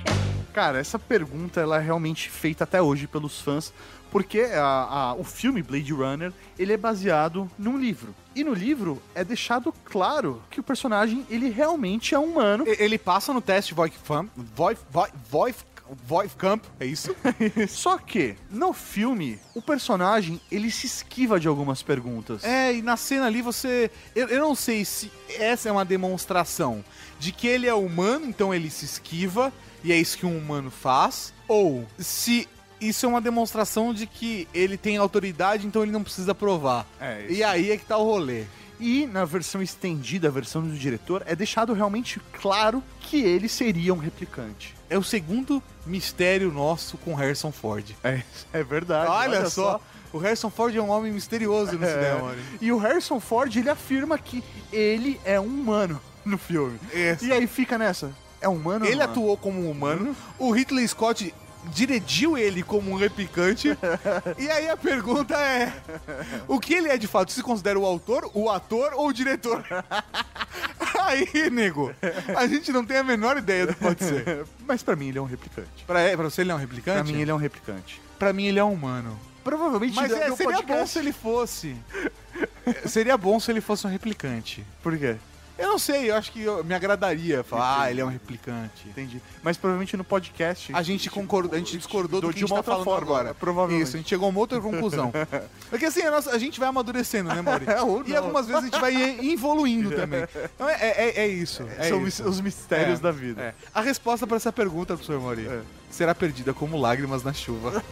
Cara, 0.53 0.79
essa 0.81 0.99
pergunta 0.99 1.61
ela 1.61 1.77
é 1.77 1.81
realmente 1.81 2.29
feita 2.29 2.65
até 2.65 2.83
hoje 2.83 3.07
pelos 3.07 3.41
fãs, 3.41 3.73
porque 4.11 4.41
a- 4.41 4.89
a- 4.91 5.15
o 5.15 5.23
filme 5.23 5.63
Blade 5.63 5.93
Runner 5.93 6.33
ele 6.59 6.73
é 6.73 6.77
baseado 6.77 7.49
num 7.57 7.79
livro. 7.79 8.13
E 8.35 8.45
no 8.45 8.55
livro 8.55 9.03
é 9.15 9.25
deixado 9.25 9.73
claro 9.85 10.43
que 10.51 10.61
o 10.61 10.63
personagem 10.63 11.27
ele 11.29 11.49
realmente 11.51 12.15
é 12.15 12.19
humano. 12.19 12.65
Ele 12.67 12.97
passa 12.99 13.33
no 13.33 13.41
teste 13.41 13.75
Voight-Kampf, 13.75 14.31
Voight- 14.55 14.81
Voight- 14.91 15.15
Voight- 15.31 15.65
Voight-Kampf, 16.07 16.69
é 16.79 16.87
isso? 16.87 17.15
Só 17.69 17.99
que 17.99 18.37
no 18.49 18.73
filme 18.73 19.41
o 19.55 19.61
personagem 19.61 20.41
ele 20.51 20.71
se 20.71 20.87
esquiva 20.87 21.41
de 21.41 21.49
algumas 21.49 21.83
perguntas. 21.83 22.45
É, 22.45 22.73
e 22.73 22.81
na 22.83 22.97
cena 22.97 23.27
ali 23.27 23.43
você. 23.43 23.91
Eu, 24.15 24.29
eu 24.29 24.41
não 24.41 24.55
sei 24.55 24.85
se 24.85 25.11
essa 25.37 25.69
é 25.69 25.73
uma 25.73 25.85
demonstração 25.85 26.85
de 27.19 27.33
que 27.33 27.49
ele 27.49 27.67
é 27.67 27.75
humano, 27.75 28.27
então 28.27 28.55
ele 28.55 28.71
se 28.71 28.85
esquiva, 28.85 29.53
e 29.83 29.91
é 29.93 29.97
isso 29.97 30.17
que 30.17 30.25
um 30.25 30.39
humano 30.39 30.71
faz, 30.71 31.35
ou 31.49 31.85
se 31.99 32.49
isso 32.81 33.05
é 33.07 33.09
uma 33.09 33.21
demonstração 33.21 33.93
de 33.93 34.07
que 34.07 34.49
ele 34.55 34.77
tem 34.77 34.97
autoridade, 34.97 35.67
então 35.67 35.83
ele 35.83 35.93
não 35.93 36.03
precisa 36.03 36.35
provar. 36.35 36.87
É, 37.01 37.27
E 37.29 37.43
aí 37.45 37.71
é 37.71 37.77
que 37.77 37.85
tá 37.85 37.97
o 37.97 38.05
rolê. 38.05 38.45
E 38.79 39.07
na 39.07 39.27
versão 39.27 39.61
estendida, 39.61 40.29
a 40.29 40.31
versão 40.31 40.63
do 40.63 40.73
diretor, 40.75 41.23
é 41.27 41.37
deixado 41.37 41.75
realmente 41.75 42.19
claro 42.41 42.83
que 43.01 43.21
ele 43.21 43.47
seria 43.49 43.93
um 43.93 43.99
replicante. 43.99 44.75
É 44.89 44.97
o 44.97 45.03
segundo 45.03 45.63
mistério 45.85 46.51
nosso 46.51 46.97
com 46.97 47.15
Harrison 47.15 47.53
Ford. 47.53 47.85
É, 48.03 48.23
é 48.53 48.63
verdade. 48.65 49.11
olha, 49.11 49.51
só, 49.51 49.79
o 50.13 50.19
Harrison 50.19 50.49
Ford 50.49 50.75
é 50.75 50.81
um 50.81 50.89
homem 50.89 51.13
misterioso 51.13 51.77
no 51.79 51.85
É. 51.85 51.93
cinema. 51.93 52.23
olha. 52.23 52.39
E 52.61 52.73
o 52.73 52.79
Harrison 52.79 53.21
Ford, 53.21 53.55
ele 53.55 53.69
afirma 53.69 54.17
que 54.19 54.43
ele 54.73 55.21
é 55.27 55.39
um 55.39 55.45
humano 55.45 56.01
no 56.25 56.39
filme. 56.39 56.79
Isso. 56.95 57.27
E 57.27 57.33
aí 57.33 57.47
fica 57.47 57.77
nessa. 57.77 58.11
É 58.41 58.49
humano 58.49 58.87
Ele 58.87 58.95
não 58.97 59.03
é? 59.03 59.05
atuou 59.05 59.37
como 59.37 59.61
um 59.61 59.71
humano, 59.71 60.17
o 60.39 60.51
Hitler 60.53 60.89
Scott 60.89 61.35
dirigiu 61.67 62.37
ele 62.37 62.63
como 62.63 62.91
um 62.91 62.95
replicante. 62.97 63.77
e 64.39 64.51
aí 64.51 64.69
a 64.69 64.77
pergunta 64.77 65.35
é: 65.35 65.73
o 66.49 66.59
que 66.59 66.75
ele 66.75 66.89
é 66.89 66.97
de 66.97 67.07
fato? 67.07 67.33
Se 67.33 67.43
considera 67.43 67.79
o 67.79 67.87
autor, 67.87 68.31
o 68.35 68.51
ator 68.51 68.93
ou 68.95 69.09
o 69.09 69.13
diretor? 69.13 69.65
aí, 71.05 71.51
nego, 71.51 71.95
a 72.37 72.47
gente 72.47 72.73
não 72.73 72.85
tem 72.85 72.97
a 72.99 73.05
menor 73.05 73.37
ideia 73.37 73.67
do 73.67 73.75
que 73.75 73.81
pode 73.81 74.05
ser. 74.05 74.45
Mas 74.67 74.83
pra 74.83 74.97
mim 74.97 75.09
ele 75.09 75.19
é 75.19 75.23
um 75.23 75.27
replicante. 75.27 75.85
Pra, 75.87 76.01
pra 76.17 76.25
você 76.25 76.41
ele 76.43 76.51
é 76.51 76.55
um 76.55 76.59
replicante? 76.59 77.03
Pra 77.05 77.05
mim 77.13 77.21
ele 77.21 77.31
é 77.31 77.35
um 77.35 77.39
replicante. 77.39 78.01
Pra 78.19 78.33
mim 78.33 78.47
ele 78.47 78.59
é 78.59 78.65
um 78.65 78.73
humano. 78.73 79.19
Provavelmente 79.43 79.97
Mas 79.97 80.13
é, 80.13 80.31
seria 80.31 80.31
bom 80.31 80.53
podcast- 80.53 80.91
se 80.91 80.99
ele 80.99 81.13
fosse. 81.13 81.77
É, 82.67 82.85
seria 82.87 83.17
bom 83.17 83.41
se 83.41 83.51
ele 83.51 83.61
fosse 83.61 83.87
um 83.87 83.91
replicante. 83.91 84.65
Por 84.83 84.97
quê? 84.99 85.17
Eu 85.61 85.69
não 85.69 85.79
sei, 85.79 86.11
eu 86.11 86.15
acho 86.17 86.33
que 86.33 86.41
eu- 86.43 86.65
me 86.65 86.73
agradaria 86.75 87.45
falar, 87.45 87.83
ah, 87.83 87.91
ele 87.91 88.01
é 88.01 88.05
um 88.05 88.09
replicante. 88.09 88.89
Entendi. 88.89 89.21
Mas 89.43 89.57
provavelmente 89.59 89.95
no 89.97 90.03
podcast. 90.05 90.73
A 90.75 90.83
gente 90.83 91.11
concordou, 91.11 91.55
a 91.55 91.59
gente 91.59 91.77
discordou 91.77 92.21
do 92.21 92.29
de 92.29 92.33
que 92.33 92.39
a 92.39 92.41
gente 92.47 92.53
uma 92.53 92.63
tá 92.63 92.73
outra 92.73 92.85
falando 92.85 92.85
forma, 92.85 93.21
agora. 93.21 93.35
provavelmente. 93.35 93.83
Isso, 93.87 93.97
a 93.97 93.99
gente 93.99 94.09
chegou 94.09 94.27
a 94.27 94.31
uma 94.31 94.41
outra 94.41 94.59
conclusão. 94.61 95.13
Porque 95.69 95.85
assim, 95.85 96.01
a, 96.03 96.11
nossa- 96.11 96.31
a 96.31 96.39
gente 96.39 96.59
vai 96.59 96.69
amadurecendo, 96.71 97.29
né, 97.35 97.43
Mauri? 97.43 97.67
É, 97.71 98.11
E 98.11 98.17
algumas 98.17 98.47
vezes 98.47 98.63
a 98.63 98.65
gente 98.67 98.81
vai 98.81 98.95
evoluindo 99.33 99.91
também. 99.91 100.25
Então 100.55 100.67
é, 100.69 100.75
é, 100.81 101.21
é 101.25 101.29
isso. 101.29 101.63
É 101.79 101.89
São 101.91 102.07
isso. 102.07 102.25
os 102.27 102.41
mistérios 102.41 102.99
É, 102.99 103.03
da 103.03 103.11
vida. 103.11 103.43
é. 103.43 103.55
A 103.75 103.81
resposta 103.83 104.27
para 104.27 104.37
essa 104.39 104.51
pergunta, 104.53 104.95
professor 104.95 105.21
Mauri, 105.21 105.47
É. 105.47 105.61
será 105.91 106.15
perdida 106.15 106.55
como 106.55 106.79
lágrimas 106.81 107.23
na 107.23 107.33
chuva. 107.35 107.83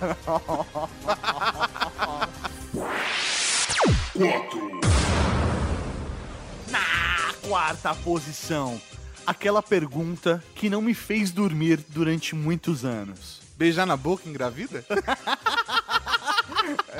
4, 4.14 4.80
Quarta 7.48 7.94
posição. 7.94 8.80
Aquela 9.26 9.62
pergunta 9.62 10.42
que 10.54 10.68
não 10.68 10.82
me 10.82 10.92
fez 10.94 11.30
dormir 11.30 11.82
durante 11.88 12.34
muitos 12.34 12.84
anos. 12.84 13.40
Beijar 13.56 13.86
na 13.86 13.96
boca 13.96 14.28
engravida? 14.28 14.84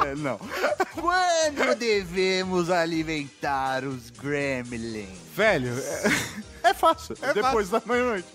É, 0.06 0.14
não. 0.14 0.38
Quando 0.94 1.74
devemos 1.76 2.70
alimentar 2.70 3.84
os 3.84 4.08
gremlins? 4.08 5.08
Velho, 5.36 5.68
é- 5.78 6.70
É 6.70 6.74
fácil. 6.74 7.14
É 7.20 7.34
depois 7.34 7.68
da 7.68 7.82
meia-noite. 7.84 8.28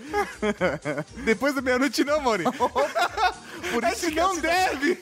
depois 1.26 1.56
da 1.56 1.62
meia-noite 1.62 2.04
não, 2.04 2.20
Mauri. 2.22 2.44
Por 3.72 3.84
É 3.84 3.92
isso 3.94 4.02
que 4.08 4.12
que 4.12 4.20
não 4.20 4.38
a- 4.38 4.40
deve. 4.42 4.96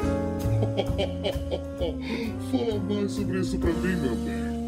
fala 2.51 2.79
mais 2.87 3.11
sobre 3.11 3.39
isso 3.39 3.57
pra 3.59 3.71
mim, 3.73 3.95
meu 3.97 4.15
bem. 4.15 4.60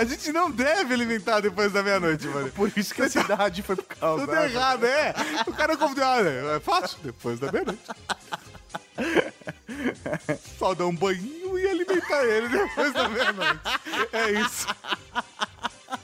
A 0.00 0.04
gente 0.04 0.32
não 0.32 0.50
deve 0.50 0.94
alimentar 0.94 1.40
depois 1.40 1.70
da 1.72 1.82
meia-noite, 1.82 2.26
mano. 2.26 2.50
Por 2.52 2.72
isso 2.74 2.94
que 2.94 3.02
a 3.02 3.08
cidade 3.10 3.60
foi 3.60 3.76
por 3.76 3.84
causa. 3.84 4.26
Tudo 4.26 4.34
errado, 4.34 4.86
é. 4.86 5.14
O 5.46 5.52
cara 5.52 5.76
convidou, 5.76 6.02
olha, 6.04 6.28
é 6.56 6.58
fácil, 6.58 6.96
depois 7.02 7.38
da 7.38 7.52
meia-noite. 7.52 7.82
Só 10.58 10.72
dar 10.72 10.86
um 10.86 10.96
banho 10.96 11.58
e 11.58 11.68
alimentar 11.68 12.24
ele 12.24 12.48
depois 12.48 12.94
da 12.94 13.08
meia-noite. 13.10 13.60
É 14.10 14.30
isso. 14.40 14.66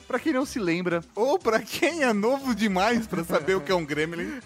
Pra 0.07 0.19
quem 0.19 0.33
não 0.33 0.45
se 0.45 0.59
lembra, 0.59 1.03
Ou 1.15 1.39
pra 1.39 1.61
quem 1.61 2.03
é 2.03 2.13
novo 2.13 2.55
demais 2.55 3.07
pra 3.07 3.25
saber 3.25 3.55
o 3.55 3.61
que 3.61 3.73
é 3.73 3.75
um 3.75 3.85
gremlin. 3.85 4.41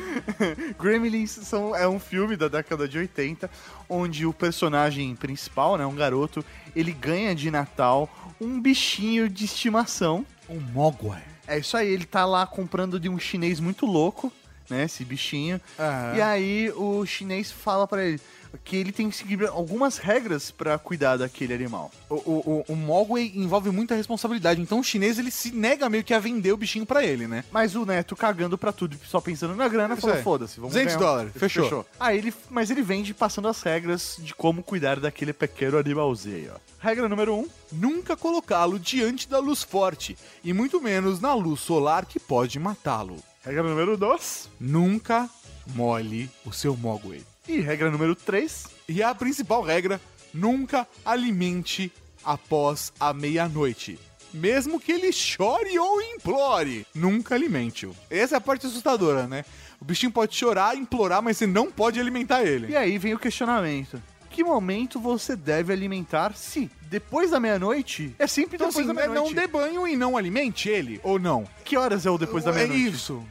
Gremlins 0.80 1.30
são, 1.30 1.76
é 1.76 1.86
um 1.86 2.00
filme 2.00 2.36
da 2.36 2.48
década 2.48 2.88
de 2.88 2.98
80, 2.98 3.50
onde 3.88 4.24
o 4.26 4.32
personagem 4.32 5.14
principal, 5.14 5.76
né, 5.76 5.84
um 5.84 5.94
garoto, 5.94 6.44
ele 6.74 6.92
ganha 6.92 7.34
de 7.34 7.50
Natal 7.50 8.08
um 8.40 8.60
bichinho 8.60 9.28
de 9.28 9.44
estimação. 9.44 10.24
Um 10.48 10.60
mogwai. 10.60 11.22
É 11.46 11.58
isso 11.58 11.76
aí, 11.76 11.88
ele 11.88 12.04
tá 12.04 12.24
lá 12.24 12.46
comprando 12.46 12.98
de 12.98 13.08
um 13.08 13.18
chinês 13.18 13.60
muito 13.60 13.86
louco, 13.86 14.32
né, 14.68 14.84
esse 14.84 15.04
bichinho. 15.04 15.60
Aham. 15.78 16.16
E 16.16 16.20
aí 16.22 16.72
o 16.76 17.04
chinês 17.06 17.50
fala 17.50 17.86
pra 17.86 18.04
ele 18.04 18.20
que 18.64 18.76
ele 18.76 18.92
tem 18.92 19.10
que 19.10 19.16
seguir 19.16 19.46
algumas 19.48 19.98
regras 19.98 20.50
pra 20.50 20.78
cuidar 20.78 21.16
daquele 21.18 21.52
animal. 21.52 21.90
O, 22.08 22.14
o, 22.14 22.64
o, 22.68 22.72
o 22.72 22.76
mogwai 22.76 23.30
envolve 23.34 23.70
muita 23.70 23.94
responsabilidade, 23.94 24.60
então 24.60 24.80
o 24.80 24.84
chinês 24.84 25.18
ele 25.18 25.30
se 25.30 25.52
nega 25.52 25.88
meio 25.90 26.04
que 26.04 26.14
a 26.14 26.18
vender 26.18 26.52
o 26.52 26.56
bichinho 26.56 26.86
pra 26.86 27.04
ele, 27.04 27.26
né? 27.26 27.44
Mas 27.50 27.74
o 27.74 27.84
neto 27.84 28.16
cagando 28.16 28.56
pra 28.56 28.72
tudo, 28.72 28.96
só 29.06 29.20
pensando 29.20 29.54
na 29.54 29.68
grana, 29.68 29.94
Isso 29.94 30.00
falou: 30.02 30.16
aí. 30.16 30.22
foda-se, 30.22 30.56
vamos 30.56 30.72
200 30.72 30.94
ganhar. 30.96 31.06
dólares, 31.06 31.32
fechou. 31.36 31.86
Aí 32.00 32.18
ele, 32.18 32.34
mas 32.48 32.70
ele 32.70 32.82
vende 32.82 33.12
passando 33.12 33.48
as 33.48 33.60
regras 33.62 34.16
de 34.20 34.34
como 34.34 34.62
cuidar 34.62 35.00
daquele 35.00 35.32
pequeno 35.32 35.78
animalzinho. 35.78 36.52
Regra 36.78 37.08
número 37.08 37.34
um: 37.34 37.48
Nunca 37.72 38.16
colocá-lo 38.16 38.78
diante 38.78 39.28
da 39.28 39.38
luz 39.38 39.62
forte, 39.62 40.16
e 40.42 40.52
muito 40.52 40.80
menos 40.80 41.20
na 41.20 41.34
luz 41.34 41.60
solar 41.60 42.06
que 42.06 42.18
pode 42.18 42.58
matá-lo. 42.58 43.16
Regra 43.46 43.62
número 43.62 43.96
dois. 43.96 44.50
Nunca 44.60 45.28
molhe 45.74 46.28
o 46.44 46.52
seu 46.52 46.76
mogwai. 46.76 47.22
E 47.48 47.60
regra 47.60 47.90
número 47.90 48.14
três: 48.14 48.66
E 48.88 49.02
a 49.02 49.14
principal 49.14 49.62
regra, 49.62 50.00
nunca 50.34 50.86
alimente 51.04 51.92
após 52.24 52.92
a 52.98 53.12
meia-noite. 53.14 53.98
Mesmo 54.34 54.78
que 54.80 54.92
ele 54.92 55.12
chore 55.12 55.78
ou 55.78 56.02
implore, 56.02 56.84
nunca 56.94 57.34
alimente-o. 57.34 57.94
Essa 58.10 58.34
é 58.34 58.38
a 58.38 58.40
parte 58.40 58.66
assustadora, 58.66 59.26
né? 59.26 59.44
O 59.80 59.84
bichinho 59.84 60.12
pode 60.12 60.34
chorar, 60.34 60.76
implorar, 60.76 61.22
mas 61.22 61.38
você 61.38 61.46
não 61.46 61.70
pode 61.70 61.98
alimentar 62.00 62.42
ele. 62.42 62.72
E 62.72 62.76
aí 62.76 62.98
vem 62.98 63.14
o 63.14 63.18
questionamento. 63.18 64.02
Que 64.28 64.44
momento 64.44 65.00
você 65.00 65.34
deve 65.34 65.72
alimentar 65.72 66.34
se 66.34 66.70
depois 66.90 67.30
da 67.30 67.40
meia-noite 67.40 68.14
é 68.18 68.26
sempre 68.26 68.56
Então, 68.56 68.68
depois 68.68 68.84
assim, 68.86 68.94
da 68.94 69.00
né, 69.00 69.06
não 69.06 69.12
meia-noite? 69.30 69.34
dê 69.34 69.46
banho 69.46 69.88
e 69.88 69.96
não 69.96 70.16
alimente 70.16 70.68
ele, 70.68 71.00
ou 71.02 71.18
não? 71.18 71.44
Que 71.64 71.76
horas 71.76 72.04
é 72.04 72.10
o 72.10 72.18
depois 72.18 72.44
da 72.44 72.50
é 72.50 72.54
meia-noite? 72.54 72.88
isso. 72.94 73.24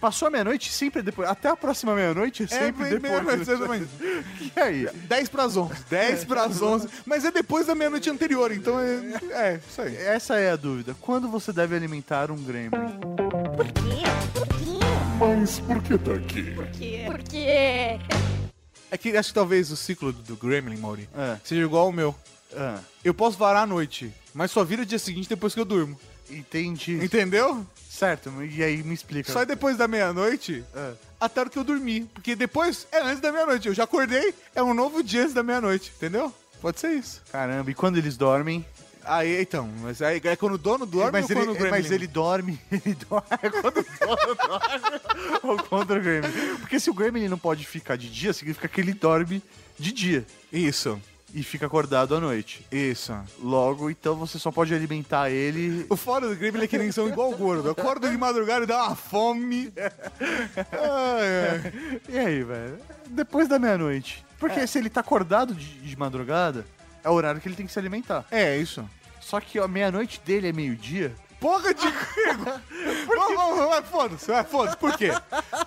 Passou 0.00 0.28
a 0.28 0.30
meia-noite, 0.30 0.70
sempre 0.72 1.00
é 1.00 1.02
depois. 1.02 1.28
Até 1.28 1.48
a 1.48 1.56
próxima 1.56 1.94
meia-noite 1.94 2.42
é 2.44 2.46
sempre 2.46 2.86
é, 2.86 2.90
depois. 2.90 3.02
meia-noite, 3.02 3.40
exatamente. 3.42 3.88
E 4.56 4.60
aí? 4.60 4.88
10 5.08 5.28
pras 5.30 5.56
11. 5.56 5.74
10 5.88 6.24
pras 6.24 6.60
11. 6.60 6.88
Mas 7.06 7.24
é 7.24 7.30
depois 7.30 7.66
da 7.66 7.74
meia-noite 7.74 8.10
anterior, 8.10 8.52
então 8.52 8.78
é, 8.78 9.00
é 9.30 9.60
isso 9.66 9.80
aí. 9.80 9.96
Essa 9.96 10.36
é 10.38 10.50
a 10.50 10.56
dúvida. 10.56 10.94
Quando 11.00 11.28
você 11.28 11.52
deve 11.52 11.74
alimentar 11.74 12.30
um 12.30 12.36
gremlin? 12.36 12.70
Por 13.56 13.66
quê? 13.66 14.02
Por 14.34 14.46
quê? 14.48 14.78
Mas 15.18 15.58
por 15.60 15.82
que 15.82 15.98
tá 15.98 16.12
aqui? 16.12 16.50
Por 16.50 16.66
quê? 16.68 17.02
Por 17.06 17.18
quê? 17.22 18.00
É 18.90 18.98
que 18.98 19.16
acho 19.16 19.28
que 19.30 19.34
talvez 19.34 19.70
o 19.70 19.76
ciclo 19.76 20.12
do, 20.12 20.22
do 20.22 20.36
Gremlin, 20.36 20.76
Mauri, 20.76 21.08
É. 21.16 21.38
seja 21.42 21.62
igual 21.62 21.86
ao 21.86 21.92
meu. 21.92 22.14
Ah, 22.54 22.78
Eu 23.02 23.14
posso 23.14 23.38
varar 23.38 23.62
à 23.62 23.66
noite, 23.66 24.12
mas 24.34 24.50
só 24.50 24.62
vira 24.62 24.84
dia 24.84 24.98
seguinte 24.98 25.28
depois 25.30 25.54
que 25.54 25.60
eu 25.60 25.64
durmo. 25.64 25.98
entendi. 26.28 27.02
Entendeu? 27.02 27.66
Certo, 28.02 28.32
e 28.42 28.64
aí 28.64 28.82
me 28.82 28.94
explica. 28.94 29.32
Só 29.32 29.42
é 29.42 29.46
depois 29.46 29.76
da 29.76 29.86
meia-noite 29.86 30.64
É. 30.74 30.92
até 31.20 31.38
a 31.38 31.42
hora 31.42 31.50
que 31.50 31.56
eu 31.56 31.62
dormi. 31.62 32.00
Porque 32.12 32.34
depois 32.34 32.84
é 32.90 33.00
antes 33.00 33.20
da 33.20 33.30
meia-noite. 33.30 33.68
Eu 33.68 33.74
já 33.74 33.84
acordei, 33.84 34.34
é 34.56 34.60
um 34.60 34.74
novo 34.74 35.04
dia 35.04 35.22
antes 35.22 35.32
da 35.32 35.42
meia-noite. 35.44 35.92
Entendeu? 35.96 36.34
Pode 36.60 36.80
ser 36.80 36.90
isso. 36.94 37.22
Caramba, 37.30 37.70
e 37.70 37.74
quando 37.74 37.98
eles 37.98 38.16
dormem? 38.16 38.66
Aí, 39.04 39.40
então, 39.42 39.68
mas 39.82 40.00
aí 40.02 40.20
é 40.24 40.36
quando 40.36 40.54
o 40.54 40.58
dono 40.58 40.84
dorme 40.86 41.12
mas, 41.12 41.28
ou 41.28 41.36
ele, 41.36 41.40
quando 41.40 41.50
o 41.50 41.54
Gremlin? 41.58 41.70
mas 41.70 41.90
ele 41.90 42.06
dorme, 42.06 42.60
ele 42.70 42.94
dorme 43.08 43.26
é 43.30 43.50
quando 43.50 43.78
o 43.78 43.84
dono 44.06 44.34
dorme 44.34 45.00
ou 45.42 45.62
quando 45.64 45.90
o 45.94 46.00
Gremlin. 46.00 46.56
Porque 46.60 46.78
se 46.80 46.88
o 46.90 46.94
Gremlin 46.94 47.26
não 47.28 47.38
pode 47.38 47.64
ficar 47.66 47.96
de 47.96 48.08
dia, 48.08 48.32
significa 48.32 48.68
que 48.68 48.80
ele 48.80 48.92
dorme 48.92 49.42
de 49.78 49.90
dia 49.92 50.26
Isso, 50.52 51.00
e 51.34 51.42
fica 51.42 51.66
acordado 51.66 52.14
à 52.14 52.20
noite. 52.20 52.66
isso. 52.70 53.14
Logo, 53.42 53.90
então 53.90 54.14
você 54.14 54.38
só 54.38 54.50
pode 54.50 54.74
alimentar 54.74 55.30
ele. 55.30 55.86
O 55.88 55.96
foda 55.96 56.28
do 56.28 56.36
Gremlin 56.36 56.64
é 56.64 56.66
que 56.66 56.76
eles 56.76 56.94
são 56.94 57.08
igual 57.08 57.32
gordo. 57.32 57.70
Acordo 57.70 58.08
de 58.10 58.16
madrugada 58.16 58.64
e 58.64 58.66
dá 58.66 58.84
uma 58.86 58.96
fome. 58.96 59.72
Ai, 59.76 61.48
ai. 61.50 62.00
E 62.08 62.18
aí, 62.18 62.42
velho? 62.42 62.78
Depois 63.08 63.48
da 63.48 63.58
meia-noite. 63.58 64.24
Porque 64.38 64.66
se 64.66 64.78
ele 64.78 64.90
tá 64.90 65.00
acordado 65.00 65.54
de, 65.54 65.80
de 65.80 65.96
madrugada, 65.96 66.66
é 67.04 67.08
o 67.08 67.12
horário 67.12 67.40
que 67.40 67.48
ele 67.48 67.56
tem 67.56 67.66
que 67.66 67.72
se 67.72 67.78
alimentar. 67.78 68.24
É, 68.30 68.56
isso. 68.56 68.84
Só 69.20 69.40
que 69.40 69.58
a 69.58 69.68
meia-noite 69.68 70.20
dele 70.24 70.48
é 70.48 70.52
meio-dia. 70.52 71.14
Porra 71.42 71.74
de! 71.74 71.82
Vamos, 73.04 73.36
vamos, 73.36 73.68
vai, 73.68 73.82
foda-se, 73.82 74.26
vai, 74.26 74.44
foda-se. 74.44 74.76
Por 74.76 74.96
quê? 74.96 75.10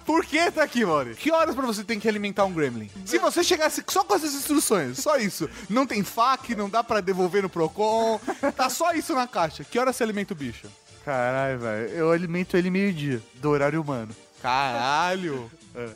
Por 0.06 0.26
que 0.26 0.52
tá 0.52 0.64
aqui, 0.64 0.86
Mori? 0.86 1.16
Que 1.16 1.32
horas 1.32 1.54
pra 1.54 1.66
você 1.66 1.84
tem 1.84 2.00
que 2.00 2.08
alimentar 2.08 2.46
um 2.46 2.54
gremlin? 2.54 2.90
Se 3.06 3.18
você 3.18 3.44
chegasse 3.44 3.84
só 3.88 4.04
com 4.04 4.16
essas 4.16 4.34
instruções, 4.34 4.98
só 5.00 5.18
isso. 5.18 5.50
Não 5.70 5.86
tem 5.86 6.04
fac, 6.04 6.56
não 6.56 6.70
dá 6.70 6.84
pra 6.84 7.02
devolver 7.02 7.44
no 7.44 7.50
Procon, 7.50 8.20
tá 8.56 8.70
só 8.70 8.94
isso 8.94 9.14
na 9.14 9.28
caixa. 9.28 9.64
Que 9.64 9.78
hora 9.78 9.92
você 9.92 10.04
alimenta 10.04 10.34
o 10.34 10.36
bicho? 10.36 10.68
Caralho, 11.04 11.60
velho. 11.60 11.90
Eu 11.90 12.12
alimento 12.12 12.56
ele 12.56 12.70
meio-dia, 12.70 13.22
do 13.36 13.50
horário 13.50 13.82
humano. 13.82 14.16
Caralho! 14.42 15.52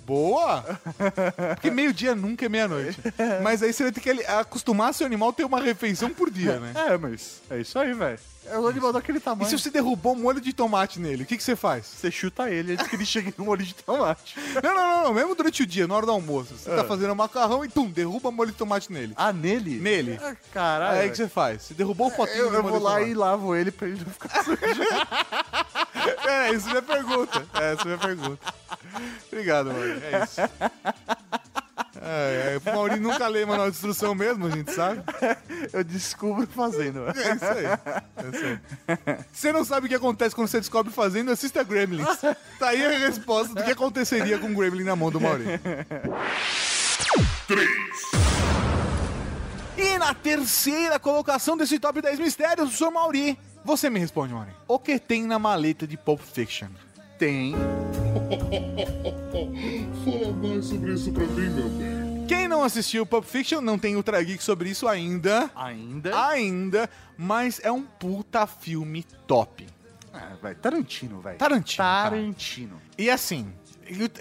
Boa! 0.05 0.63
Porque 1.55 1.71
meio-dia 1.71 2.15
nunca 2.15 2.45
é 2.45 2.49
meia-noite. 2.49 2.99
Mas 3.41 3.63
aí 3.63 3.71
você 3.71 3.83
vai 3.83 3.91
ter 3.91 4.01
que 4.01 4.11
acostumar 4.25 4.93
seu 4.93 5.05
animal 5.05 5.29
a 5.29 5.33
ter 5.33 5.45
uma 5.45 5.61
refeição 5.61 6.09
por 6.09 6.29
dia, 6.29 6.59
né? 6.59 6.73
É, 6.75 6.97
mas 6.97 7.41
é 7.49 7.59
isso 7.59 7.79
aí, 7.79 7.93
velho. 7.93 8.19
É 8.51 8.57
o 8.59 8.67
animal 8.67 8.91
daquele 8.93 9.17
E 9.17 9.21
tamanho. 9.21 9.49
se 9.49 9.57
você 9.57 9.69
derrubou 9.69 10.13
um 10.13 10.19
molho 10.19 10.41
de 10.41 10.51
tomate 10.53 10.99
nele, 10.99 11.23
o 11.23 11.25
que, 11.25 11.37
que 11.37 11.43
você 11.43 11.55
faz? 11.55 11.85
Você 11.85 12.09
chuta 12.11 12.49
ele 12.49 12.73
antes 12.73 12.87
que 12.87 12.95
ele 12.95 13.05
chegue 13.05 13.33
no 13.37 13.45
molho 13.45 13.63
de 13.63 13.73
tomate. 13.75 14.35
Não, 14.63 14.73
não, 14.73 14.95
não, 14.97 15.03
não. 15.05 15.13
Mesmo 15.13 15.35
durante 15.35 15.63
o 15.63 15.65
dia, 15.67 15.87
na 15.87 15.95
hora 15.95 16.05
do 16.05 16.11
almoço, 16.11 16.55
você 16.57 16.69
tá 16.75 16.83
fazendo 16.83 17.11
um 17.11 17.15
macarrão 17.15 17.63
e 17.63 17.69
tum, 17.69 17.89
derruba 17.89 18.31
molho 18.31 18.51
de 18.51 18.57
tomate 18.57 18.91
nele. 18.91 19.13
Ah, 19.15 19.31
nele? 19.31 19.79
Nele. 19.79 20.19
Ah, 20.21 20.35
Caralho. 20.51 20.99
Aí 21.01 21.07
o 21.07 21.11
que 21.11 21.17
você 21.17 21.27
faz? 21.29 21.63
Você 21.63 21.73
derrubou 21.73 22.07
o 22.07 22.11
potinho 22.11 22.37
eu, 22.45 22.49
de 22.49 22.55
eu 22.55 22.63
vou 22.63 22.79
lá 22.81 23.01
e 23.01 23.13
lavo 23.13 23.55
ele 23.55 23.71
pra 23.71 23.87
ele 23.87 23.99
não 24.03 24.11
ficar 24.11 24.43
sujo. 24.43 24.57
É, 26.27 26.51
isso 26.53 26.67
é 26.67 26.71
minha 26.71 26.81
pergunta. 26.81 27.45
É, 27.53 27.73
essa 27.73 27.81
é 27.83 27.85
minha 27.85 27.97
pergunta. 27.97 28.53
Obrigado, 29.31 29.67
mano. 29.67 30.01
É 30.03 30.23
isso. 30.23 30.41
É, 32.01 32.53
é, 32.65 32.71
o 32.71 32.75
Maurinho 32.75 33.01
nunca 33.01 33.27
lê 33.27 33.45
manual 33.45 33.69
de 33.69 33.75
instrução 33.75 34.15
mesmo, 34.15 34.47
a 34.47 34.49
gente 34.49 34.71
sabe. 34.73 35.01
Eu 35.73 35.83
descubro 35.83 36.47
fazendo. 36.47 37.05
velho. 37.05 37.19
É 37.19 37.35
isso 37.35 37.45
aí. 37.45 37.65
É 37.65 38.29
isso 38.35 38.45
aí. 38.45 39.17
Você 39.31 39.51
não 39.51 39.65
sabe 39.65 39.85
o 39.85 39.89
que 39.89 39.95
acontece 39.95 40.33
quando 40.33 40.47
você 40.47 40.59
descobre 40.59 40.91
fazendo, 40.93 41.31
assista 41.31 41.63
Gremlins. 41.63 42.07
Tá 42.57 42.69
aí 42.69 42.85
a 42.85 42.89
resposta 42.99 43.53
do 43.53 43.63
que 43.63 43.71
aconteceria 43.71 44.37
com 44.37 44.47
o 44.47 44.55
Gremlin 44.55 44.83
na 44.83 44.95
mão 44.95 45.11
do 45.11 45.19
Maurinho. 45.19 45.59
3, 47.47 47.69
E 49.77 49.97
na 49.97 50.13
terceira 50.13 50.99
colocação 50.99 51.57
desse 51.57 51.79
top 51.79 52.01
10 52.01 52.19
mistérios, 52.19 52.69
o 52.73 52.77
Sr. 52.77 52.91
Mauri, 52.91 53.37
Você 53.65 53.89
me 53.89 53.99
responde, 53.99 54.33
Maurinho. 54.33 54.55
O 54.67 54.79
que 54.79 54.99
tem 54.99 55.23
na 55.25 55.37
maleta 55.39 55.85
de 55.87 55.97
Pulp 55.97 56.21
Fiction? 56.21 56.69
Tem. 57.19 57.53
Fala 60.05 60.31
mais 60.41 60.65
sobre 60.65 60.93
isso 60.93 61.11
pra 61.11 61.25
mim, 61.25 61.49
meu 61.49 61.67
bem. 61.69 62.25
Quem 62.25 62.47
não 62.47 62.63
assistiu 62.63 63.05
Pulp 63.05 63.25
Fiction 63.25 63.59
não 63.59 63.77
tem 63.77 63.97
Ultra 63.97 64.23
Geek 64.23 64.41
sobre 64.41 64.69
isso 64.69 64.87
ainda. 64.87 65.51
Ainda. 65.53 66.27
Ainda, 66.29 66.89
mas 67.17 67.59
é 67.61 67.69
um 67.69 67.83
puta 67.83 68.47
filme 68.47 69.03
top. 69.27 69.67
Ah, 70.13 70.37
vai. 70.41 70.55
Tarantino, 70.55 71.19
vai. 71.19 71.35
Tarantino, 71.35 71.77
cara. 71.77 72.11
Tarantino. 72.11 72.79
E 72.97 73.09
assim, 73.09 73.51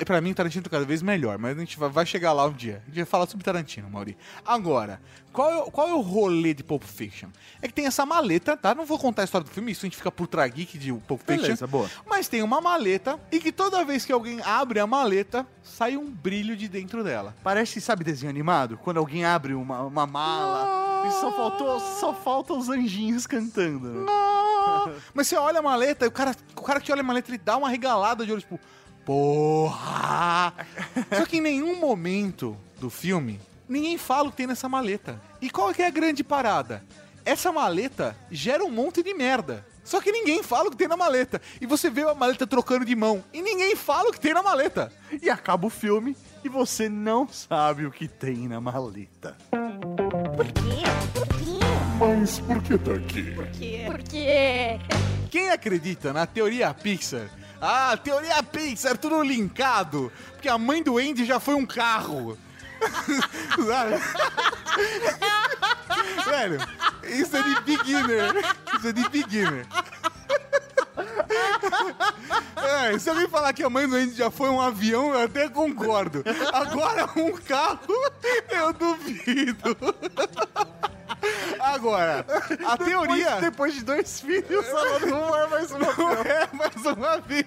pra 0.05 0.21
mim 0.21 0.33
Tarantino 0.35 0.62
tá 0.64 0.71
cada 0.71 0.85
vez 0.85 1.03
melhor, 1.03 1.39
mas 1.39 1.57
a 1.57 1.61
gente 1.61 1.79
vai, 1.79 2.07
chegar 2.07 2.33
lá 2.33 2.47
um 2.47 2.53
dia. 2.53 2.83
A 2.85 2.87
gente 2.87 2.97
vai 2.97 3.05
falar 3.05 3.27
sobre 3.27 3.45
Tarantino, 3.45 3.89
Mauri. 3.91 4.16
Agora, 4.45 5.01
qual 5.33 5.51
é, 5.51 5.57
o- 5.59 5.71
qual 5.71 5.89
é 5.89 5.95
o 5.95 6.01
rolê 6.01 6.55
de 6.55 6.62
Pulp 6.64 6.83
Fiction? 6.85 7.29
É 7.61 7.69
que 7.69 7.75
tem 7.75 7.87
essa 7.87 8.05
maleta, 8.07 8.57
tá? 8.57 8.75
Não 8.75 8.85
vou 8.87 8.99
contar 8.99 9.23
a 9.23 9.25
história 9.25 9.45
do 9.47 9.51
filme, 9.51 9.73
isso 9.73 9.85
a 9.85 9.89
gente 9.89 9.97
fica 9.97 10.11
por 10.11 10.27
Geek 10.49 10.79
de 10.79 10.93
Pulp 10.93 11.21
Fiction. 11.21 11.37
Beleza, 11.43 11.66
boa. 11.66 11.89
Mas 12.07 12.29
tem 12.29 12.43
uma 12.43 12.61
maleta 12.61 13.19
e 13.31 13.39
que 13.39 13.53
toda 13.53 13.85
vez 13.85 14.05
que 14.05 14.12
alguém 14.12 14.41
abre 14.43 14.81
a 14.81 14.87
maleta, 14.87 15.47
sai 15.62 15.97
um 15.97 16.11
brilho 16.11 16.57
de 16.57 16.69
dentro 16.69 17.05
dela. 17.05 17.35
Parece, 17.43 17.81
sabe, 17.81 18.05
desenho 18.05 18.31
animado? 18.31 18.79
Quando 18.83 18.97
alguém 18.99 19.25
abre 19.25 19.55
uma, 19.55 19.83
uma 19.83 20.07
mala 20.07 21.07
e 21.07 21.11
só 21.21 21.31
faltou, 21.33 21.79
só 21.81 22.12
falta 22.14 22.53
os 22.55 22.69
anjinhos 22.69 23.27
cantando. 23.27 23.89
né? 23.89 24.07
Ah, 24.09 24.91
Mas 25.14 25.29
você 25.29 25.37
olha 25.37 25.59
a 25.61 25.62
maleta, 25.62 26.05
e 26.05 26.09
o 26.09 26.12
cara, 26.12 26.35
o 26.57 26.62
cara 26.62 26.81
que 26.81 26.91
olha 26.91 27.01
a 27.01 27.05
maleta, 27.05 27.31
ele 27.31 27.39
dá 27.39 27.57
uma 27.57 27.69
regalada 27.69 28.25
de 28.27 28.33
olho, 28.33 28.41
tipo, 28.41 28.59
porra! 29.09 30.53
Só 31.17 31.25
que 31.25 31.39
em 31.39 31.41
nenhum 31.41 31.81
momento 31.81 32.55
do 32.79 32.91
filme, 32.91 33.41
ninguém 33.67 33.97
fala 33.97 34.29
o 34.29 34.31
que 34.31 34.37
tem 34.37 34.47
nessa 34.47 34.69
maleta. 34.69 35.19
E 35.41 35.49
qual 35.49 35.73
que 35.73 35.81
é 35.81 35.87
a 35.87 35.91
grande 35.91 36.23
parada? 36.23 36.85
Essa 37.25 37.51
maleta 37.51 38.15
gera 38.31 38.63
um 38.63 38.71
monte 38.71 39.03
de 39.03 39.15
merda. 39.15 39.67
Só 39.83 40.03
que 40.03 40.13
ninguém 40.13 40.43
fala 40.43 40.69
o 40.69 40.71
que 40.71 40.77
tem 40.77 40.87
na 40.87 40.97
maleta. 40.99 41.41
E 41.59 41.65
você 41.65 41.89
vê 41.89 42.03
a 42.03 42.15
maleta 42.15 42.47
trocando 42.47 42.85
de 42.85 42.95
mão. 42.95 43.25
E 43.33 43.41
ninguém 43.41 43.75
fala 43.75 44.11
o 44.11 44.13
que 44.13 44.21
tem 44.21 44.35
na 44.35 44.43
maleta. 44.43 44.93
E 45.23 45.31
acaba 45.31 45.67
o 45.67 45.71
filme 45.71 46.15
e 46.45 46.49
você 46.51 46.91
não 46.91 47.27
sabe 47.27 47.87
o 47.87 47.91
que 47.91 48.07
tem 48.07 48.47
na 48.47 48.61
maleta. 48.61 49.39
Por 49.51 50.47
quê? 50.53 50.85
Por 51.15 51.29
quê? 51.29 51.59
Mas 51.99 52.41
por 52.41 52.63
que 52.63 52.77
tá 52.77 52.93
aqui? 52.93 53.23
Por 53.35 53.47
quê? 53.47 53.85
Por 53.87 54.03
quê? 54.03 54.79
Quem 55.31 55.49
acredita 55.49 56.13
na 56.13 56.27
teoria 56.27 56.75
Pixar? 56.75 57.31
Ah, 57.61 57.97
teoria 57.97 58.43
Pixar, 58.43 58.97
tudo 58.97 59.23
linkado. 59.23 60.13
Porque 60.33 60.49
a 60.49 60.57
mãe 60.57 60.83
do 60.83 60.99
Andy 60.99 61.25
já 61.25 61.41
foi 61.41 61.55
um 61.55 61.67
carro. 61.67 62.39
Velho, 66.25 66.61
isso 67.05 67.37
é 67.37 67.43
de 67.43 67.61
beginner. 67.63 68.35
Isso 68.77 68.89
é 68.89 68.93
de 68.93 69.09
beginner. 69.09 69.67
É, 72.57 72.99
se 72.99 73.11
alguém 73.11 73.29
falar 73.29 73.53
que 73.53 73.63
a 73.63 73.71
mãe 73.71 73.89
do 73.89 73.97
Andy 73.97 74.15
já 74.15 74.31
foi 74.31 74.49
um 74.49 74.61
avião, 74.61 75.13
eu 75.15 75.25
até 75.25 75.49
concordo. 75.49 76.23
Agora, 76.53 77.09
um 77.17 77.33
carro, 77.33 77.81
eu 78.51 78.73
duvido. 78.73 79.77
Agora, 81.59 82.25
a 82.66 82.77
teoria. 82.77 83.41
Depois, 83.41 83.41
depois 83.41 83.75
de 83.75 83.85
dois 83.85 84.21
filhos, 84.21 84.66
ela 84.69 84.99
não 85.01 85.37
é 85.37 85.47
mais 85.49 85.71
uma 85.71 85.93
Não 85.93 86.23
é 86.23 86.49
mais 86.53 86.87
um 86.87 87.05
avião. 87.05 87.47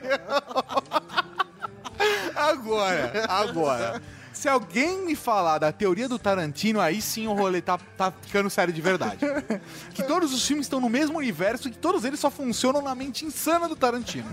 Agora, 2.35 3.25
agora. 3.29 4.01
Se 4.33 4.47
alguém 4.49 5.05
me 5.05 5.15
falar 5.15 5.57
da 5.59 5.71
teoria 5.71 6.07
do 6.07 6.17
Tarantino, 6.17 6.79
aí 6.79 7.01
sim 7.01 7.27
o 7.27 7.33
rolê 7.33 7.61
tá, 7.61 7.77
tá 7.97 8.11
ficando 8.21 8.49
sério 8.49 8.73
de 8.73 8.81
verdade. 8.81 9.19
Que 9.93 10.03
todos 10.03 10.33
os 10.33 10.45
filmes 10.47 10.65
estão 10.65 10.79
no 10.79 10.89
mesmo 10.89 11.17
universo 11.17 11.67
e 11.67 11.71
que 11.71 11.77
todos 11.77 12.05
eles 12.05 12.19
só 12.19 12.31
funcionam 12.31 12.81
na 12.81 12.95
mente 12.95 13.25
insana 13.25 13.67
do 13.67 13.75
Tarantino. 13.75 14.25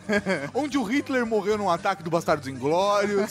Onde 0.54 0.78
o 0.78 0.82
Hitler 0.82 1.26
morreu 1.26 1.58
num 1.58 1.68
ataque 1.68 2.02
do 2.02 2.10
Bastardos 2.10 2.46
Inglórios, 2.48 3.30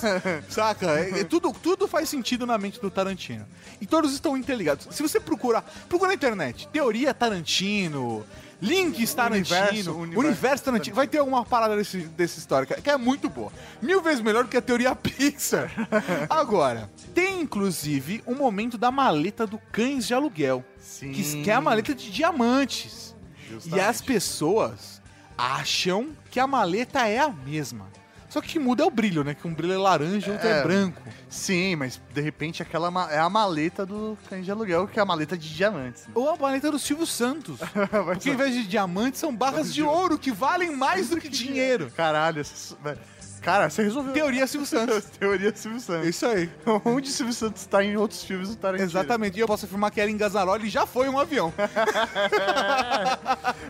saca? 0.50 1.00
É- 1.00 1.22
é 1.22 1.24
tudo, 1.24 1.52
tudo 1.54 1.88
faz 1.88 2.10
sentido 2.10 2.46
na 2.46 2.58
mente 2.58 2.80
do 2.82 2.92
Tarantino. 2.92 3.46
E 3.80 3.86
todos 3.88 4.14
estão 4.14 4.36
interligados. 4.38 4.88
Se 4.92 5.02
você 5.02 5.20
procurar, 5.20 5.62
procura 5.88 6.10
na 6.10 6.16
internet, 6.16 6.68
teoria 6.68 7.14
Tarantino, 7.14 8.26
links 8.62 9.14
Tarantino, 9.14 9.56
Universo- 9.58 9.92
universo, 9.98 10.20
universo 10.28 10.64
Tarantino, 10.64 10.96
vai 10.96 11.08
ter 11.08 11.20
alguma 11.20 11.46
parada 11.46 11.76
desse, 11.76 12.00
dessa 12.00 12.40
história, 12.40 12.66
que- 12.66 12.90
é 12.90 12.98
muito 12.98 13.30
boa. 13.30 13.52
Mil 13.82 14.02
vezes 14.02 14.22
melhor 14.22 14.44
do 14.44 14.50
que 14.50 14.58
a 14.58 14.62
teoria 14.62 14.96
Pixar. 14.96 15.72
Agora, 16.30 16.90
tem 17.14 17.42
inclusive 17.42 18.24
um 18.26 18.36
momento 18.36 18.78
da 18.78 18.90
maleta 18.92 19.46
do 19.46 19.58
Cães 19.72 20.08
de 20.08 20.14
Aluguel. 20.14 20.64
Sim. 20.80 21.12
Que, 21.12 21.44
que 21.44 21.52
é 21.52 21.54
a 21.54 21.62
maleta 21.62 21.94
de 21.94 22.10
diamantes. 22.12 23.16
Justamente. 23.50 23.78
E 23.78 23.82
as 23.88 24.02
pessoas 24.02 25.02
acham 25.38 26.10
que 26.32 26.40
a 26.40 26.48
maleta 26.48 27.08
é 27.08 27.20
a 27.20 27.30
mesma. 27.30 27.88
Só 28.30 28.42
que 28.42 28.48
o 28.48 28.52
que 28.52 28.60
muda 28.60 28.84
é 28.84 28.86
o 28.86 28.92
brilho, 28.92 29.24
né? 29.24 29.34
Que 29.34 29.48
um 29.48 29.54
brilho 29.54 29.74
é 29.74 29.78
laranja 29.78 30.30
e 30.30 30.32
outro 30.34 30.48
é, 30.48 30.60
É. 30.60 30.64
branco. 30.64 31.02
Sim, 31.30 31.76
mas 31.78 32.00
de 32.14 32.22
repente 32.22 32.62
aquela 32.62 32.88
é 33.12 33.18
a 33.20 33.30
maleta 33.30 33.86
do 33.86 34.18
cães 34.30 34.44
de 34.46 34.52
aluguel, 34.52 34.88
que 34.88 35.00
é 35.00 35.02
a 35.02 35.06
maleta 35.06 35.38
de 35.38 35.54
diamantes. 35.54 36.04
né? 36.06 36.12
Ou 36.14 36.30
a 36.30 36.36
maleta 36.36 36.70
do 36.72 36.78
Silvio 36.80 37.06
Santos. 37.06 37.60
Porque 38.06 38.30
em 38.30 38.36
vez 38.36 38.54
de 38.54 38.68
diamantes, 38.68 39.20
são 39.20 39.34
barras 39.36 39.74
de 39.74 39.82
ouro 39.82 40.18
que 40.20 40.32
valem 40.32 40.76
mais 40.76 41.10
do 41.10 41.18
que 41.22 41.30
dinheiro. 41.30 41.90
Caralho, 41.96 42.44
velho. 42.84 43.00
cara, 43.42 43.70
você 43.70 43.82
resolveu. 43.84 44.14
Teoria 44.14 44.46
Silvio 44.46 44.68
Santos. 44.68 45.06
Teoria 45.18 45.56
Silvio 45.56 45.78
É 45.78 45.82
Santos. 45.82 46.08
isso 46.08 46.26
aí. 46.26 46.50
Onde 46.84 47.10
Silvio 47.10 47.34
Santos 47.34 47.62
está 47.62 47.82
em 47.84 47.96
outros 47.96 48.24
filmes 48.24 48.50
do 48.50 48.56
Tarantino. 48.58 48.90
Exatamente. 48.90 49.38
E 49.38 49.40
eu 49.40 49.48
posso 49.48 49.66
afirmar 49.66 49.90
que 49.92 50.02
Ellen 50.02 50.18
Gazzaroli 50.18 50.70
já 50.70 50.86
foi 50.86 51.08
um 51.08 51.18
avião. 51.18 51.54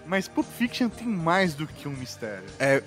Mas 0.05 0.27
Pulp 0.27 0.47
Fiction 0.57 0.89
tem 0.89 1.07
mais 1.07 1.53
do 1.53 1.67
que 1.67 1.87
um 1.87 1.91
mistério. 1.91 2.43
É. 2.59 2.81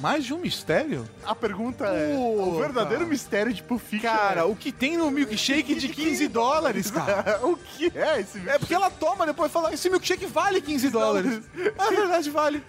Mais 0.00 0.24
de 0.24 0.34
um 0.34 0.38
mistério? 0.38 1.08
A 1.24 1.34
pergunta 1.34 1.86
é: 1.86 2.16
o 2.16 2.50
Puta. 2.52 2.62
verdadeiro 2.62 3.06
mistério 3.06 3.52
de 3.52 3.62
Pulp 3.62 3.80
Fiction 3.80 4.10
Cara, 4.10 4.40
é... 4.40 4.44
o 4.44 4.54
que 4.54 4.72
tem 4.72 4.96
no 4.96 5.10
milkshake 5.10 5.74
de 5.74 5.88
15 5.88 6.28
dólares, 6.28 6.90
cara? 6.90 7.40
o 7.46 7.56
que 7.56 7.92
é 7.94 8.20
esse 8.20 8.48
É 8.48 8.58
porque 8.58 8.74
ela 8.74 8.90
toma 8.90 9.26
depois 9.26 9.50
e 9.50 9.52
fala: 9.52 9.72
esse 9.72 9.88
milkshake 9.88 10.26
vale 10.26 10.60
15 10.60 10.90
dólares. 10.90 11.40
Na 11.76 11.90
verdade, 11.90 12.30
vale. 12.30 12.62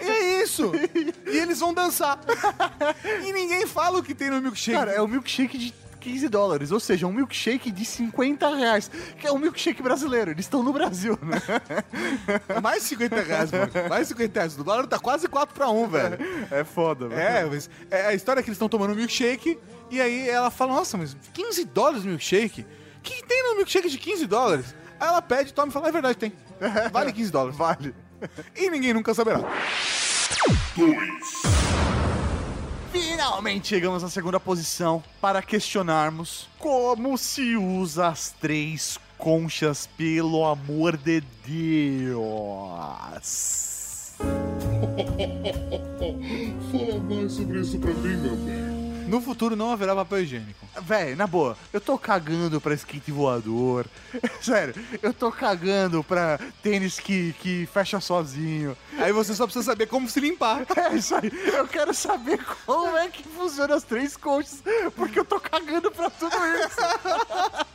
E 0.00 0.08
é 0.08 0.42
isso. 0.42 0.72
E 1.26 1.38
eles 1.38 1.58
vão 1.58 1.74
dançar. 1.74 2.20
E 3.24 3.32
ninguém 3.32 3.66
fala 3.66 3.98
o 3.98 4.02
que 4.02 4.14
tem 4.14 4.30
no 4.30 4.40
milkshake. 4.40 4.78
Cara, 4.78 4.92
é 4.92 5.02
um 5.02 5.08
milkshake 5.08 5.58
de 5.58 5.74
15 6.04 6.28
dólares, 6.28 6.70
ou 6.70 6.78
seja, 6.78 7.06
um 7.06 7.12
milkshake 7.12 7.70
de 7.70 7.82
50 7.82 8.54
reais, 8.54 8.90
que 9.18 9.26
é 9.26 9.32
um 9.32 9.38
milkshake 9.38 9.82
brasileiro, 9.82 10.32
eles 10.32 10.44
estão 10.44 10.62
no 10.62 10.70
Brasil, 10.70 11.18
né? 11.22 11.40
mais 12.62 12.82
50 12.82 13.22
reais, 13.22 13.50
mano. 13.50 13.72
Mais 13.88 14.08
50 14.08 14.38
reais. 14.38 14.58
O 14.58 14.62
dólar 14.62 14.86
tá 14.86 14.98
quase 14.98 15.26
4 15.26 15.54
pra 15.54 15.70
1, 15.70 15.88
velho. 15.88 16.18
É 16.50 16.62
foda, 16.62 17.08
velho. 17.08 17.20
É, 17.20 17.44
mas 17.46 17.70
é 17.90 18.06
a 18.08 18.12
história 18.14 18.40
é 18.40 18.42
que 18.42 18.50
eles 18.50 18.56
estão 18.56 18.68
tomando 18.68 18.94
milkshake 18.94 19.58
e 19.90 19.98
aí 19.98 20.28
ela 20.28 20.50
fala, 20.50 20.74
nossa, 20.74 20.98
mas 20.98 21.16
15 21.32 21.64
dólares 21.64 22.04
milkshake? 22.04 22.66
O 22.98 23.00
que, 23.02 23.22
que 23.22 23.26
tem 23.26 23.42
no 23.42 23.56
milkshake 23.56 23.88
de 23.88 23.96
15 23.96 24.26
dólares? 24.26 24.74
Aí 25.00 25.08
ela 25.08 25.22
pede, 25.22 25.54
toma 25.54 25.68
e 25.68 25.72
fala, 25.72 25.88
é 25.88 25.92
verdade, 25.92 26.18
tem. 26.18 26.34
Vale 26.92 27.12
15 27.14 27.32
dólares. 27.32 27.56
Vale. 27.58 27.94
E 28.54 28.68
ninguém 28.68 28.92
nunca 28.92 29.14
saberá. 29.14 29.40
Finalmente 32.94 33.66
chegamos 33.66 34.04
à 34.04 34.08
segunda 34.08 34.38
posição 34.38 35.02
para 35.20 35.42
questionarmos 35.42 36.48
como 36.60 37.18
se 37.18 37.56
usa 37.56 38.06
as 38.06 38.30
três 38.40 39.00
conchas, 39.18 39.88
pelo 39.96 40.44
amor 40.44 40.96
de 40.96 41.20
Deus. 41.44 42.22
Fala 46.70 47.00
mais 47.02 47.32
sobre 47.32 47.60
isso 47.62 47.80
pra 47.80 47.92
mim, 47.94 48.16
meu 48.16 48.36
bem. 48.36 48.73
No 49.06 49.20
futuro 49.20 49.54
não 49.56 49.70
haverá 49.70 49.94
papel 49.94 50.20
higiênico. 50.20 50.66
Véi, 50.82 51.14
na 51.14 51.26
boa, 51.26 51.56
eu 51.72 51.80
tô 51.80 51.98
cagando 51.98 52.60
pra 52.60 52.74
skate 52.74 53.12
voador. 53.12 53.86
Sério, 54.40 54.74
eu 55.02 55.12
tô 55.12 55.30
cagando 55.30 56.02
pra 56.02 56.38
tênis 56.62 56.98
que, 56.98 57.32
que 57.40 57.66
fecha 57.72 58.00
sozinho. 58.00 58.76
Aí 58.98 59.12
você 59.12 59.34
só 59.34 59.44
precisa 59.44 59.64
saber 59.64 59.86
como 59.86 60.08
se 60.08 60.20
limpar. 60.20 60.64
É 60.84 60.96
isso 60.96 61.14
aí. 61.14 61.30
Eu 61.52 61.66
quero 61.66 61.94
saber 61.94 62.38
como 62.66 62.96
é 62.96 63.08
que 63.08 63.22
funciona 63.22 63.74
as 63.74 63.82
três 63.84 64.16
conchas, 64.16 64.62
porque 64.94 65.18
eu 65.18 65.24
tô 65.24 65.40
cagando 65.40 65.90
pra 65.90 66.10
tudo 66.10 66.34
isso. 66.36 67.64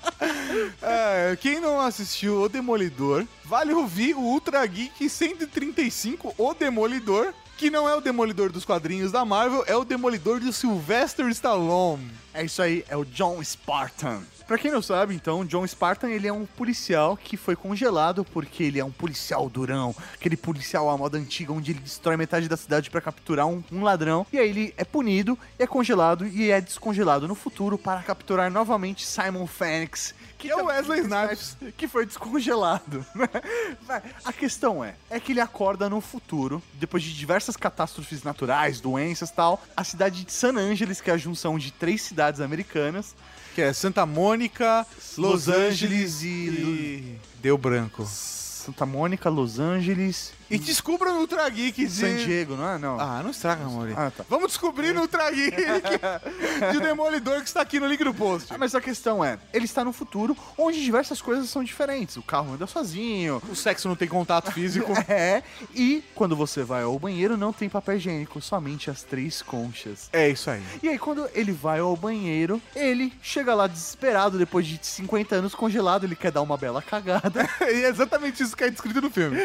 É, 0.82 1.38
quem 1.40 1.62
não 1.62 1.80
assistiu 1.80 2.42
O 2.42 2.50
Demolidor, 2.50 3.26
vale 3.46 3.74
ouvir 3.74 4.16
o 4.16 4.20
Ultra 4.20 4.66
Geek 4.66 5.08
135 5.08 6.36
O 6.38 6.54
Demolidor, 6.54 7.34
que 7.60 7.70
não 7.70 7.90
é 7.90 7.94
o 7.94 8.00
Demolidor 8.00 8.54
dos 8.54 8.64
quadrinhos 8.64 9.12
da 9.12 9.26
Marvel, 9.26 9.66
é 9.68 9.76
o 9.76 9.84
Demolidor 9.84 10.40
do 10.40 10.54
Sylvester 10.54 11.28
Stallone. 11.28 12.10
É 12.34 12.46
isso 12.46 12.62
aí, 12.62 12.86
é 12.88 12.96
o 12.96 13.04
John 13.04 13.44
Spartan. 13.44 14.22
Pra 14.48 14.58
quem 14.58 14.72
não 14.72 14.82
sabe, 14.82 15.14
então, 15.14 15.46
John 15.46 15.68
Spartan, 15.68 16.10
ele 16.10 16.26
é 16.26 16.32
um 16.32 16.46
policial 16.46 17.18
que 17.18 17.36
foi 17.36 17.58
congelado 17.58 18.24
porque 18.24 18.64
ele 18.64 18.80
é 18.80 18.86
um 18.86 18.90
policial 18.92 19.50
durão, 19.50 19.94
aquele 20.14 20.38
policial 20.38 20.90
à 20.90 20.98
moda 20.98 21.18
antiga 21.18 21.52
onde 21.52 21.72
ele 21.72 21.82
destrói 21.82 22.16
metade 22.16 22.48
da 22.48 22.56
cidade 22.56 22.90
pra 22.90 23.02
capturar 23.02 23.46
um, 23.46 23.62
um 23.70 23.84
ladrão. 23.84 24.26
E 24.32 24.40
aí 24.40 24.50
ele 24.50 24.74
é 24.78 24.86
punido, 24.86 25.38
é 25.60 25.68
congelado 25.68 26.26
e 26.26 26.50
é 26.50 26.62
descongelado 26.62 27.28
no 27.28 27.36
futuro 27.36 27.78
para 27.78 28.02
capturar 28.02 28.50
novamente 28.50 29.06
Simon 29.06 29.46
Phoenix, 29.46 30.16
que 30.40 30.50
é 30.50 30.56
o 30.56 30.66
Wesley 30.66 31.02
Snipes. 31.02 31.58
que 31.78 31.88
foi 31.88 32.06
descongelado. 32.06 33.06
Vai, 33.86 34.02
A 34.24 34.34
questão 34.34 34.84
é, 34.84 34.96
é 35.10 35.20
que 35.20 35.34
ele 35.34 35.42
acorda 35.42 35.90
no 35.90 36.02
futuro, 36.02 36.64
depois 36.76 37.04
de 37.04 37.14
diversas 37.14 37.56
catástrofes 37.56 38.24
naturais, 38.24 38.80
doenças 38.82 39.30
e 39.30 39.34
tal, 39.34 39.62
a 39.76 39.84
cidade 39.84 40.24
de 40.24 40.32
San 40.32 40.56
Angeles, 40.58 41.02
que 41.02 41.12
é 41.12 41.14
a 41.14 41.18
junção 41.18 41.60
de 41.60 41.72
três 41.72 42.02
cidades 42.02 42.40
americanas, 42.42 43.14
Que 43.54 43.62
é 43.62 43.74
Santa 43.74 44.06
Mônica, 44.06 44.88
Los, 45.18 45.48
Los 45.48 45.50
Angeles 45.50 46.16
Angeles 46.16 46.24
e... 46.24 47.20
Deu 47.42 47.58
branco. 47.58 48.06
Santa 48.06 48.86
Mônica, 48.86 49.30
Los 49.30 49.60
Angeles 49.60 50.32
E 50.50 50.58
descubra 50.58 51.12
no 51.12 51.20
Ultra 51.20 51.48
Geek 51.50 51.86
de... 51.86 51.92
San 51.92 52.16
Diego, 52.16 52.56
não 52.56 52.68
é? 52.68 52.78
Não. 52.78 53.00
Ah, 53.00 53.22
não 53.22 53.30
estraga, 53.30 53.64
amor. 53.64 53.92
Ah, 53.96 54.12
tá. 54.16 54.26
Vamos 54.28 54.48
descobrir 54.48 54.94
no 54.94 55.02
Ultra 55.02 55.30
Geek 55.32 55.56
de 56.72 56.78
o 56.78 56.82
Demolidor 56.82 57.42
que 57.42 57.48
está 57.48 57.62
aqui 57.62 57.80
no 57.80 57.88
link 57.88 58.04
do 58.04 58.14
post. 58.14 58.52
Ah, 58.54 58.58
mas 58.58 58.74
a 58.74 58.82
questão 58.82 59.24
é, 59.24 59.38
ele 59.54 59.66
está 59.66 59.84
no 59.84 59.94
futuro 59.94 60.36
onde 60.58 60.84
diversas 60.84 61.22
coisas 61.22 61.50
são 61.50 61.64
diferentes. 61.64 62.18
O 62.18 62.24
carro 62.24 62.54
anda 62.54 62.66
sozinho. 62.66 63.42
O 63.50 63.56
sexo 63.56 63.88
não 63.88 63.96
tem 63.96 64.08
contato 64.08 64.52
físico. 64.52 64.94
É, 65.10 65.42
e 65.74 66.04
quando 66.14 66.36
você 66.36 66.62
vai 66.62 66.84
ao 66.84 67.00
banheiro 67.00 67.36
não 67.36 67.52
tem 67.52 67.68
papel 67.68 67.96
higiênico, 67.96 68.40
somente 68.42 68.92
as 68.92 69.02
três 69.02 69.42
conchas. 69.42 70.08
É 70.14 70.30
isso 70.30 70.50
aí. 70.50 70.62
E 70.84 70.90
aí, 70.90 71.00
quando 71.00 71.28
ele 71.34 71.52
vai 71.52 71.80
ao 71.80 71.96
banheiro, 71.96 72.62
ele 72.76 73.12
chega 73.22 73.56
lá 73.56 73.66
desesperado, 73.66 74.38
depois 74.38 74.68
de 74.68 74.80
50 74.82 75.36
anos 75.36 75.56
congelado, 75.56 76.04
ele 76.04 76.16
quer 76.16 76.32
dar 76.32 76.42
uma 76.42 76.58
bela 76.58 76.82
cagada. 76.82 77.50
E 77.62 77.64
é 77.84 77.90
exatamente 77.90 78.44
isso 78.44 78.56
que 78.56 78.64
é 78.64 78.70
descrito 78.70 79.02
no 79.02 79.10
filme. 79.10 79.38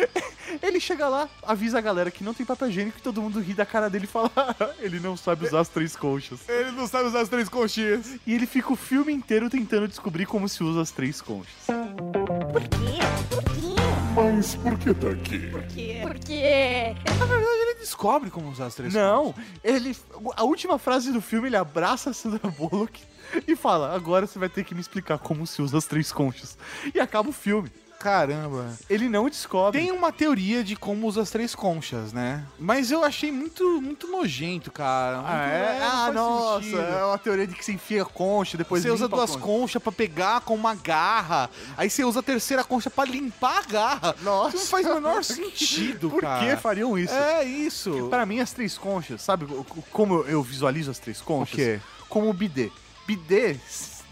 ele 0.62 0.78
chega 0.78 0.93
lá, 1.02 1.28
avisa 1.42 1.78
a 1.78 1.80
galera 1.80 2.10
que 2.10 2.22
não 2.22 2.32
tem 2.32 2.46
papel 2.46 2.68
higiênico 2.68 2.98
e 2.98 3.02
todo 3.02 3.20
mundo 3.20 3.40
ri 3.40 3.54
da 3.54 3.66
cara 3.66 3.90
dele 3.90 4.04
e 4.04 4.08
fala: 4.08 4.30
ele 4.78 5.00
não 5.00 5.16
sabe 5.16 5.46
usar 5.46 5.60
as 5.60 5.68
três 5.68 5.96
conchas. 5.96 6.48
Ele 6.48 6.70
não 6.72 6.86
sabe 6.86 7.08
usar 7.08 7.20
as 7.20 7.28
três 7.28 7.48
conchinhas. 7.48 8.16
E 8.26 8.34
ele 8.34 8.46
fica 8.46 8.72
o 8.72 8.76
filme 8.76 9.12
inteiro 9.12 9.50
tentando 9.50 9.88
descobrir 9.88 10.26
como 10.26 10.48
se 10.48 10.62
usa 10.62 10.80
as 10.82 10.90
três 10.90 11.20
conchas. 11.20 11.66
Por 11.66 12.62
quê? 12.62 12.98
Por 13.30 13.42
quê? 13.42 13.74
Mas 14.14 14.54
por 14.54 14.78
que 14.78 14.94
tá 14.94 15.08
aqui? 15.08 15.38
Por 15.50 15.62
quê? 15.64 15.98
Por 16.02 16.18
quê? 16.20 16.94
Na 17.18 17.26
verdade, 17.26 17.60
ele 17.62 17.74
descobre 17.80 18.30
como 18.30 18.48
usar 18.48 18.66
as 18.66 18.74
três 18.74 18.94
Não, 18.94 19.34
ele. 19.62 19.96
A 20.36 20.44
última 20.44 20.78
frase 20.78 21.12
do 21.12 21.20
filme, 21.20 21.48
ele 21.48 21.56
abraça 21.56 22.10
a 22.10 22.12
Sandra 22.12 22.48
Bullock 22.50 23.02
e 23.46 23.56
fala: 23.56 23.94
agora 23.94 24.26
você 24.26 24.38
vai 24.38 24.48
ter 24.48 24.64
que 24.64 24.74
me 24.74 24.80
explicar 24.80 25.18
como 25.18 25.46
se 25.46 25.60
usa 25.60 25.78
as 25.78 25.86
três 25.86 26.12
conchas. 26.12 26.56
E 26.94 27.00
acaba 27.00 27.28
o 27.28 27.32
filme. 27.32 27.70
Caramba. 28.04 28.70
Ele 28.90 29.08
não 29.08 29.30
descobre. 29.30 29.80
Tem 29.80 29.90
uma 29.90 30.12
teoria 30.12 30.62
de 30.62 30.76
como 30.76 31.06
usa 31.06 31.22
as 31.22 31.30
três 31.30 31.54
conchas, 31.54 32.12
né? 32.12 32.44
Mas 32.58 32.90
eu 32.90 33.02
achei 33.02 33.32
muito, 33.32 33.80
muito 33.80 34.06
nojento, 34.08 34.70
cara. 34.70 35.16
Muito- 35.16 35.30
Ah, 35.30 35.46
é? 35.46 35.78
não 35.80 35.86
Ah, 35.90 36.12
nossa, 36.12 36.62
sentido. 36.64 36.80
é 36.82 37.04
uma 37.06 37.16
teoria 37.18 37.46
de 37.46 37.54
que 37.54 37.64
você 37.64 37.72
enfia 37.72 38.02
a 38.02 38.04
concha, 38.04 38.58
depois 38.58 38.82
Você 38.82 38.90
usa 38.90 39.08
duas 39.08 39.30
concha. 39.30 39.42
conchas 39.42 39.82
pra 39.82 39.90
pegar 39.90 40.42
com 40.42 40.54
uma 40.54 40.74
garra. 40.74 41.48
Aí 41.78 41.88
você 41.88 42.04
usa 42.04 42.20
a 42.20 42.22
terceira 42.22 42.62
concha 42.62 42.90
pra 42.90 43.06
limpar 43.06 43.58
a 43.60 43.62
garra. 43.72 44.16
Nossa. 44.20 44.56
Isso 44.56 44.64
não 44.64 44.70
faz 44.70 44.86
o 44.86 44.94
menor 44.94 45.24
sentido, 45.24 46.10
Por 46.10 46.20
cara. 46.20 46.44
que 46.56 46.60
fariam 46.60 46.98
isso? 46.98 47.14
É 47.14 47.42
isso. 47.42 48.08
Para 48.10 48.26
mim, 48.26 48.38
as 48.38 48.52
três 48.52 48.76
conchas, 48.76 49.22
sabe 49.22 49.46
como 49.90 50.24
eu 50.24 50.42
visualizo 50.42 50.90
as 50.90 50.98
três 50.98 51.22
conchas? 51.22 51.54
O 51.54 51.56
quê? 51.56 51.80
Como 52.08 52.28
o 52.28 52.34
bidê. 52.34 52.70
Bidê, 53.06 53.56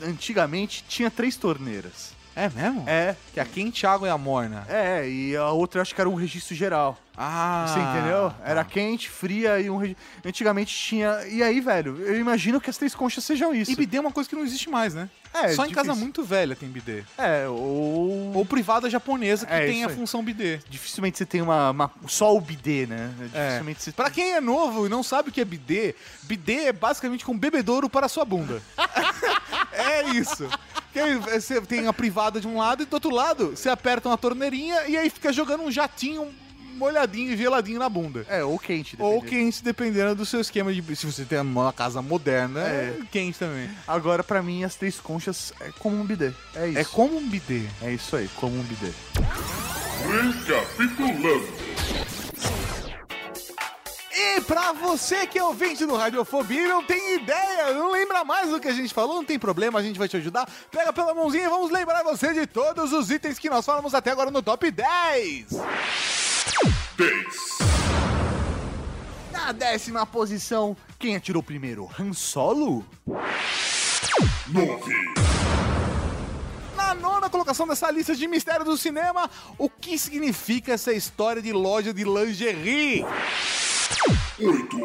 antigamente, 0.03 0.84
tinha 0.88 1.11
três 1.11 1.36
torneiras. 1.36 2.12
É 2.35 2.49
mesmo? 2.49 2.85
É, 2.87 3.14
Que 3.35 3.41
a 3.41 3.45
quente, 3.45 3.87
a 3.87 3.93
água 3.93 4.09
e 4.09 4.11
a 4.11 4.16
morna. 4.18 4.64
é, 4.68 5.07
e 5.09 5.37
a 5.37 5.51
outra 5.51 5.78
eu 5.78 5.83
acho 5.83 5.95
que 5.95 6.01
era 6.01 6.09
um 6.09 6.14
registro 6.14 6.55
geral. 6.55 6.99
Ah. 7.14 7.66
Você 7.68 7.78
entendeu? 7.78 8.30
tá. 8.30 8.37
Era 8.43 8.64
quente, 8.64 9.11
fria 9.11 9.61
e 9.61 9.68
um 9.68 9.76
regi... 9.76 9.95
Antigamente 10.24 10.74
tinha. 10.74 11.26
E 11.28 11.43
aí, 11.43 11.61
velho, 11.61 11.99
eu 12.01 12.18
imagino 12.18 12.59
que 12.59 12.70
as 12.70 12.78
três 12.78 12.95
conchas 12.95 13.22
sejam 13.22 13.55
isso. 13.55 13.70
E 13.70 13.76
bidê 13.76 13.99
é 13.99 14.01
uma 14.01 14.11
coisa 14.11 14.26
que 14.30 14.35
não 14.35 14.43
existe 14.43 14.70
mais, 14.70 14.95
né? 14.95 15.11
É, 15.35 15.49
Só 15.55 15.64
em 15.64 15.68
difícil. 15.68 15.74
casa 15.74 15.95
muito 15.95 16.22
velha 16.24 16.57
tem 16.57 16.68
bidê. 16.70 17.05
É, 17.18 17.47
ou. 17.49 18.33
Ou 18.35 18.47
privada 18.47 18.89
japonesa 18.89 19.45
que 19.47 19.53
É, 19.53 19.66
tem 19.66 19.85
a 19.85 19.89
aí. 19.89 19.95
função 19.95 20.22
bidê. 20.24 20.59
Dificilmente 20.70 21.18
você 21.18 21.26
tem 21.26 21.43
uma, 21.43 21.70
uma- 21.70 21.91
Só 22.07 22.35
o 22.35 22.41
bidê, 22.41 22.87
né? 22.87 23.11
É. 23.35 23.47
Dificilmente 23.47 23.83
você 23.83 23.93
Pra 23.93 24.11
quem 24.11 24.33
é 24.33 24.41
novo 24.41 24.87
e 24.87 24.89
não 24.89 25.03
sabe 25.03 25.28
o 25.28 25.33
que 25.33 25.41
é 25.41 25.45
bidê, 25.45 25.95
bidê 26.22 26.64
é 26.66 26.72
basicamente 26.72 27.26
com 27.26 27.37
bebedouro 27.37 27.91
para 27.91 28.07
a 28.07 28.09
sua 28.09 28.24
bunda. 28.24 28.62
é 29.73 30.11
isso. 30.11 30.49
Que 30.93 30.99
aí 31.01 31.14
você 31.16 31.61
tem 31.62 31.87
a 31.87 31.93
privada 31.93 32.41
de 32.41 32.47
um 32.47 32.59
lado 32.59 32.83
e 32.83 32.87
do 32.87 32.95
outro 32.95 33.11
lado 33.14 33.51
você 33.57 33.68
aperta 33.68 34.09
uma 34.09 34.18
torneirinha 34.18 34.87
e 34.87 34.97
aí 34.97 35.09
fica 35.11 35.33
jogando 35.33 35.62
um 35.64 35.70
jatinho 35.70 36.29
molhadinho 36.75 37.33
e 37.33 37.37
geladinho 37.37 37.79
na 37.79 37.89
bunda. 37.89 38.27
É, 38.29 38.43
ou 38.43 38.59
quente. 38.59 38.97
Ou 38.99 39.14
dependendo. 39.20 39.31
quente, 39.45 39.62
dependendo 39.64 40.14
do 40.16 40.27
seu 40.27 40.41
esquema 40.41 40.73
de. 40.73 40.97
Se 40.97 41.07
você 41.07 41.25
tem 41.25 41.39
uma 41.39 41.73
casa 41.73 42.03
moderna, 42.03 42.61
é, 42.61 42.97
É. 43.01 43.07
quente 43.11 43.39
também. 43.39 43.70
Agora, 43.87 44.25
pra 44.25 44.43
mim, 44.43 44.64
as 44.64 44.75
três 44.75 44.99
conchas 44.99 45.53
é 45.61 45.70
como 45.79 46.01
um 46.01 46.05
bidê. 46.05 46.33
É 46.55 46.68
isso. 46.68 46.79
É 46.79 46.85
como 46.85 47.16
um 47.16 47.29
bidê. 47.29 47.66
É 47.83 47.93
isso 47.93 48.16
aí, 48.16 48.29
como 48.37 48.59
um 48.59 48.62
bidê. 48.62 48.91
Recapitulando. 50.03 51.49
E 54.25 54.41
pra 54.43 54.73
você 54.73 55.27
que 55.27 55.37
é 55.37 55.43
ouvinte 55.43 55.85
do 55.85 55.97
Radiofobia 55.97 56.62
e 56.62 56.68
não 56.68 56.85
tem 56.85 57.16
ideia, 57.16 57.73
não 57.75 57.91
lembra 57.91 58.25
mais 58.25 58.51
do 58.51 58.61
que 58.61 58.68
a 58.68 58.73
gente 58.73 58.95
falou, 58.95 59.16
não 59.16 59.25
tem 59.25 59.37
problema, 59.37 59.81
a 59.81 59.83
gente 59.83 59.99
vai 59.99 60.07
te 60.07 60.16
ajudar. 60.16 60.49
Pega 60.70 60.93
pela 60.93 61.12
mãozinha 61.12 61.47
e 61.47 61.49
vamos 61.49 61.73
lembrar 61.73 62.05
você 62.05 62.33
de 62.33 62.47
todos 62.47 62.93
os 62.93 63.11
itens 63.11 63.37
que 63.37 63.51
nós 63.51 63.66
falamos 63.66 63.95
até 63.95 64.12
agora 64.12 64.31
no 64.31 64.41
Top 64.41 64.70
10. 64.70 65.49
10. 66.97 67.18
Na 69.33 69.51
décima 69.51 70.07
posição, 70.07 70.77
quem 71.01 71.16
atirou 71.16 71.43
primeiro? 71.43 71.91
Han 71.99 72.12
Solo? 72.12 72.87
9. 74.49 75.62
Na 76.93 77.01
nona 77.01 77.30
colocação 77.30 77.66
dessa 77.66 77.90
lista 77.90 78.14
de 78.14 78.28
mistérios 78.28 78.66
do 78.66 78.76
cinema, 78.76 79.30
o 79.57 79.66
que 79.70 79.97
significa 79.97 80.74
essa 80.74 80.93
história 80.93 81.40
de 81.40 81.51
loja 81.51 81.90
de 81.95 82.05
lingerie? 82.05 83.03
8. 84.38 84.76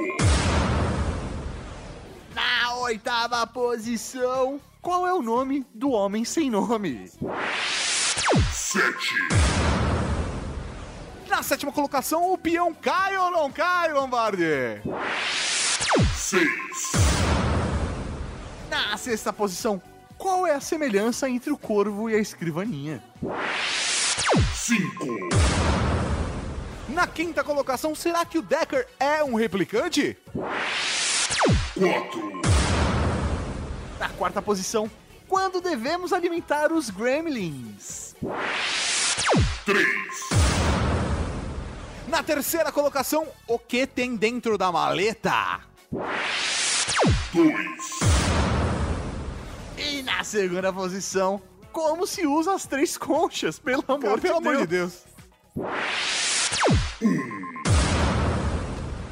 Na 2.34 2.76
oitava 2.76 3.46
posição, 3.46 4.58
qual 4.82 5.06
é 5.06 5.14
o 5.14 5.22
nome 5.22 5.66
do 5.74 5.92
homem 5.92 6.24
sem 6.24 6.50
nome? 6.50 7.12
7. 8.54 8.88
Na 11.28 11.44
sétima 11.44 11.74
colocação, 11.74 12.32
o 12.32 12.38
peão 12.38 12.74
cai 12.74 13.18
ou 13.18 13.30
não 13.32 13.52
cai, 13.52 13.92
Lombardi? 13.92 14.82
6. 16.16 16.48
Na 18.70 18.96
sexta 18.96 19.34
posição, 19.34 19.82
qual 20.18 20.48
é 20.48 20.54
a 20.54 20.60
semelhança 20.60 21.30
entre 21.30 21.52
o 21.52 21.58
corvo 21.58 22.10
e 22.10 22.16
a 22.16 22.20
escrivaninha? 22.20 23.04
5. 24.56 25.06
Na 26.90 27.06
quinta 27.06 27.44
colocação, 27.44 27.94
será 27.94 28.26
que 28.26 28.38
o 28.38 28.42
Decker 28.42 28.88
é 29.00 29.24
um 29.24 29.36
replicante? 29.36 30.18
4. 30.34 32.42
Na 34.00 34.10
quarta 34.10 34.42
posição, 34.42 34.90
quando 35.28 35.62
devemos 35.62 36.12
alimentar 36.12 36.72
os 36.72 36.90
gremlins? 36.90 38.16
3. 39.66 39.88
Na 42.08 42.24
terceira 42.24 42.72
colocação, 42.72 43.28
o 43.48 43.60
que 43.60 43.86
tem 43.86 44.16
dentro 44.16 44.58
da 44.58 44.72
maleta? 44.72 45.60
2. 47.34 47.97
Na 50.08 50.24
segunda 50.24 50.72
posição, 50.72 51.42
como 51.70 52.08
se 52.08 52.26
usa 52.26 52.54
as 52.56 52.66
três 52.66 52.98
conchas, 52.98 53.60
pelo 53.60 53.84
amor, 53.92 54.22
Pelo 54.22 54.40
de, 54.42 54.48
amor 54.48 54.66
Deus. 54.66 54.66
de 54.66 54.68
Deus. 54.68 55.04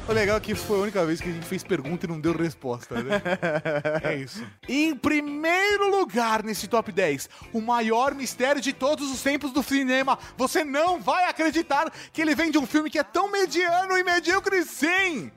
O 0.08 0.12
legal 0.12 0.38
é 0.38 0.40
que 0.40 0.54
foi 0.54 0.78
a 0.78 0.82
única 0.84 1.04
vez 1.04 1.20
que 1.20 1.28
a 1.28 1.32
gente 1.32 1.44
fez 1.44 1.62
pergunta 1.62 2.06
e 2.06 2.08
não 2.08 2.18
deu 2.18 2.32
resposta, 2.34 3.02
né? 3.02 3.20
é 4.02 4.14
isso. 4.16 4.42
Em 4.66 4.94
primeiro 4.96 5.90
lugar 5.90 6.42
nesse 6.42 6.66
top 6.66 6.90
10, 6.90 7.28
o 7.52 7.60
maior 7.60 8.14
mistério 8.14 8.62
de 8.62 8.72
todos 8.72 9.10
os 9.12 9.20
tempos 9.20 9.52
do 9.52 9.62
cinema. 9.62 10.18
Você 10.38 10.64
não 10.64 10.98
vai 10.98 11.28
acreditar 11.28 11.92
que 12.10 12.22
ele 12.22 12.34
vem 12.34 12.50
de 12.50 12.56
um 12.56 12.66
filme 12.66 12.88
que 12.88 12.98
é 12.98 13.02
tão 13.02 13.30
mediano 13.30 13.98
e 13.98 14.02
medíocre 14.02 14.64
sim! 14.64 15.30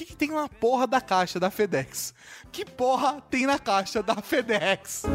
O 0.00 0.02
que, 0.02 0.06
que 0.12 0.16
tem 0.16 0.30
na 0.30 0.48
porra 0.48 0.86
da 0.86 0.98
caixa 0.98 1.38
da 1.38 1.50
FedEx? 1.50 2.14
Que 2.50 2.64
porra 2.64 3.20
tem 3.30 3.44
na 3.44 3.58
caixa 3.58 4.02
da 4.02 4.14
FedEx? 4.14 5.02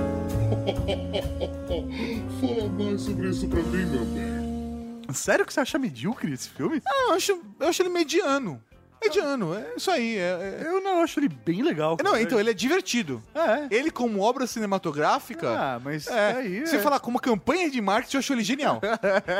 Fala 2.39 2.69
mais 2.69 3.01
sobre 3.01 3.29
isso 3.29 3.47
pra 3.47 3.63
mim, 3.63 3.83
meu 3.87 4.05
bem. 4.05 5.11
Sério 5.11 5.43
que 5.43 5.51
você 5.51 5.59
acha 5.61 5.79
medíocre 5.79 6.31
esse 6.31 6.49
filme? 6.49 6.83
Ah, 6.87 7.05
eu 7.07 7.13
acho, 7.15 7.41
eu 7.59 7.67
acho 7.67 7.81
ele 7.81 7.89
mediano. 7.89 8.61
Mediano, 9.01 9.55
é 9.55 9.73
isso 9.75 9.89
aí. 9.89 10.17
é- 10.17 10.59
é- 10.61 10.67
Eu 10.67 10.79
não 10.83 11.01
acho 11.01 11.19
ele 11.19 11.29
bem 11.29 11.63
legal. 11.63 11.97
Não, 12.03 12.11
cara. 12.11 12.21
então 12.21 12.39
ele 12.39 12.51
é 12.51 12.53
divertido. 12.53 13.23
É. 13.33 13.65
Ele, 13.75 13.89
como 13.89 14.21
obra 14.21 14.45
cinematográfica. 14.45 15.49
Ah, 15.49 15.79
mas 15.83 16.05
É, 16.05 16.31
aí... 16.37 16.59
você 16.67 16.75
é. 16.75 16.79
falar 16.79 16.99
como 16.99 17.19
campanha 17.19 17.71
de 17.71 17.81
marketing, 17.81 18.17
eu 18.17 18.19
acho 18.19 18.33
ele 18.33 18.43
genial. 18.43 18.79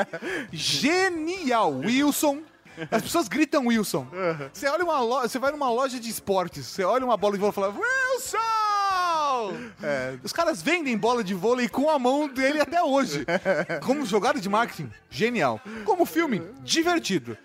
genial, 0.51 1.71
Wilson. 1.71 2.41
As 2.91 3.01
pessoas 3.01 3.27
gritam 3.27 3.67
Wilson. 3.67 4.07
Você 4.53 4.67
olha 4.67 4.83
uma 4.83 4.99
loja, 4.99 5.27
você 5.29 5.39
vai 5.39 5.51
numa 5.51 5.69
loja 5.69 5.99
de 5.99 6.09
esportes, 6.09 6.65
você 6.65 6.83
olha 6.83 7.05
uma 7.05 7.17
bola 7.17 7.33
de 7.33 7.39
vôlei 7.39 7.51
e 7.51 7.55
fala 7.55 7.67
Wilson! 7.67 8.37
É. 9.83 10.17
Os 10.23 10.31
caras 10.31 10.61
vendem 10.61 10.97
bola 10.97 11.23
de 11.23 11.33
vôlei 11.33 11.67
com 11.67 11.89
a 11.89 11.99
mão 11.99 12.27
dele 12.27 12.61
até 12.61 12.81
hoje. 12.83 13.25
Como 13.85 14.05
jogada 14.05 14.39
de 14.39 14.49
marketing, 14.49 14.91
genial. 15.09 15.59
Como 15.83 16.05
filme, 16.05 16.41
divertido. 16.61 17.37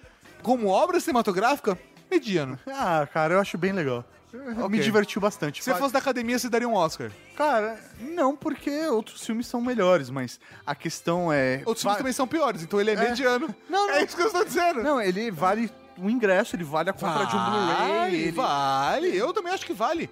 Como 0.42 0.68
obra 0.68 1.00
cinematográfica, 1.00 1.78
mediano. 2.10 2.58
Ah, 2.66 3.06
cara, 3.12 3.34
eu 3.34 3.40
acho 3.40 3.58
bem 3.58 3.72
legal. 3.72 4.04
Me 4.32 4.62
Ok. 4.62 4.80
divertiu 4.80 5.20
bastante. 5.20 5.62
Se 5.62 5.70
você 5.70 5.78
fosse 5.78 5.92
da 5.92 5.98
academia, 5.98 6.38
você 6.38 6.48
daria 6.48 6.68
um 6.68 6.74
Oscar. 6.74 7.10
Cara, 7.36 7.78
não, 8.00 8.36
porque 8.36 8.70
outros 8.88 9.24
filmes 9.26 9.46
são 9.46 9.60
melhores, 9.60 10.08
mas 10.10 10.38
a 10.66 10.74
questão 10.74 11.32
é... 11.32 11.62
Outros 11.66 11.82
Va- 11.84 11.90
filmes 11.90 11.98
também 11.98 12.12
são 12.12 12.26
piores, 12.28 12.62
então 12.62 12.80
ele 12.80 12.90
é, 12.92 12.96
mediano. 12.96 13.52
Não, 13.68 13.86
não. 13.88 13.94
É 13.94 14.04
isso 14.04 14.14
que 14.16 14.22
eu 14.22 14.26
estou 14.26 14.44
dizendo. 14.44 14.82
Não, 14.82 15.00
ele 15.00 15.30
vale 15.30 15.70
o 15.98 16.08
ingresso, 16.08 16.54
ele 16.56 16.64
vale 16.64 16.90
a 16.90 16.92
compra 16.92 17.24
de 17.26 17.34
um 17.36 17.44
Blu-ray. 17.44 17.88
Vale, 17.92 18.16
ele- 18.16 18.32
vale. 18.32 19.16
Eu 19.16 19.32
também 19.32 19.52
acho 19.52 19.66
que 19.66 19.72
vale. 19.72 20.08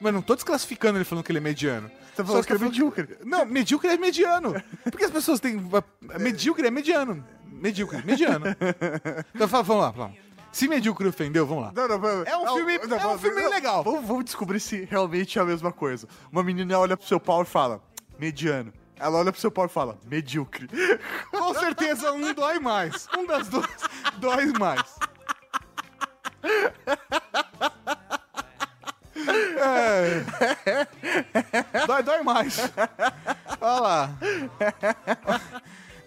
Mas 0.00 0.14
não 0.14 0.22
tô 0.22 0.34
desclassificando 0.34 0.96
ele 0.98 1.04
falando 1.04 1.22
que 1.24 1.30
ele 1.30 1.38
é 1.38 1.42
mediano. 1.42 1.90
Você 2.14 2.24
falou 2.24 2.42
Só 2.42 2.46
que 2.46 2.52
é 2.52 2.56
tô 2.56 2.58
falando- 2.60 2.72
medíocre. 2.72 3.18
Não, 3.24 3.44
medíocre 3.44 3.90
é 3.90 3.96
mediano. 3.98 4.54
Porque 4.84 5.04
as 5.04 5.10
pessoas 5.10 5.38
têm... 5.40 5.62
Medíocre 6.18 6.66
é 6.66 6.70
mediano. 6.70 7.24
Medíocre, 7.46 8.02
mediano. 8.06 8.46
Então 9.34 9.46
vamos 9.46 9.68
lá, 9.76 9.90
vamos 9.90 9.98
lá. 9.98 10.10
Se 10.52 10.66
medíocre 10.68 11.06
ofendeu, 11.08 11.46
vamos 11.46 11.64
lá. 11.64 11.72
Não, 11.74 11.86
não, 11.88 11.98
não, 11.98 12.22
É 12.24 12.36
um 12.36 12.44
não, 12.44 12.56
filme- 12.56 12.78
não, 12.86 12.96
é 12.98 13.06
um 13.06 13.18
filme 13.18 13.40
legal. 13.48 13.82
Vamos, 13.84 14.04
vamos 14.06 14.24
descobrir 14.24 14.58
se 14.60 14.84
realmente 14.84 15.38
é 15.38 15.42
a 15.42 15.44
mesma 15.44 15.72
coisa. 15.72 16.08
Uma 16.30 16.42
menina 16.42 16.78
olha 16.78 16.96
pro 16.96 17.06
seu 17.06 17.20
pau 17.20 17.42
e 17.42 17.46
fala, 17.46 17.80
mediano. 18.18 18.72
Ela 18.98 19.16
olha 19.18 19.32
pro 19.32 19.40
seu 19.40 19.50
pau 19.50 19.64
e 19.66 19.68
fala, 19.68 19.98
medíocre. 20.04 20.68
Com 21.30 21.54
certeza 21.54 22.12
um 22.12 22.34
dói 22.34 22.58
mais. 22.58 23.06
Um 23.16 23.26
das 23.26 23.48
duas 23.48 23.66
dói 24.18 24.46
mais. 24.58 24.98
É. 29.14 30.24
Dói, 31.86 32.02
dói 32.02 32.22
mais. 32.22 32.58
Olha 33.60 33.80
lá. 33.80 34.10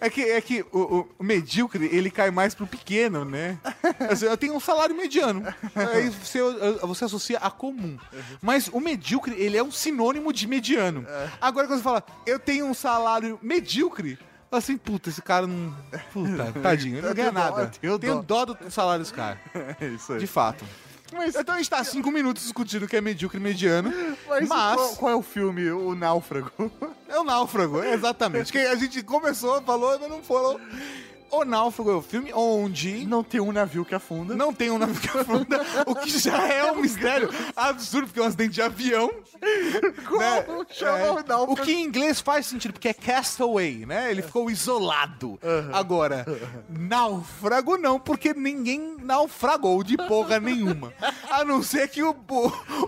É 0.04 0.10
que, 0.10 0.20
é 0.22 0.40
que 0.40 0.64
o, 0.70 1.06
o- 1.18 1.24
medíocre, 1.24 1.86
ele 1.90 2.10
cai 2.10 2.30
mais 2.30 2.54
pro 2.54 2.66
pequeno, 2.66 3.24
né? 3.24 3.58
Assim, 4.10 4.26
Eu 4.26 4.36
tenho 4.36 4.54
um 4.54 4.60
salário 4.60 4.94
mediano. 4.94 5.42
Aí 5.74 6.10
você, 6.22 6.38
você 6.82 7.04
associa 7.06 7.38
a 7.38 7.50
comum. 7.50 7.98
Mas 8.42 8.68
o 8.68 8.80
medíocre, 8.80 9.34
ele 9.38 9.56
é 9.56 9.62
um 9.62 9.70
sinônimo 9.72 10.32
de 10.32 10.46
mediano. 10.46 11.06
Agora, 11.40 11.66
quando 11.66 11.78
você 11.78 11.84
fala, 11.84 12.04
eu 12.26 12.38
tenho 12.38 12.66
um 12.66 12.74
salário 12.74 13.38
medíocre, 13.42 14.18
fala 14.50 14.58
assim, 14.58 14.76
puta, 14.76 15.08
esse 15.08 15.22
cara 15.22 15.46
não. 15.46 15.74
Puta, 16.12 16.52
tadinho, 16.62 16.98
ele 16.98 17.06
não 17.06 17.14
ganha 17.14 17.32
nada. 17.32 17.70
eu 17.82 17.98
tenho 17.98 18.22
dó 18.22 18.44
do 18.44 18.70
salário 18.70 19.02
desse 19.02 19.14
cara. 19.14 19.40
É 19.80 19.86
isso 19.86 20.12
aí. 20.12 20.18
De 20.18 20.26
fato. 20.26 20.64
Mas, 21.14 21.34
Então 21.36 21.54
a 21.54 21.58
gente 21.58 21.70
tá 21.70 21.78
há 21.78 21.84
cinco 21.84 22.10
minutos 22.10 22.42
discutindo 22.42 22.84
o 22.84 22.88
que 22.88 22.96
é 22.96 23.00
medíocre 23.00 23.38
e 23.38 23.42
mediano. 23.42 23.92
Mas, 24.28 24.48
mas, 24.48 24.76
Qual, 24.76 24.96
qual 24.96 25.12
é 25.12 25.14
o 25.14 25.22
filme? 25.22 25.70
O 25.70 25.94
Náufrago. 25.94 26.50
é 27.08 27.18
o 27.18 27.24
náufrago, 27.24 27.82
é 27.82 27.94
exatamente. 27.94 28.50
que 28.52 28.58
a 28.58 28.74
gente 28.74 29.02
começou, 29.02 29.62
falou, 29.62 29.98
mas 29.98 30.10
não 30.10 30.22
falou. 30.22 30.60
O 31.36 31.44
Náufrago 31.44 31.90
é 31.90 31.94
o 31.94 32.02
filme 32.02 32.32
onde 32.32 33.04
Não 33.06 33.22
tem 33.24 33.40
um 33.40 33.52
navio 33.52 33.84
que 33.84 33.94
afunda. 33.94 34.34
não 34.36 34.52
tem 34.52 34.70
um 34.70 34.78
navio 34.78 35.00
que 35.00 35.18
afunda, 35.18 35.60
o 35.86 35.94
que 35.96 36.18
já 36.18 36.46
é 36.48 36.70
um 36.70 36.76
mistério 36.80 37.28
absurdo, 37.56 38.06
porque 38.06 38.20
é 38.20 38.22
um 38.22 38.26
acidente 38.26 38.54
de 38.54 38.62
avião. 38.62 39.10
Como 40.06 40.66
chama 40.70 40.98
É, 40.98 41.10
o 41.10 41.14
náufrago? 41.14 41.52
o 41.52 41.56
que 41.56 41.72
em 41.72 41.82
inglês 41.84 42.20
faz 42.20 42.46
sentido, 42.46 42.72
porque 42.72 42.88
é 42.88 42.94
castaway, 42.94 43.84
né? 43.86 44.10
Ele 44.10 44.22
ficou 44.22 44.50
isolado. 44.50 45.38
Agora, 45.72 46.24
náufrago 46.68 47.76
não, 47.76 47.98
porque 47.98 48.32
ninguém 48.32 48.96
naufragou 49.02 49.82
de 49.82 49.96
porra 49.96 50.38
nenhuma. 50.40 50.92
A 51.30 51.44
não 51.44 51.62
ser 51.62 51.88
que 51.88 52.02
o, 52.02 52.14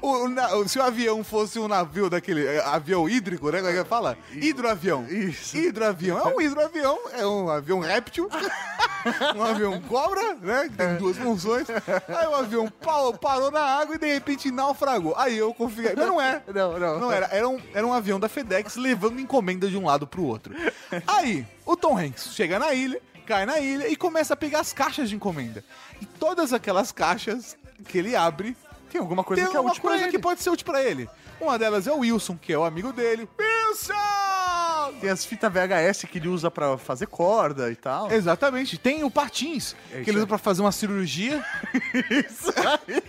o- 0.02 0.24
o 0.62 0.68
se 0.68 0.78
o 0.78 0.82
avião 0.82 1.22
fosse 1.24 1.58
um 1.58 1.68
navio 1.68 2.08
daquele 2.08 2.46
é, 2.46 2.60
avião 2.64 3.08
hídrico, 3.08 3.50
né? 3.50 3.58
Como 3.58 3.70
é 3.72 3.82
que 3.82 3.88
fala? 3.88 4.16
Hidroavião. 4.32 5.06
Isso. 5.08 5.56
Hidroavião. 5.56 6.18
É 6.18 6.34
um 6.34 6.40
hidroavião, 6.40 6.98
é 7.12 7.26
um 7.26 7.48
avião 7.50 7.80
réptil. 7.80 8.28
um 9.36 9.42
avião 9.42 9.80
cobra, 9.82 10.34
né? 10.36 10.68
Que 10.68 10.76
tem 10.76 10.96
duas 10.96 11.16
funções. 11.16 11.66
Aí 11.70 12.26
o 12.26 12.34
avião 12.34 12.68
pa- 12.68 13.12
parou 13.20 13.50
na 13.50 13.60
água 13.60 13.94
e 13.94 13.98
de 13.98 14.12
repente 14.12 14.50
naufragou. 14.50 15.14
Aí 15.16 15.36
eu 15.36 15.52
confiei. 15.54 15.94
Mas 15.96 16.06
não 16.06 16.20
é. 16.20 16.42
Não, 16.54 16.78
não. 16.78 17.00
Não 17.00 17.12
era. 17.12 17.26
Era 17.26 17.48
um, 17.48 17.60
era 17.74 17.86
um 17.86 17.92
avião 17.92 18.18
da 18.20 18.28
FedEx 18.28 18.76
levando 18.76 19.20
encomenda 19.20 19.68
de 19.68 19.76
um 19.76 19.86
lado 19.86 20.06
pro 20.06 20.22
outro. 20.24 20.54
Aí, 21.06 21.46
o 21.64 21.76
Tom 21.76 21.96
Hanks 21.98 22.34
chega 22.34 22.58
na 22.58 22.72
ilha, 22.74 23.00
cai 23.26 23.46
na 23.46 23.58
ilha 23.60 23.88
e 23.88 23.96
começa 23.96 24.34
a 24.34 24.36
pegar 24.36 24.60
as 24.60 24.72
caixas 24.72 25.08
de 25.08 25.16
encomenda. 25.16 25.64
E 26.00 26.06
todas 26.06 26.52
aquelas 26.52 26.92
caixas 26.92 27.56
que 27.88 27.98
ele 27.98 28.14
abre 28.16 28.56
Tem 28.90 29.00
alguma 29.00 29.22
coisa 29.24 29.42
tem 29.42 29.50
que 29.50 29.56
é 29.56 29.60
útil 29.60 29.80
pra 29.82 29.90
coisa 29.90 30.04
ele. 30.04 30.12
que 30.12 30.18
pode 30.18 30.42
ser 30.42 30.50
útil 30.50 30.66
pra 30.66 30.82
ele. 30.82 31.08
Uma 31.40 31.58
delas 31.58 31.86
é 31.86 31.92
o 31.92 31.98
Wilson, 31.98 32.36
que 32.40 32.52
é 32.52 32.58
o 32.58 32.64
amigo 32.64 32.92
dele. 32.92 33.28
Wilson! 33.38 33.92
Tem 34.94 35.10
as 35.10 35.24
fitas 35.24 35.52
VHS 35.52 36.04
que 36.10 36.18
ele 36.18 36.28
usa 36.28 36.50
pra 36.50 36.76
fazer 36.78 37.06
corda 37.06 37.70
e 37.70 37.76
tal. 37.76 38.10
Exatamente. 38.10 38.78
Tem 38.78 39.04
o 39.04 39.10
Patins, 39.10 39.74
que 39.90 40.00
isso 40.00 40.10
ele 40.10 40.16
usa 40.18 40.20
aí. 40.24 40.26
pra 40.26 40.38
fazer 40.38 40.62
uma 40.62 40.72
cirurgia. 40.72 41.44
Isso 42.10 42.52
aí. 42.56 43.02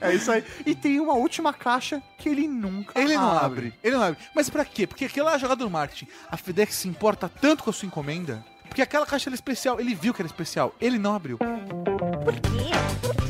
É 0.00 0.14
isso 0.14 0.30
aí. 0.30 0.44
E 0.66 0.74
tem 0.74 1.00
uma 1.00 1.14
última 1.14 1.52
caixa 1.52 2.02
que 2.18 2.28
ele 2.28 2.46
nunca 2.48 2.98
Ele 3.00 3.14
não 3.14 3.36
abre. 3.38 3.72
Ele 3.82 3.96
não 3.96 4.02
abre. 4.02 4.18
Mas 4.34 4.50
pra 4.50 4.64
quê? 4.64 4.86
Porque 4.86 5.04
aquela 5.04 5.32
é 5.32 5.34
a 5.34 5.38
jogada 5.38 5.64
do 5.64 5.70
marketing. 5.70 6.08
A 6.30 6.36
FedEx 6.36 6.74
se 6.74 6.88
importa 6.88 7.28
tanto 7.28 7.62
com 7.64 7.70
a 7.70 7.72
sua 7.72 7.86
encomenda. 7.86 8.44
Porque 8.68 8.82
aquela 8.82 9.06
caixa 9.06 9.28
era 9.28 9.34
especial. 9.34 9.78
Ele 9.80 9.94
viu 9.94 10.12
que 10.12 10.20
era 10.20 10.26
especial. 10.26 10.74
Ele 10.80 10.98
não 10.98 11.14
abriu. 11.14 11.38
Por 11.38 12.34
quê? 12.34 12.70
Por 13.02 13.14
quê? 13.14 13.23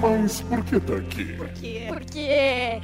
Mas 0.00 0.40
por 0.42 0.64
que 0.64 0.78
tá 0.80 0.94
aqui? 0.94 1.24
Por 1.36 1.48
quê? 1.50 1.84
Por 1.88 2.00
quê? 2.04 2.80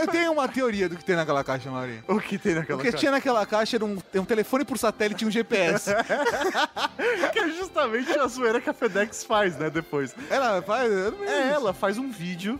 Eu 0.00 0.08
tenho 0.08 0.32
uma 0.32 0.48
teoria 0.48 0.88
do 0.88 0.96
que 0.96 1.04
tem 1.04 1.14
naquela 1.14 1.44
caixa, 1.44 1.70
Mauri. 1.70 2.02
O 2.08 2.18
que 2.18 2.36
tem 2.36 2.54
naquela 2.54 2.78
O 2.78 2.82
que 2.82 2.88
caixa? 2.90 2.98
tinha 2.98 3.12
naquela 3.12 3.46
caixa 3.46 3.76
era 3.76 3.84
um, 3.84 3.96
um 4.14 4.24
telefone 4.24 4.64
por 4.64 4.76
satélite 4.78 5.24
e 5.24 5.26
um 5.28 5.30
GPS. 5.30 5.90
Que 7.32 7.38
é 7.38 7.48
justamente 7.50 8.10
a 8.18 8.26
zoeira 8.26 8.60
que 8.60 8.70
a 8.70 8.72
FedEx 8.72 9.24
faz, 9.24 9.56
né, 9.58 9.68
depois. 9.70 10.14
Ela 10.30 10.62
faz. 10.62 10.90
É, 10.92 11.50
ela 11.52 11.72
faz 11.72 11.98
um 11.98 12.10
vídeo 12.10 12.58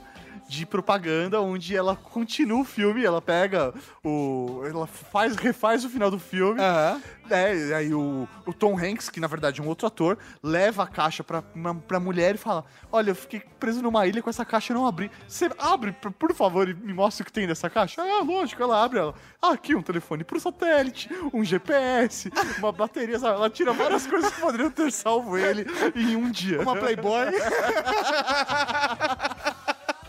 de 0.49 0.67
propaganda 0.67 1.41
onde 1.41 1.77
ela 1.77 1.97
continua 1.97 2.61
o 2.61 2.65
filme, 2.65 3.05
ela 3.05 3.21
pega 3.21 3.73
o. 4.05 4.63
Ela 4.69 4.87
faz, 4.87 5.37
refaz 5.37 5.85
o 5.85 5.89
final 5.89 6.11
do 6.11 6.19
filme. 6.19 6.61
Aham. 6.61 7.01
né, 7.29 7.57
e 7.57 7.75
aí 7.75 7.95
o, 7.95 8.29
o 8.47 8.53
Tom 8.53 8.79
Hanks, 8.79 9.09
que 9.09 9.21
na 9.21 9.27
verdade 9.27 9.61
é 9.61 9.65
um 9.65 9.67
outro 9.67 9.87
ator, 9.87 10.19
leva 10.43 10.83
a 10.83 10.87
caixa 10.87 11.25
pra, 11.25 11.43
uma, 11.55 11.75
pra 11.75 11.99
mulher 11.99 12.35
e 12.35 12.39
fala: 12.39 12.65
Olha, 12.93 13.11
eu 13.11 13.15
fiquei 13.15 13.43
preso 13.59 13.83
numa 13.83 14.07
ilha 14.07 14.23
com 14.23 14.31
essa 14.31 14.45
caixa 14.45 14.73
e 14.73 14.77
não 14.77 14.87
abri. 14.87 15.11
Você 15.27 15.51
abre, 15.59 15.93
por, 15.93 16.13
por 16.13 16.35
favor, 16.35 16.69
e 16.69 16.75
me 16.75 16.93
mostra 16.93 17.23
o 17.23 17.27
que 17.27 17.33
tem 17.33 17.47
nessa 17.47 17.71
caixa? 17.71 18.03
Ah, 18.03 18.23
lógico, 18.23 18.63
ela 18.63 18.83
abre 18.83 18.99
ela. 18.99 19.15
Ah, 19.41 19.53
aqui 19.53 19.75
um 19.75 19.83
telefone 19.83 20.25
pro 20.25 20.41
satélite, 20.41 21.09
um 21.33 21.45
GPS, 21.45 22.31
uma 22.59 22.73
bateria, 22.73 23.19
sabe? 23.19 23.37
Ela 23.37 23.51
tira 23.51 23.73
várias 23.73 24.07
coisas 24.07 24.33
que 24.33 24.41
poderiam 24.41 24.71
ter 24.71 24.91
salvo 24.93 25.37
ele 25.37 25.67
em 25.95 26.17
um 26.17 26.31
dia. 26.31 26.61
Uma 26.61 26.77
Playboy. 26.77 27.27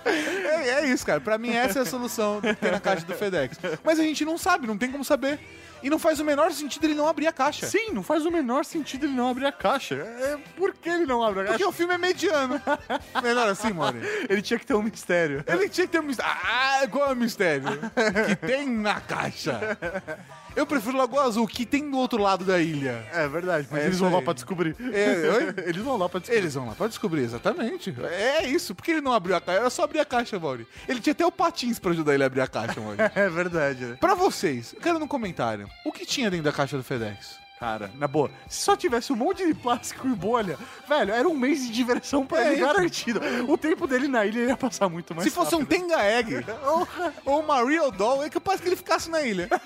É, 0.45 0.69
é 0.69 0.85
isso, 0.87 1.05
cara. 1.05 1.19
Pra 1.19 1.37
mim, 1.37 1.51
essa 1.51 1.79
é 1.79 1.81
a 1.81 1.85
solução 1.85 2.39
que 2.41 2.53
tem 2.55 2.71
na 2.71 2.79
caixa 2.79 3.05
do 3.05 3.13
FedEx. 3.13 3.57
Mas 3.83 3.99
a 3.99 4.03
gente 4.03 4.23
não 4.23 4.37
sabe, 4.37 4.65
não 4.67 4.77
tem 4.77 4.91
como 4.91 5.03
saber. 5.03 5.39
E 5.83 5.89
não 5.89 5.99
faz 5.99 6.19
o 6.19 6.25
menor 6.25 6.51
sentido 6.51 6.85
ele 6.85 6.95
não 6.95 7.07
abrir 7.07 7.27
a 7.27 7.31
caixa. 7.31 7.67
Sim, 7.67 7.91
não 7.91 8.01
faz 8.01 8.25
o 8.25 8.31
menor 8.31 8.65
sentido 8.65 9.05
ele 9.05 9.13
não 9.13 9.29
abrir 9.29 9.45
a 9.45 9.51
caixa. 9.51 9.95
É, 9.95 10.37
por 10.57 10.73
que 10.73 10.89
ele 10.89 11.05
não 11.05 11.21
abre 11.21 11.41
a 11.41 11.43
Porque 11.43 11.57
caixa? 11.63 11.69
o 11.69 11.71
filme 11.71 11.93
é 11.93 11.97
mediano. 11.97 12.59
Melhor 13.21 13.47
assim, 13.49 13.71
Mori. 13.71 13.99
Ele 14.27 14.41
tinha 14.41 14.57
que 14.57 14.65
ter 14.65 14.73
um 14.73 14.81
mistério. 14.81 15.43
Ele 15.45 15.69
tinha 15.69 15.85
que 15.85 15.91
ter 15.91 15.99
um 15.99 16.03
mistério. 16.03 16.31
Ah, 16.33 16.87
qual 16.89 17.09
é 17.09 17.13
o 17.13 17.15
mistério? 17.15 17.67
que 18.27 18.35
tem 18.47 18.67
na 18.67 18.99
caixa. 19.01 19.77
Eu 20.55 20.65
prefiro 20.65 20.97
Lagoa 20.97 21.23
Azul, 21.25 21.45
que 21.47 21.65
tem 21.65 21.89
do 21.89 21.97
outro 21.97 22.21
lado 22.21 22.45
da 22.45 22.59
ilha. 22.59 23.05
É 23.13 23.27
verdade, 23.27 23.67
mas 23.69 23.83
É 23.83 23.85
eles 23.87 23.99
vão 23.99 24.09
lá 24.11 24.19
aí. 24.19 24.23
pra 24.23 24.33
descobrir. 24.33 24.75
É, 24.93 25.29
oi? 25.29 25.53
Eles 25.67 25.83
vão 25.83 25.97
lá 25.97 26.07
pra 26.07 26.19
descobrir. 26.19 26.39
Eles 26.41 26.53
vão 26.53 26.65
lá 26.67 26.75
pra 26.75 26.87
descobrir, 26.87 27.21
exatamente. 27.23 27.95
É 28.03 28.45
isso. 28.47 28.73
Por 28.73 28.83
que 28.83 28.91
ele 28.91 29.01
não 29.01 29.11
abriu 29.13 29.35
a 29.35 29.41
caixa? 29.41 29.59
Era 29.59 29.69
só 29.69 29.83
abrir 29.83 29.99
a 29.99 30.05
caixa, 30.05 30.39
Mauri. 30.39 30.65
Ele 30.87 30.99
tinha 31.01 31.11
até 31.11 31.25
o 31.25 31.31
patins 31.31 31.77
pra 31.79 31.91
ajudar 31.91 32.13
ele 32.13 32.23
a 32.23 32.27
abrir 32.27 32.41
a 32.41 32.47
caixa, 32.47 32.79
Mauri. 32.79 32.97
É 33.15 33.29
verdade, 33.29 33.83
né? 33.85 33.97
pra 33.99 34.15
vocês, 34.15 34.73
eu 34.73 34.81
quero 34.81 34.97
no 34.99 35.07
comentário. 35.07 35.69
O 35.85 35.91
que 35.91 36.05
tinha 36.05 36.29
dentro 36.31 36.45
da 36.45 36.51
caixa 36.51 36.77
do 36.77 36.83
FedEx? 36.83 37.37
Cara, 37.65 37.89
na 37.95 38.07
boa, 38.07 38.29
se 38.47 38.61
só 38.61 38.77
tivesse 38.77 39.11
um 39.11 39.15
monte 39.15 39.43
de 39.43 39.55
plástico 39.55 40.07
e 40.07 40.11
bolha, 40.13 40.55
velho, 40.87 41.11
era 41.11 41.27
um 41.27 41.35
mês 41.35 41.65
de 41.65 41.71
diversão 41.73 42.23
pra 42.23 42.43
É 42.43 42.45
ele 42.51 42.55
isso. 42.57 42.63
garantido. 42.63 43.19
O 43.47 43.57
tempo 43.57 43.87
dele 43.87 44.07
na 44.07 44.23
ilha 44.23 44.49
ia 44.49 44.55
passar 44.55 44.87
muito 44.87 45.15
mais 45.15 45.27
Se 45.27 45.33
fosse 45.33 45.55
um. 45.55 45.65
Tenga 45.65 45.99
Egg 46.03 46.45
ou, 46.63 46.87
ou 47.25 47.39
uma 47.39 47.67
Real 47.67 47.89
Doll, 47.89 48.23
é 48.23 48.29
capaz 48.29 48.61
que 48.61 48.67
ele 48.67 48.75
ficasse 48.75 49.09
na 49.09 49.21
ilha. 49.23 49.49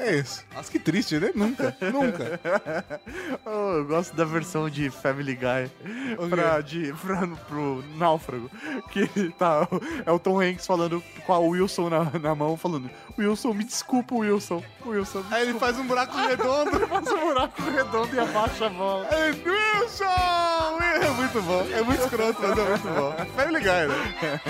É 0.00 0.16
isso. 0.16 0.44
Nossa, 0.54 0.70
que 0.70 0.78
triste, 0.78 1.18
né? 1.18 1.30
Nunca, 1.34 1.76
nunca. 1.92 2.40
Oh, 3.44 3.72
eu 3.78 3.84
gosto 3.84 4.14
da 4.14 4.24
versão 4.24 4.68
de 4.70 4.90
Family 4.90 5.34
Guy 5.34 5.70
pra, 6.28 6.60
de, 6.60 6.92
pra, 6.94 7.26
pro 7.48 7.82
Náufrago. 7.96 8.50
Que 8.90 9.06
tá, 9.38 9.66
é 10.06 10.10
o 10.10 10.18
Tom 10.18 10.40
Hanks 10.40 10.66
falando 10.66 11.02
com 11.26 11.32
a 11.32 11.38
Wilson 11.38 11.88
na, 11.90 12.04
na 12.18 12.34
mão, 12.34 12.56
falando: 12.56 12.90
Wilson, 13.18 13.52
me 13.54 13.64
desculpa, 13.64 14.14
Wilson. 14.14 14.62
Wilson, 14.86 15.22
Aí 15.30 15.42
ele 15.48 15.58
faz 15.58 15.78
um 15.78 15.86
buraco 15.86 16.16
redondo. 16.16 16.80
faz 16.88 17.08
um 17.08 17.20
buraco 17.20 17.62
redondo 17.62 18.14
e 18.14 18.18
abaixa 18.18 18.66
a 18.66 18.70
mão. 18.70 19.06
Aí, 19.10 19.30
Wilson! 19.30 20.78
É 21.02 21.10
muito 21.10 21.42
bom. 21.42 21.66
É 21.72 21.82
muito 21.82 22.02
escroto, 22.02 22.40
mas 22.40 22.58
é 22.58 22.68
muito 22.68 22.88
bom. 22.88 23.14
Family 23.36 23.60
Guy, 23.60 23.86
né? 23.88 24.40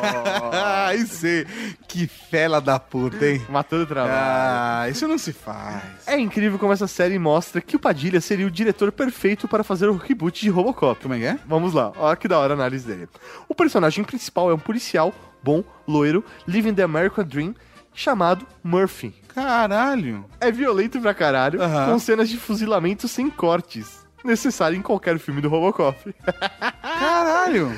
Ai, 0.53 0.99
sei. 1.07 1.45
Que 1.89 2.07
fela 2.07 2.61
da 2.61 2.79
puta, 2.79 3.27
hein? 3.27 3.45
Matando 3.49 3.83
o 3.83 3.87
trabalho. 3.87 4.15
Ah, 4.15 4.89
isso 4.89 5.09
não 5.09 5.19
se 5.19 5.33
faz. 5.33 5.83
É 6.07 6.17
incrível 6.17 6.61
como 6.61 6.73
essa 6.73 6.87
série 6.87 7.19
mostra 7.19 7.61
que 7.61 7.75
o 7.75 7.81
Padilha 7.81 8.21
seria 8.21 8.47
o 8.47 8.51
diretor 8.51 8.93
perfeito 8.93 9.49
para 9.49 9.65
fazer 9.65 9.89
o 9.89 9.97
reboot 9.97 10.41
de 10.41 10.49
Robocop. 10.49 11.03
Como 11.03 11.15
é 11.15 11.19
que 11.19 11.25
é? 11.25 11.39
Vamos 11.45 11.73
lá, 11.73 11.93
olha 11.97 12.17
que 12.17 12.29
da 12.29 12.39
hora 12.39 12.55
a 12.55 12.57
análise 12.57 12.87
dele. 12.87 13.09
O 13.49 13.55
personagem 13.55 14.05
principal 14.05 14.49
é 14.51 14.55
um 14.55 14.59
policial, 14.59 15.13
bom, 15.47 15.63
loiro, 15.87 16.25
living 16.45 16.75
the 16.75 16.83
American 16.83 17.25
Dream, 17.25 17.55
chamado 17.95 18.45
Murphy. 18.65 19.15
Caralho. 19.33 20.25
É 20.41 20.51
violento 20.51 21.01
pra 21.01 21.15
caralho, 21.15 21.61
com 21.89 21.99
cenas 22.01 22.29
de 22.29 22.37
fuzilamento 22.37 23.07
sem 23.07 23.31
cortes. 23.31 24.05
Necessário 24.25 24.77
em 24.77 24.83
qualquer 24.83 25.21
filme 25.21 25.41
do 25.41 25.49
Robocop. 25.49 26.13
Caralho. 26.83 27.71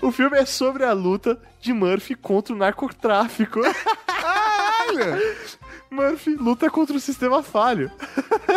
o 0.00 0.10
filme 0.10 0.38
é 0.38 0.46
sobre 0.46 0.84
a 0.84 0.92
luta 0.94 1.38
de 1.60 1.70
Murphy 1.74 2.14
contra 2.14 2.54
o 2.54 2.56
narcotráfico. 2.58 3.60
Caralho. 4.06 5.20
Murphy 5.90 6.34
luta 6.36 6.70
contra 6.70 6.96
o 6.96 7.00
sistema 7.00 7.42
falho. 7.42 7.90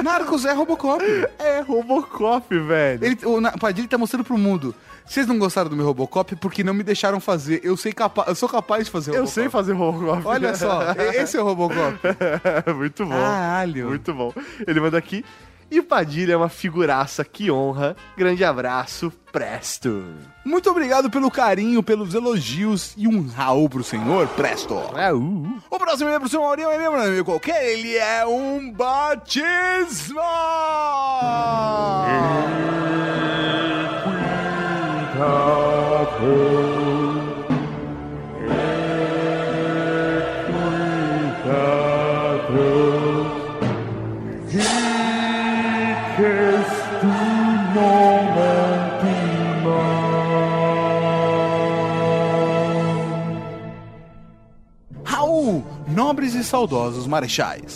Narcos 0.01 0.45
é 0.45 0.53
Robocop. 0.53 1.03
É 1.37 1.59
Robocop, 1.59 2.57
velho. 2.57 3.03
Ele, 3.05 3.17
o 3.25 3.41
Na- 3.41 3.51
Padilha 3.51 3.87
tá 3.87 3.97
mostrando 3.97 4.23
pro 4.23 4.37
mundo. 4.37 4.73
Vocês 5.07 5.25
não 5.25 5.39
gostaram 5.39 5.69
do 5.69 5.75
meu 5.75 5.85
Robocop 5.85 6.35
porque 6.35 6.63
não 6.63 6.73
me 6.73 6.83
deixaram 6.83 7.19
fazer. 7.19 7.61
Eu, 7.63 7.77
sei 7.77 7.93
capa 7.93 8.25
eu 8.27 8.35
sou 8.35 8.49
capaz 8.49 8.85
de 8.85 8.91
fazer 8.91 9.11
Eu 9.11 9.15
Robocop. 9.15 9.33
sei 9.33 9.49
fazer 9.49 9.73
Robocop. 9.73 10.27
Olha 10.27 10.55
só, 10.55 10.81
esse 11.13 11.37
é 11.37 11.41
o 11.41 11.45
Robocop. 11.45 11.97
Muito 12.75 13.05
bom. 13.05 13.11
Caralho. 13.11 13.87
Muito 13.87 14.13
bom. 14.13 14.33
Ele 14.67 14.79
manda 14.79 14.97
aqui. 14.97 15.23
E 15.69 15.79
o 15.79 15.83
Padilha 15.83 16.31
é 16.33 16.37
uma 16.37 16.47
figuraça 16.47 17.25
que 17.25 17.51
honra. 17.51 17.93
Grande 18.15 18.41
abraço, 18.41 19.11
presto. 19.33 20.01
Muito 20.45 20.69
obrigado 20.69 21.09
pelo 21.09 21.29
carinho, 21.29 21.83
pelos 21.83 22.13
elogios 22.13 22.93
e 22.95 23.05
um 23.05 23.27
Raul 23.27 23.69
pro 23.69 23.83
senhor, 23.83 24.29
presto. 24.29 24.75
Uh. 24.75 25.61
O 25.69 25.77
próximo 25.77 26.09
é 26.09 26.17
pro 26.17 26.29
senhor 26.29 26.43
Maurinho, 26.43 26.69
é 26.69 26.77
mesmo, 26.77 26.95
amigo 26.95 27.25
qualquer, 27.25 27.67
ele 27.67 27.97
é 27.97 28.25
um 28.25 28.71
batismo! 28.71 30.21
Raul, 55.03 55.63
nobres 55.87 56.33
e 56.33 56.43
saudosos 56.43 57.05
marechais. 57.05 57.75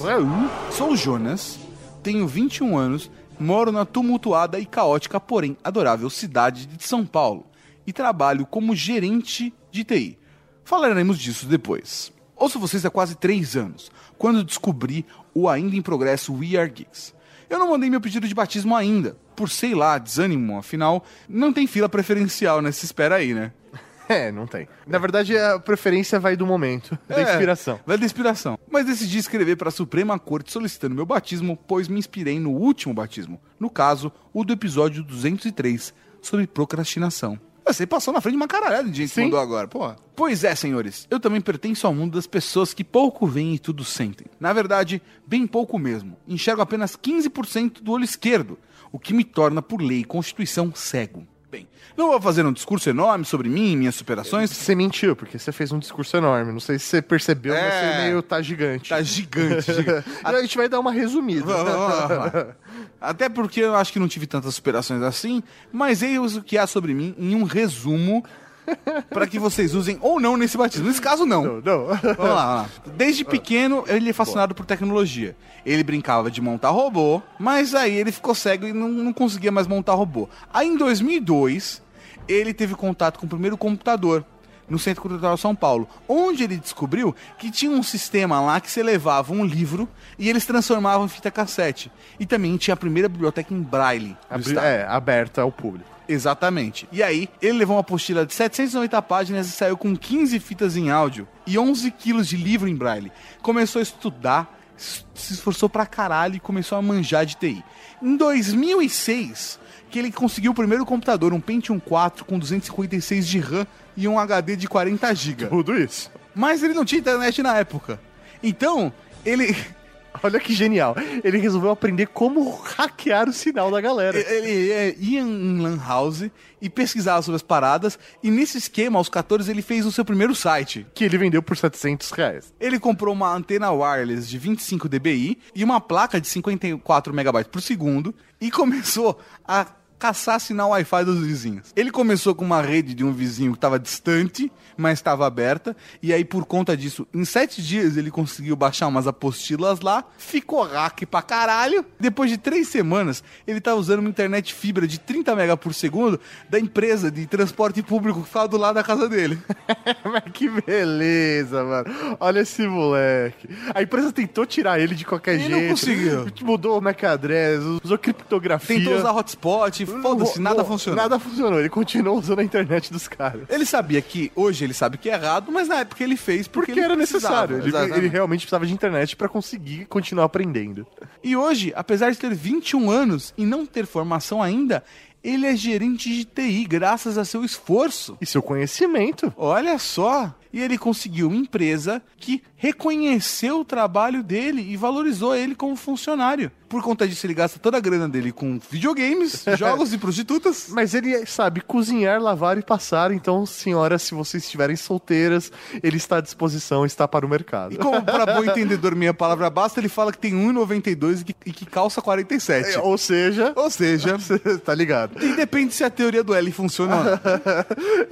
Sou 0.71 0.95
Jonas, 0.95 1.59
tenho 2.01 2.27
21 2.27 2.75
anos, 2.75 3.11
moro 3.39 3.71
na 3.71 3.85
tumultuada 3.85 4.57
e 4.59 4.65
caótica, 4.65 5.19
porém 5.19 5.55
adorável 5.63 6.09
cidade 6.09 6.65
de 6.65 6.83
São 6.83 7.05
Paulo 7.05 7.50
e 7.85 7.93
trabalho 7.93 8.45
como 8.45 8.75
gerente 8.75 9.53
de 9.71 9.83
TI. 9.83 10.17
Falaremos 10.63 11.19
disso 11.19 11.45
depois. 11.45 12.11
Ouço 12.35 12.59
vocês 12.59 12.85
há 12.85 12.89
quase 12.89 13.15
3 13.15 13.55
anos, 13.55 13.91
quando 14.17 14.43
descobri 14.43 15.05
o 15.33 15.47
ainda 15.47 15.75
em 15.75 15.81
progresso 15.81 16.33
We 16.33 16.57
Are 16.57 16.69
Geeks. 16.69 17.13
Eu 17.49 17.59
não 17.59 17.69
mandei 17.69 17.89
meu 17.89 17.99
pedido 18.01 18.27
de 18.27 18.33
batismo 18.33 18.75
ainda, 18.75 19.17
por 19.35 19.49
sei 19.49 19.75
lá, 19.75 19.97
desânimo, 19.97 20.57
afinal, 20.57 21.03
não 21.27 21.51
tem 21.51 21.67
fila 21.67 21.89
preferencial 21.89 22.61
nessa 22.61 22.85
espera 22.85 23.15
aí, 23.15 23.33
né? 23.33 23.51
É, 24.09 24.29
não 24.29 24.45
tem. 24.45 24.67
Na 24.85 24.97
verdade, 24.97 25.37
a 25.37 25.57
preferência 25.57 26.19
vai 26.19 26.35
do 26.35 26.45
momento, 26.45 26.99
da 27.07 27.19
É, 27.19 27.23
inspiração. 27.23 27.79
Vai 27.85 27.97
da 27.97 28.05
inspiração. 28.05 28.59
Mas 28.69 28.85
decidi 28.85 29.17
escrever 29.17 29.55
para 29.55 29.69
a 29.69 29.71
Suprema 29.71 30.19
Corte 30.19 30.51
solicitando 30.51 30.93
meu 30.93 31.05
batismo, 31.05 31.57
pois 31.65 31.87
me 31.87 31.97
inspirei 31.97 32.37
no 32.37 32.51
último 32.51 32.93
batismo. 32.93 33.39
No 33.57 33.69
caso, 33.69 34.11
o 34.33 34.43
do 34.43 34.51
episódio 34.51 35.01
203, 35.01 35.93
sobre 36.21 36.45
procrastinação. 36.45 37.39
Você 37.65 37.85
passou 37.85 38.13
na 38.13 38.19
frente 38.19 38.33
de 38.33 38.37
uma 38.37 38.47
caralhada 38.47 38.89
de 38.89 38.97
gente 38.97 39.13
que 39.13 39.21
mandou 39.21 39.39
agora, 39.39 39.67
porra. 39.67 39.95
Pois 40.15 40.43
é, 40.43 40.53
senhores, 40.55 41.07
eu 41.09 41.19
também 41.19 41.39
pertenço 41.39 41.87
ao 41.87 41.93
mundo 41.93 42.15
das 42.15 42.27
pessoas 42.27 42.73
que 42.73 42.83
pouco 42.83 43.25
veem 43.27 43.55
e 43.55 43.59
tudo 43.59 43.83
sentem. 43.85 44.27
Na 44.39 44.51
verdade, 44.51 45.01
bem 45.25 45.47
pouco 45.47 45.77
mesmo. 45.79 46.17
Enxergo 46.27 46.61
apenas 46.61 46.95
15% 46.97 47.81
do 47.81 47.91
olho 47.91 48.03
esquerdo, 48.03 48.57
o 48.91 48.99
que 48.99 49.13
me 49.13 49.23
torna, 49.23 49.61
por 49.61 49.81
lei 49.81 49.99
e 49.99 50.03
constituição, 50.03 50.71
cego. 50.75 51.25
Bem, 51.49 51.67
não 51.97 52.07
vou 52.07 52.21
fazer 52.21 52.45
um 52.45 52.53
discurso 52.53 52.89
enorme 52.89 53.25
sobre 53.25 53.49
mim 53.49 53.73
e 53.73 53.75
minhas 53.75 53.95
superações, 53.95 54.49
Você 54.49 54.73
mentiu, 54.73 55.17
porque 55.17 55.37
você 55.37 55.51
fez 55.51 55.69
um 55.73 55.79
discurso 55.79 56.15
enorme. 56.15 56.53
Não 56.53 56.61
sei 56.61 56.79
se 56.79 56.85
você 56.85 57.01
percebeu, 57.01 57.53
mas 57.53 57.61
É. 57.61 57.91
você 57.93 58.03
meio 58.03 58.21
tá 58.21 58.41
gigante. 58.41 58.89
Tá 58.89 59.01
gigante, 59.01 59.73
gigante. 59.73 60.07
A 60.23 60.41
gente 60.41 60.55
vai 60.55 60.69
dar 60.69 60.79
uma 60.79 60.93
resumida. 60.93 61.45
Vamos, 61.45 61.73
vamos, 61.73 62.07
vamos. 62.31 62.55
Até 63.01 63.27
porque 63.27 63.61
eu 63.61 63.75
acho 63.75 63.91
que 63.91 63.99
não 63.99 64.07
tive 64.07 64.27
tantas 64.27 64.53
superações 64.53 65.01
assim, 65.01 65.41
mas 65.71 66.03
eis 66.03 66.35
o 66.35 66.43
que 66.43 66.57
há 66.57 66.67
sobre 66.67 66.93
mim 66.93 67.15
em 67.17 67.33
um 67.33 67.43
resumo 67.43 68.23
para 69.09 69.25
que 69.25 69.39
vocês 69.39 69.73
usem 69.73 69.97
ou 70.01 70.19
não 70.19 70.37
nesse 70.37 70.55
batismo. 70.55 70.87
Nesse 70.87 71.01
caso, 71.01 71.25
não. 71.25 71.43
Não, 71.43 71.61
não. 71.61 71.85
Vamos 71.85 72.03
lá, 72.03 72.15
vamos 72.15 72.35
lá. 72.35 72.69
Desde 72.95 73.25
pequeno, 73.25 73.83
ele 73.87 74.09
é 74.09 74.13
fascinado 74.13 74.53
por 74.53 74.65
tecnologia. 74.65 75.35
Ele 75.65 75.83
brincava 75.83 76.29
de 76.29 76.41
montar 76.41 76.69
robô, 76.69 77.21
mas 77.39 77.73
aí 77.73 77.95
ele 77.95 78.11
ficou 78.11 78.35
cego 78.35 78.67
e 78.67 78.73
não, 78.73 78.89
não 78.89 79.13
conseguia 79.13 79.51
mais 79.51 79.67
montar 79.67 79.93
robô. 79.93 80.29
Aí 80.53 80.67
em 80.67 80.77
2002, 80.77 81.81
ele 82.27 82.53
teve 82.53 82.75
contato 82.75 83.19
com 83.19 83.25
o 83.25 83.29
primeiro 83.29 83.57
computador. 83.57 84.23
No 84.71 84.79
Centro 84.79 85.01
Cultural 85.01 85.35
São 85.37 85.53
Paulo, 85.53 85.87
onde 86.07 86.43
ele 86.43 86.57
descobriu 86.57 87.13
que 87.37 87.51
tinha 87.51 87.71
um 87.71 87.83
sistema 87.83 88.39
lá 88.39 88.59
que 88.61 88.71
você 88.71 88.81
levava 88.81 89.33
um 89.33 89.43
livro 89.45 89.87
e 90.17 90.29
eles 90.29 90.45
transformavam 90.45 91.05
em 91.05 91.09
fita 91.09 91.29
cassete. 91.29 91.91
E 92.19 92.25
também 92.25 92.55
tinha 92.57 92.73
a 92.73 92.77
primeira 92.77 93.09
biblioteca 93.09 93.53
em 93.53 93.61
braille. 93.61 94.15
Abri- 94.29 94.49
estado. 94.49 94.65
é, 94.65 94.85
aberta 94.87 95.41
ao 95.41 95.51
público. 95.51 95.89
Exatamente. 96.07 96.87
E 96.91 97.01
aí, 97.03 97.29
ele 97.41 97.57
levou 97.59 97.75
uma 97.75 97.81
apostila 97.81 98.25
de 98.25 98.33
790 98.33 99.01
páginas 99.01 99.47
e 99.47 99.51
saiu 99.51 99.77
com 99.77 99.95
15 99.95 100.39
fitas 100.39 100.75
em 100.75 100.89
áudio 100.89 101.27
e 101.47 101.57
11 101.57 101.89
quilos 101.91 102.27
de 102.27 102.35
livro 102.37 102.67
em 102.67 102.75
braille. 102.75 103.11
Começou 103.41 103.79
a 103.79 103.83
estudar, 103.83 104.59
se 104.75 105.33
esforçou 105.33 105.69
pra 105.69 105.85
caralho 105.85 106.35
e 106.35 106.39
começou 106.39 106.77
a 106.77 106.81
manjar 106.81 107.25
de 107.25 107.35
TI. 107.35 107.63
Em 108.01 108.17
2006, 108.17 109.59
que 109.89 109.99
ele 109.99 110.11
conseguiu 110.11 110.51
o 110.51 110.55
primeiro 110.55 110.85
computador, 110.85 111.33
um 111.33 111.39
Pentium 111.41 111.79
4 111.79 112.25
com 112.25 112.39
256 112.39 113.27
de 113.27 113.39
RAM 113.39 113.67
e 113.95 114.07
um 114.07 114.19
HD 114.19 114.55
de 114.55 114.67
40 114.67 115.13
GB. 115.13 115.47
Tudo 115.47 115.77
isso. 115.77 116.11
Mas 116.33 116.63
ele 116.63 116.73
não 116.73 116.85
tinha 116.85 116.99
internet 116.99 117.41
na 117.41 117.57
época. 117.57 117.99
Então, 118.41 118.91
ele 119.25 119.55
Olha 120.23 120.39
que 120.39 120.53
genial. 120.53 120.95
Ele 121.23 121.37
resolveu 121.37 121.71
aprender 121.71 122.07
como 122.07 122.51
hackear 122.55 123.29
o 123.29 123.33
sinal 123.33 123.71
da 123.71 123.79
galera. 123.79 124.17
Ele 124.17 124.71
é, 124.71 124.95
ia 124.99 125.21
em 125.21 125.59
Lan 125.59 125.77
House 125.77 126.29
e 126.61 126.69
pesquisava 126.69 127.21
sobre 127.21 127.37
as 127.37 127.41
paradas. 127.41 127.97
E 128.21 128.29
nesse 128.29 128.57
esquema, 128.57 128.99
aos 128.99 129.09
14, 129.09 129.49
ele 129.49 129.61
fez 129.61 129.85
o 129.85 129.91
seu 129.91 130.03
primeiro 130.03 130.35
site. 130.35 130.85
Que 130.93 131.05
ele 131.05 131.17
vendeu 131.17 131.41
por 131.41 131.57
700 131.57 132.11
reais. 132.11 132.53
Ele 132.59 132.79
comprou 132.79 133.13
uma 133.13 133.33
antena 133.33 133.71
wireless 133.71 134.29
de 134.29 134.37
25 134.37 134.89
dBi 134.89 135.37
e 135.55 135.63
uma 135.63 135.79
placa 135.79 136.19
de 136.19 136.27
54 136.27 137.13
megabytes 137.13 137.51
por 137.51 137.61
segundo 137.61 138.13
e 138.39 138.51
começou 138.51 139.19
a 139.47 139.65
caçar 140.01 140.39
sinal 140.39 140.71
Wi-Fi 140.71 141.05
dos 141.05 141.19
vizinhos. 141.19 141.67
Ele 141.75 141.91
começou 141.91 142.33
com 142.33 142.43
uma 142.43 142.59
rede 142.59 142.95
de 142.95 143.03
um 143.05 143.11
vizinho 143.13 143.51
que 143.51 143.57
estava 143.57 143.77
distante, 143.77 144.51
mas 144.75 144.97
estava 144.97 145.27
aberta, 145.27 145.77
e 146.01 146.11
aí 146.11 146.25
por 146.25 146.43
conta 146.45 146.75
disso, 146.75 147.05
em 147.13 147.23
sete 147.23 147.61
dias 147.61 147.97
ele 147.97 148.09
conseguiu 148.09 148.55
baixar 148.55 148.87
umas 148.87 149.05
apostilas 149.05 149.79
lá, 149.81 150.03
ficou 150.17 150.63
hack 150.63 151.05
pra 151.05 151.21
caralho. 151.21 151.85
Depois 151.99 152.31
de 152.31 152.37
três 152.39 152.67
semanas, 152.67 153.23
ele 153.45 153.59
estava 153.59 153.79
usando 153.79 153.99
uma 153.99 154.09
internet 154.09 154.55
fibra 154.55 154.87
de 154.87 154.99
30 154.99 155.35
mega 155.35 155.55
por 155.55 155.71
segundo 155.71 156.19
da 156.49 156.59
empresa 156.59 157.11
de 157.11 157.27
transporte 157.27 157.83
público 157.83 158.21
que 158.21 158.27
ficava 158.27 158.47
do 158.47 158.57
lado 158.57 158.75
da 158.75 158.83
casa 158.83 159.07
dele. 159.07 159.37
Mas 160.03 160.23
que 160.33 160.49
beleza, 160.49 161.63
mano. 161.63 162.17
Olha 162.19 162.39
esse 162.39 162.65
moleque. 162.65 163.47
A 163.75 163.83
empresa 163.83 164.11
tentou 164.11 164.47
tirar 164.47 164.79
ele 164.79 164.95
de 164.95 165.05
qualquer 165.05 165.35
E 165.39 165.47
não 165.47 165.59
jeito. 165.59 165.69
conseguiu. 165.71 166.25
Mudou 166.41 166.79
o 166.79 166.81
MAC 166.81 167.03
address, 167.05 167.63
usou 167.83 167.97
criptografia. 167.99 168.77
Tentou 168.77 168.95
usar 168.97 169.11
hotspot, 169.11 169.85
foda-se, 170.01 170.39
nada 170.39 170.63
funcionou. 170.63 171.01
Nada 171.01 171.19
funcionou. 171.19 171.59
Ele 171.59 171.69
continuou 171.69 172.17
usando 172.17 172.39
a 172.39 172.43
internet 172.43 172.91
dos 172.91 173.07
caras. 173.07 173.43
Ele 173.49 173.65
sabia 173.65 174.01
que, 174.01 174.31
hoje 174.35 174.63
ele 174.63 174.73
sabe 174.73 174.97
que 174.97 175.09
é 175.09 175.13
errado, 175.13 175.51
mas 175.51 175.67
na 175.67 175.77
época 175.77 176.03
ele 176.03 176.15
fez 176.15 176.47
porque, 176.47 176.71
Porque 176.71 176.81
era 176.81 176.95
necessário. 176.95 177.57
Ele, 177.57 177.75
ele 177.95 178.07
realmente 178.07 178.41
precisava 178.41 178.65
de 178.65 178.73
internet 178.73 179.15
pra 179.15 179.27
conseguir 179.27 179.85
continuar 179.85 180.25
aprendendo. 180.25 180.85
E 181.23 181.35
hoje, 181.35 181.73
apesar 181.75 182.11
de 182.11 182.17
ter 182.17 182.33
21 182.33 182.89
anos 182.89 183.33
e 183.37 183.45
não 183.45 183.65
ter 183.65 183.85
formação 183.85 184.41
ainda, 184.41 184.83
ele 185.23 185.45
é 185.45 185.55
gerente 185.55 186.09
de 186.09 186.25
TI 186.25 186.65
graças 186.65 187.17
a 187.17 187.25
seu 187.25 187.43
esforço. 187.43 188.17
E 188.19 188.25
seu 188.25 188.41
conhecimento. 188.41 189.33
Olha 189.37 189.77
só! 189.77 190.33
E 190.53 190.59
ele 190.59 190.77
conseguiu 190.77 191.27
uma 191.27 191.37
empresa 191.37 192.01
que 192.17 192.43
reconheceu 192.55 193.61
o 193.61 193.65
trabalho 193.65 194.21
dele 194.21 194.61
e 194.61 194.77
valorizou 194.77 195.35
ele 195.35 195.55
como 195.55 195.75
funcionário. 195.75 196.51
Por 196.71 196.81
conta 196.81 197.05
disso, 197.05 197.25
ele 197.25 197.33
gasta 197.33 197.59
toda 197.59 197.75
a 197.75 197.79
grana 197.81 198.07
dele 198.07 198.31
com 198.31 198.57
videogames, 198.69 199.43
jogos 199.59 199.91
e 199.91 199.97
prostitutas. 199.97 200.67
Mas 200.69 200.93
ele 200.93 201.25
sabe 201.25 201.59
cozinhar, 201.59 202.21
lavar 202.21 202.57
e 202.57 202.61
passar. 202.61 203.11
Então, 203.11 203.45
senhoras, 203.45 204.03
se 204.03 204.13
vocês 204.13 204.43
estiverem 204.43 204.77
solteiras, 204.77 205.51
ele 205.83 205.97
está 205.97 206.17
à 206.17 206.21
disposição, 206.21 206.85
está 206.85 207.05
para 207.07 207.25
o 207.25 207.29
mercado. 207.29 207.73
E 207.73 207.77
como 207.77 208.01
para 208.01 208.35
bom 208.35 208.43
entendedor 208.45 208.95
minha 208.95 209.13
palavra 209.13 209.49
basta, 209.49 209.81
ele 209.81 209.89
fala 209.89 210.13
que 210.13 210.17
tem 210.17 210.33
1,92 210.33 211.21
e 211.21 211.23
que, 211.25 211.35
e 211.47 211.51
que 211.51 211.65
calça 211.65 212.01
47. 212.01 212.75
É, 212.75 212.79
Ou 212.79 212.97
seja, 212.97 213.51
Ou 213.53 213.69
seja, 213.69 214.17
tá 214.63 214.73
ligado. 214.73 215.21
e 215.21 215.35
depende 215.35 215.73
se 215.73 215.83
a 215.83 215.89
teoria 215.89 216.23
do 216.23 216.33
L 216.33 216.51
funciona 216.53 216.95
ou 216.95 217.03
não. 217.03 217.11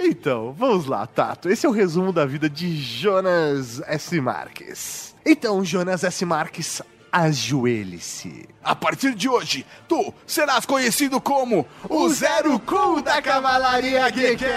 Então, 0.00 0.54
vamos 0.58 0.86
lá, 0.86 1.06
Tato. 1.06 1.48
Esse 1.48 1.64
é 1.64 1.68
o 1.68 1.72
resumo 1.72 2.12
da 2.12 2.26
vida 2.30 2.48
de 2.48 2.76
Jonas 2.80 3.82
S. 3.86 4.20
Marques. 4.20 5.14
Então, 5.26 5.64
Jonas 5.64 6.04
S. 6.04 6.24
Marques, 6.24 6.80
ajoelhe-se. 7.10 8.48
A 8.62 8.74
partir 8.74 9.14
de 9.14 9.28
hoje, 9.28 9.66
tu 9.88 10.14
serás 10.26 10.64
conhecido 10.64 11.20
como 11.20 11.66
o 11.88 12.08
Zero 12.08 12.58
Cool 12.60 13.02
da 13.02 13.20
Cavalaria 13.20 14.08
Geek. 14.10 14.44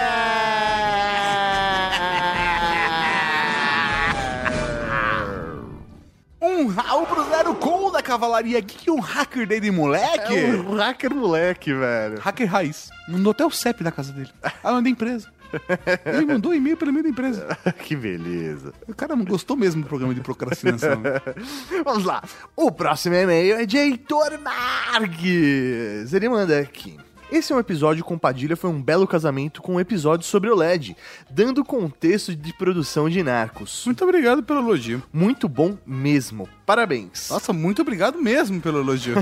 Um 6.40 6.66
Raul 6.68 7.06
pro 7.06 7.24
Zero 7.24 7.54
Cool 7.54 7.90
da 7.90 8.02
Cavalaria 8.02 8.60
Geek, 8.60 8.90
um 8.90 9.00
hacker 9.00 9.46
dele, 9.46 9.70
moleque. 9.70 10.38
É 10.38 10.50
um 10.54 10.76
hacker 10.76 11.14
moleque, 11.14 11.72
velho. 11.72 12.20
Hacker 12.20 12.46
raiz. 12.50 12.90
Mandou 13.08 13.30
até 13.30 13.46
o 13.46 13.50
CEP 13.50 13.82
da 13.82 13.90
casa 13.90 14.12
dele. 14.12 14.30
Ah, 14.62 14.72
não, 14.72 14.82
da 14.82 14.90
empresa. 14.90 15.32
Ele 16.04 16.26
mandou 16.26 16.52
um 16.52 16.54
e-mail 16.54 16.76
pelo 16.76 16.90
e-mail 16.90 17.04
da 17.04 17.10
empresa. 17.10 17.58
que 17.84 17.96
beleza. 17.96 18.72
O 18.88 18.94
cara 18.94 19.16
não 19.16 19.24
gostou 19.24 19.56
mesmo 19.56 19.82
do 19.82 19.88
programa 19.88 20.14
de 20.14 20.20
procrastinação. 20.20 21.02
Vamos 21.84 22.04
lá. 22.04 22.22
O 22.56 22.70
próximo 22.70 23.14
e-mail 23.14 23.56
é 23.56 23.66
de 23.66 23.76
Heitor 23.76 24.38
Marques. 24.40 26.12
Ele 26.12 26.28
manda 26.28 26.58
aqui. 26.58 26.98
Esse 27.34 27.52
é 27.52 27.56
um 27.56 27.58
episódio 27.58 28.04
com 28.04 28.16
Padilha 28.16 28.54
foi 28.54 28.70
um 28.70 28.80
belo 28.80 29.08
casamento 29.08 29.60
com 29.60 29.74
um 29.74 29.80
episódio 29.80 30.24
sobre 30.24 30.48
o 30.48 30.54
LED, 30.54 30.96
dando 31.28 31.64
contexto 31.64 32.32
de 32.32 32.52
produção 32.52 33.10
de 33.10 33.24
Narcos. 33.24 33.82
Muito 33.86 34.04
obrigado 34.04 34.40
pelo 34.40 34.60
elogio. 34.60 35.02
Muito 35.12 35.48
bom 35.48 35.76
mesmo. 35.84 36.48
Parabéns. 36.64 37.30
Nossa, 37.30 37.52
muito 37.52 37.82
obrigado 37.82 38.22
mesmo 38.22 38.60
pelo 38.60 38.78
elogio. 38.78 39.16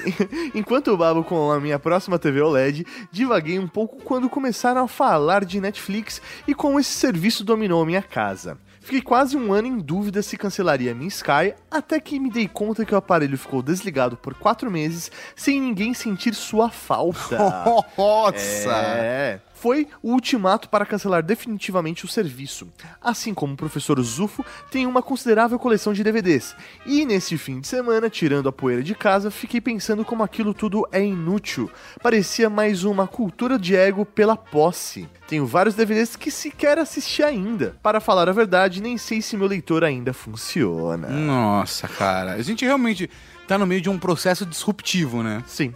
Enquanto 0.54 0.86
eu 0.86 0.96
babo 0.96 1.22
com 1.22 1.52
a 1.52 1.60
minha 1.60 1.78
próxima 1.78 2.18
TV 2.18 2.40
OLED, 2.40 2.86
divaguei 3.12 3.58
um 3.58 3.68
pouco 3.68 4.02
quando 4.02 4.30
começaram 4.30 4.84
a 4.84 4.88
falar 4.88 5.44
de 5.44 5.60
Netflix 5.60 6.22
e 6.48 6.54
como 6.54 6.80
esse 6.80 6.92
serviço 6.92 7.44
dominou 7.44 7.82
a 7.82 7.86
minha 7.86 8.00
casa. 8.00 8.56
Fiquei 8.80 9.02
quase 9.02 9.36
um 9.36 9.52
ano 9.52 9.68
em 9.68 9.78
dúvida 9.78 10.22
se 10.22 10.38
cancelaria 10.38 10.94
minha 10.94 11.08
Sky, 11.08 11.54
até 11.70 12.00
que 12.00 12.18
me 12.18 12.30
dei 12.30 12.48
conta 12.48 12.84
que 12.84 12.94
o 12.94 12.98
aparelho 12.98 13.36
ficou 13.36 13.62
desligado 13.62 14.16
por 14.16 14.34
quatro 14.34 14.70
meses 14.70 15.12
sem 15.36 15.60
ninguém 15.60 15.92
sentir 15.92 16.34
sua 16.34 16.70
falta. 16.70 17.36
Nossa! 17.96 18.72
É. 18.72 19.40
Foi 19.60 19.86
o 20.02 20.12
ultimato 20.12 20.70
para 20.70 20.86
cancelar 20.86 21.22
definitivamente 21.22 22.06
o 22.06 22.08
serviço. 22.08 22.66
Assim 22.98 23.34
como 23.34 23.52
o 23.52 23.56
professor 23.58 24.00
Zufo 24.00 24.42
tem 24.70 24.86
uma 24.86 25.02
considerável 25.02 25.58
coleção 25.58 25.92
de 25.92 26.02
DVDs. 26.02 26.56
E 26.86 27.04
nesse 27.04 27.36
fim 27.36 27.60
de 27.60 27.68
semana, 27.68 28.08
tirando 28.08 28.48
a 28.48 28.52
poeira 28.52 28.82
de 28.82 28.94
casa, 28.94 29.30
fiquei 29.30 29.60
pensando 29.60 30.02
como 30.02 30.22
aquilo 30.22 30.54
tudo 30.54 30.88
é 30.90 31.04
inútil. 31.04 31.70
Parecia 32.02 32.48
mais 32.48 32.84
uma 32.84 33.06
cultura 33.06 33.58
de 33.58 33.76
ego 33.76 34.06
pela 34.06 34.34
posse. 34.34 35.06
Tenho 35.28 35.44
vários 35.44 35.74
DVDs 35.74 36.16
que 36.16 36.30
sequer 36.30 36.78
assisti 36.78 37.22
ainda. 37.22 37.76
Para 37.82 38.00
falar 38.00 38.30
a 38.30 38.32
verdade, 38.32 38.80
nem 38.80 38.96
sei 38.96 39.20
se 39.20 39.36
meu 39.36 39.46
leitor 39.46 39.84
ainda 39.84 40.14
funciona. 40.14 41.06
Nossa, 41.08 41.86
cara. 41.86 42.32
A 42.32 42.42
gente 42.42 42.64
realmente 42.64 43.10
tá 43.46 43.58
no 43.58 43.66
meio 43.66 43.82
de 43.82 43.90
um 43.90 43.98
processo 43.98 44.46
disruptivo, 44.46 45.22
né? 45.22 45.42
Sim. 45.46 45.74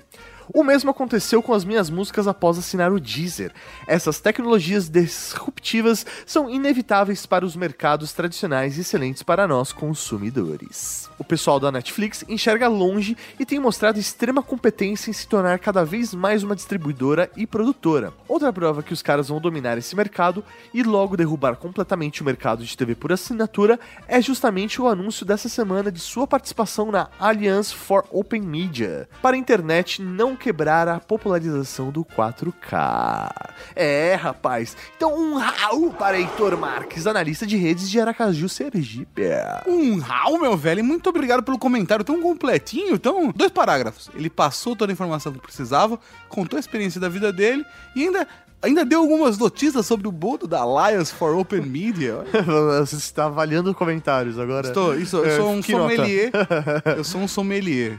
O 0.53 0.63
mesmo 0.63 0.91
aconteceu 0.91 1.43
com 1.43 1.55
as 1.55 1.65
minhas 1.65 1.89
músicas 1.89 2.27
após 2.27 2.59
assinar 2.59 2.93
o 2.93 3.01
Deezer. 3.01 3.53
Essas 3.87 4.21
tecnologias 4.21 4.89
disruptivas 4.89 6.05
são 6.27 6.51
inevitáveis 6.51 7.27
para 7.27 7.47
os 7.47 7.57
mercados 7.57 8.13
tradicionais 8.13 8.77
e 8.77 8.83
excelentes 8.83 9.23
para 9.23 9.49
nós 9.49 9.73
consumidores. 9.73 11.09
O 11.19 11.25
pessoal 11.25 11.61
da 11.61 11.71
Netflix 11.71 12.25
enxerga 12.29 12.67
longe 12.67 13.17
e 13.39 13.47
tem 13.47 13.61
mostrado 13.61 13.99
extrema 13.99 14.43
competência 14.43 15.11
em 15.11 15.13
se 15.13 15.27
tornar 15.29 15.59
cada 15.59 15.85
vez 15.85 16.13
mais 16.13 16.43
uma 16.43 16.57
distribuidora 16.57 17.31
e 17.37 17.47
produtora. 17.47 18.13
Outra 18.27 18.53
prova 18.53 18.83
que 18.83 18.93
os 18.93 19.03
caras 19.03 19.29
vão 19.29 19.41
dominar 19.41 19.79
esse 19.79 19.95
mercado 19.95 20.45
e 20.73 20.83
logo 20.83 21.17
derrubar 21.17 21.57
completamente 21.57 22.21
o 22.21 22.25
mercado 22.25 22.65
de 22.65 22.77
TV 22.77 22.95
por 22.95 23.13
assinatura 23.13 23.79
é 24.09 24.21
justamente 24.21 24.81
o 24.81 24.89
anúncio 24.89 25.25
dessa 25.25 25.49
semana 25.49 25.93
de 25.93 26.01
sua 26.01 26.27
participação 26.27 26.91
na 26.91 27.09
Alliance 27.19 27.75
for 27.75 28.05
Open 28.11 28.43
Media, 28.43 29.09
para 29.23 29.37
a 29.37 29.39
internet 29.39 30.03
não 30.03 30.35
quebrar 30.35 30.89
a 30.89 30.99
popularização 30.99 31.91
do 31.91 32.05
4K. 32.05 33.31
É, 33.77 34.15
rapaz. 34.15 34.77
Então, 34.97 35.17
um 35.17 35.37
Raul 35.37 35.93
para 35.93 36.19
Heitor 36.19 36.57
Marques, 36.57 37.07
analista 37.07 37.47
de 37.47 37.57
redes 37.57 37.89
de 37.89 38.01
Aracaju, 38.01 38.49
Sergipe. 38.49 39.23
Um 39.67 39.99
Raul, 39.99 40.41
meu 40.41 40.57
velho, 40.57 40.81
e 40.81 40.83
muito 41.05 41.11
obrigado 41.17 41.43
pelo 41.43 41.59
comentário 41.59 42.03
tão 42.03 42.21
completinho, 42.23 42.99
tão... 42.99 43.31
Dois 43.31 43.51
parágrafos. 43.53 44.09
Ele 44.15 44.31
passou 44.31 44.75
toda 44.75 44.91
a 44.91 44.95
informação 44.95 45.33
que 45.33 45.39
precisava, 45.39 46.01
contou 46.31 46.57
a 46.57 46.61
experiência 46.61 46.99
da 46.99 47.11
vida 47.11 47.31
dele 47.31 47.63
e 47.95 48.05
ainda, 48.05 48.27
ainda 48.63 48.87
deu 48.87 49.01
algumas 49.01 49.37
notícias 49.37 49.85
sobre 49.85 50.09
o 50.09 50.13
boldo 50.13 50.49
da 50.49 50.61
Alliance 50.61 51.13
for 51.13 51.37
Open 51.37 51.61
Media. 51.61 52.25
Você 52.81 52.97
está 52.97 53.27
avaliando 53.27 53.75
comentários 53.75 54.39
agora. 54.39 54.67
Estou, 54.69 54.97
isso, 54.97 55.19
eu 55.19 55.27
É, 55.27 55.37
sou 55.37 55.51
um 55.51 55.61
que 55.61 55.73
nota? 55.73 55.95
sommelier. 55.95 56.31
Eu 56.97 57.05
sou 57.05 57.21
um 57.21 57.29
sommelier. 57.29 57.99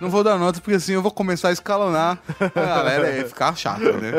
Não 0.00 0.10
vou 0.10 0.24
dar 0.24 0.36
notas 0.36 0.58
porque 0.58 0.74
assim 0.76 0.94
eu 0.94 1.02
vou 1.02 1.10
começar 1.12 1.48
a 1.50 1.52
escalonar 1.52 2.18
a 2.40 2.60
galera 2.60 3.16
e 3.16 3.24
ficar 3.28 3.54
chato, 3.56 3.80
né? 3.80 4.12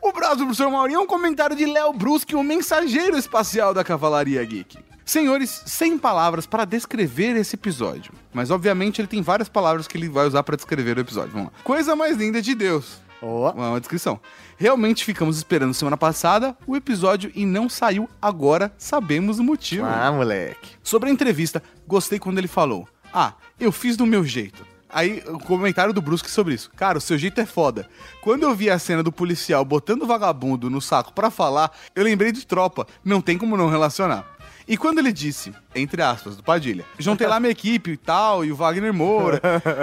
O 0.00 0.12
próximo, 0.12 0.46
professor 0.46 0.68
Mauri, 0.70 0.94
é 0.94 0.98
um 0.98 1.06
comentário 1.06 1.54
de 1.54 1.64
Léo 1.64 1.92
Brusque, 1.92 2.34
o 2.34 2.42
mensageiro 2.42 3.16
espacial 3.16 3.72
da 3.72 3.84
Cavalaria 3.84 4.42
Geek. 4.44 4.78
Senhores, 5.04 5.62
sem 5.66 5.98
palavras 5.98 6.46
para 6.46 6.64
descrever 6.64 7.36
esse 7.36 7.56
episódio. 7.56 8.12
Mas 8.32 8.50
obviamente 8.50 9.00
ele 9.00 9.08
tem 9.08 9.22
várias 9.22 9.48
palavras 9.48 9.88
que 9.88 9.96
ele 9.96 10.08
vai 10.08 10.26
usar 10.26 10.42
para 10.42 10.56
descrever 10.56 10.96
o 10.96 11.00
episódio. 11.00 11.32
Vamos 11.32 11.48
lá. 11.48 11.52
Coisa 11.64 11.96
mais 11.96 12.16
linda 12.16 12.40
de 12.40 12.54
Deus. 12.54 13.00
Ó. 13.20 13.52
Uma 13.52 13.78
descrição. 13.78 14.20
Realmente 14.56 15.04
ficamos 15.04 15.36
esperando 15.36 15.74
semana 15.74 15.96
passada 15.96 16.56
o 16.66 16.76
episódio 16.76 17.30
e 17.34 17.46
não 17.46 17.68
saiu 17.68 18.08
agora, 18.20 18.72
sabemos 18.76 19.38
o 19.38 19.44
motivo. 19.44 19.86
Ah, 19.86 20.10
moleque. 20.10 20.70
Sobre 20.82 21.08
a 21.08 21.12
entrevista, 21.12 21.62
gostei 21.86 22.18
quando 22.18 22.38
ele 22.38 22.48
falou: 22.48 22.88
Ah, 23.12 23.34
eu 23.60 23.70
fiz 23.70 23.96
do 23.96 24.06
meu 24.06 24.24
jeito. 24.24 24.66
Aí, 24.94 25.22
o 25.26 25.38
comentário 25.38 25.94
do 25.94 26.02
Brusque 26.02 26.30
sobre 26.30 26.52
isso. 26.52 26.70
Cara, 26.76 26.98
o 26.98 27.00
seu 27.00 27.16
jeito 27.16 27.40
é 27.40 27.46
foda. 27.46 27.88
Quando 28.20 28.42
eu 28.42 28.54
vi 28.54 28.68
a 28.68 28.78
cena 28.78 29.02
do 29.02 29.10
policial 29.10 29.64
botando 29.64 30.02
o 30.02 30.06
vagabundo 30.06 30.68
no 30.68 30.82
saco 30.82 31.14
pra 31.14 31.30
falar, 31.30 31.72
eu 31.96 32.04
lembrei 32.04 32.30
de 32.30 32.46
tropa. 32.46 32.86
Não 33.02 33.22
tem 33.22 33.38
como 33.38 33.56
não 33.56 33.70
relacionar. 33.70 34.26
E 34.66 34.76
quando 34.76 34.98
ele 34.98 35.12
disse, 35.12 35.52
entre 35.74 36.02
aspas, 36.02 36.36
do 36.36 36.42
Padilha, 36.42 36.84
juntei 36.98 37.26
lá 37.26 37.40
minha 37.40 37.50
equipe 37.50 37.92
e 37.92 37.96
tal, 37.96 38.44
e 38.44 38.52
o 38.52 38.56
Wagner 38.56 38.92
Moura. 38.92 39.40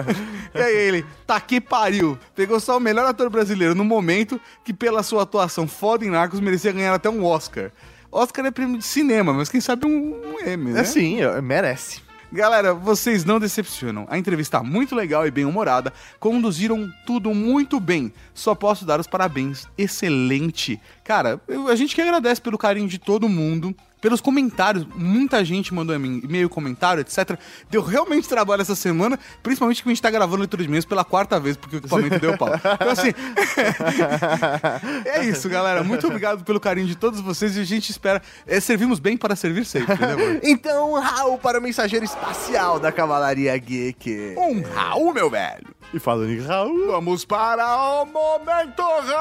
e 0.54 0.60
aí 0.60 0.76
ele, 0.76 1.06
tá 1.28 1.40
que 1.40 1.60
pariu. 1.60 2.18
Pegou 2.36 2.60
só 2.60 2.78
o 2.78 2.80
melhor 2.80 3.06
ator 3.06 3.30
brasileiro 3.30 3.76
no 3.76 3.84
momento 3.84 4.40
que, 4.64 4.74
pela 4.74 5.04
sua 5.04 5.24
atuação 5.24 5.68
foda 5.68 6.06
em 6.06 6.10
Narcos, 6.10 6.40
merecia 6.40 6.72
ganhar 6.72 6.94
até 6.94 7.10
um 7.10 7.26
Oscar. 7.26 7.72
Oscar 8.12 8.46
é 8.46 8.52
prêmio 8.52 8.78
de 8.78 8.86
cinema, 8.86 9.34
mas 9.34 9.50
quem 9.50 9.62
sabe 9.62 9.86
um, 9.86 10.16
um 10.16 10.40
M, 10.48 10.72
né? 10.72 10.82
É 10.82 10.84
sim, 10.84 11.22
é- 11.22 11.42
merece. 11.42 12.02
Galera, 12.32 12.76
vocês 12.76 13.26
não 13.26 13.40
decepcionam. 13.40 14.06
A 14.08 14.16
entrevista 14.16 14.62
muito 14.62 14.96
legal 14.96 15.26
e 15.26 15.32
bem 15.32 15.46
humorada. 15.46 15.92
Conduziram 16.20 16.88
tudo 17.04 17.34
muito 17.34 17.80
bem. 17.80 18.14
Só 18.36 18.54
posso 18.54 18.86
dar 18.86 19.00
os 19.00 19.08
parabéns. 19.08 19.68
Excelente. 19.76 20.80
Cara, 21.04 21.42
a 21.68 21.76
gente 21.76 21.96
que 21.96 22.02
agradece 22.02 22.40
pelo 22.40 22.56
carinho 22.56 22.88
de 22.88 23.00
todo 23.00 23.28
mundo. 23.28 23.76
Pelos 24.02 24.22
comentários, 24.22 24.86
muita 24.95 25.43
gente 25.43 25.74
mandou 25.74 25.93
e-mail, 25.95 26.50
comentário, 26.50 27.02
etc. 27.02 27.38
Deu 27.70 27.82
realmente 27.82 28.30
trabalho 28.30 28.62
essa 28.62 28.76
semana, 28.76 29.20
principalmente 29.43 29.84
que 29.84 29.89
a 29.89 29.91
gente 29.91 30.02
tá 30.02 30.10
gravando 30.10 30.38
leitura 30.38 30.64
de 30.64 30.70
e-mails 30.70 30.86
pela 30.86 31.04
quarta 31.04 31.38
vez, 31.39 31.58
porque 31.58 31.76
o 31.76 31.80
equipamento 31.80 32.18
deu 32.20 32.38
pau. 32.38 32.50
Então, 32.56 32.89
assim, 32.89 33.14
é 35.06 35.26
isso, 35.26 35.50
galera. 35.50 35.84
Muito 35.84 36.08
obrigado 36.08 36.45
pelo 36.45 36.60
carinho 36.60 36.88
de 36.88 36.95
todos 36.95 37.20
vocês 37.20 37.58
e 37.58 37.62
a 37.62 37.66
gente 37.66 37.89
espera. 37.89 38.22
é, 38.47 38.60
servimos 38.60 39.00
bem 39.00 39.18
para 39.18 39.36
servir 39.36 39.66
sempre, 39.66 39.95
né, 39.97 40.14
amor? 40.14 40.39
Então, 40.43 40.93
Raul 40.93 41.38
para 41.38 41.60
o 41.60 41.62
mensageiro 41.62 42.06
espacial 42.06 42.80
da 42.80 42.91
Cavalaria 42.91 43.56
Geek. 43.58 44.36
Um 44.38 44.62
Raul, 44.62 45.14
meu 45.14 45.30
velho. 45.30 45.68
E 45.93 46.00
falando 46.00 46.32
em 46.32 46.39
Raul, 46.39 46.88
Vamos 46.88 47.26
para 47.26 48.02
o 48.02 48.06
Momento 48.06 48.82
Raul! 48.82 49.20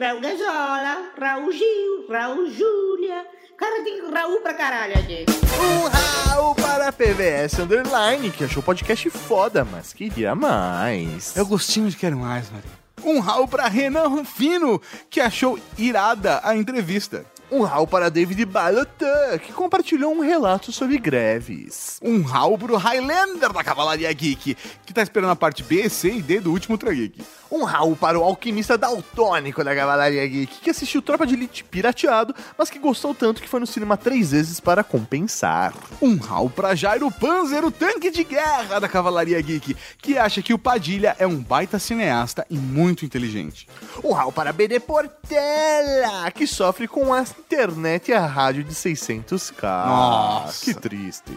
Raul 0.00 0.20
Gazola, 0.20 1.10
Raul 1.20 1.50
Gil, 1.52 2.06
Raul 2.08 2.50
Júlia. 2.50 3.26
Cara, 3.56 3.82
tem 3.82 4.00
Raul 4.08 4.40
pra 4.40 4.54
caralho 4.54 4.96
aqui. 4.96 5.26
um 5.60 6.28
Raul 6.28 6.54
para 6.54 6.86
a 6.88 6.92
PVS 6.92 7.58
Underline, 7.58 8.30
que 8.30 8.44
achou 8.44 8.60
o 8.60 8.64
podcast 8.64 9.10
foda, 9.10 9.64
mas 9.64 9.92
queria 9.92 10.36
mais. 10.36 11.36
É 11.36 11.42
o 11.42 11.46
gostinho 11.46 11.90
de 11.90 11.96
quero 11.96 12.16
mais, 12.16 12.48
Maria. 12.48 12.70
Um 13.02 13.18
Raul 13.18 13.48
para 13.48 13.66
Renan 13.66 14.06
Rufino, 14.06 14.80
que 15.10 15.20
achou 15.20 15.58
irada 15.76 16.40
a 16.44 16.54
entrevista. 16.54 17.26
Um 17.50 17.62
Raul 17.62 17.86
para 17.86 18.10
David 18.10 18.44
Balotan, 18.44 19.38
que 19.38 19.54
compartilhou 19.54 20.12
um 20.12 20.20
relato 20.20 20.70
sobre 20.70 20.98
greves. 20.98 21.98
Um 22.02 22.20
Raul 22.20 22.58
pro 22.58 22.76
Highlander 22.76 23.52
da 23.52 23.64
Cavalaria 23.64 24.12
Geek, 24.12 24.54
que 24.84 24.92
tá 24.92 25.02
esperando 25.02 25.30
a 25.30 25.36
parte 25.36 25.62
B, 25.62 25.88
C 25.88 26.10
e 26.10 26.22
D 26.22 26.40
do 26.40 26.52
último 26.52 26.74
Ultra 26.74 26.92
Geek. 26.92 27.22
Um 27.50 27.64
Raul 27.64 27.96
para 27.96 28.18
o 28.18 28.22
alquimista 28.22 28.76
daltônico 28.76 29.64
da 29.64 29.74
Cavalaria 29.74 30.26
Geek, 30.26 30.60
que 30.60 30.70
assistiu 30.70 31.00
Tropa 31.00 31.26
de 31.26 31.34
Elite 31.34 31.64
pirateado, 31.64 32.34
mas 32.56 32.68
que 32.68 32.78
gostou 32.78 33.14
tanto 33.14 33.40
que 33.40 33.48
foi 33.48 33.60
no 33.60 33.66
cinema 33.66 33.96
três 33.96 34.32
vezes 34.32 34.60
para 34.60 34.84
compensar. 34.84 35.72
Um 36.00 36.16
Raul 36.16 36.50
pra 36.50 36.74
Jairo 36.74 37.10
Panzer, 37.10 37.64
o 37.64 37.70
tanque 37.70 38.10
de 38.10 38.24
guerra 38.24 38.78
da 38.78 38.88
Cavalaria 38.88 39.40
Geek, 39.40 39.76
que 40.00 40.18
acha 40.18 40.42
que 40.42 40.52
o 40.52 40.58
Padilha 40.58 41.16
é 41.18 41.26
um 41.26 41.36
baita 41.40 41.78
cineasta 41.78 42.46
e 42.50 42.58
muito 42.58 43.04
inteligente. 43.04 43.68
Um 44.04 44.12
Raul 44.12 44.32
para 44.32 44.52
BD 44.52 44.80
Portela, 44.80 46.30
que 46.30 46.46
sofre 46.46 46.86
com 46.86 47.12
a 47.14 47.22
internet 47.22 48.10
e 48.10 48.14
a 48.14 48.26
rádio 48.26 48.62
de 48.62 48.74
600k. 48.74 49.86
Nossa. 49.86 50.64
Que 50.64 50.74
triste. 50.74 51.32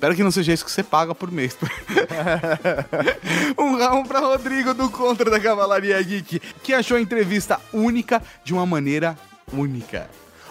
Espero 0.00 0.16
que 0.16 0.22
não 0.22 0.30
seja 0.30 0.54
isso 0.54 0.64
que 0.64 0.70
você 0.70 0.82
paga 0.82 1.14
por 1.14 1.30
mês. 1.30 1.54
um 3.58 3.76
round 3.76 4.08
pra 4.08 4.20
Rodrigo 4.20 4.72
do 4.72 4.88
Contra 4.88 5.30
da 5.30 5.38
Cavalaria 5.38 6.00
Geek, 6.00 6.40
que 6.62 6.72
achou 6.72 6.96
a 6.96 7.00
entrevista 7.02 7.60
única 7.70 8.22
de 8.42 8.54
uma 8.54 8.64
maneira 8.64 9.14
única. 9.52 10.08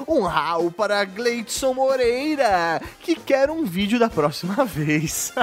Um 0.07 0.23
Raul 0.23 0.71
para 0.71 1.03
Gleidson 1.03 1.73
Moreira, 1.73 2.81
que 3.01 3.15
quer 3.15 3.49
um 3.49 3.65
vídeo 3.65 3.99
da 3.99 4.09
próxima 4.09 4.65
vez. 4.65 5.33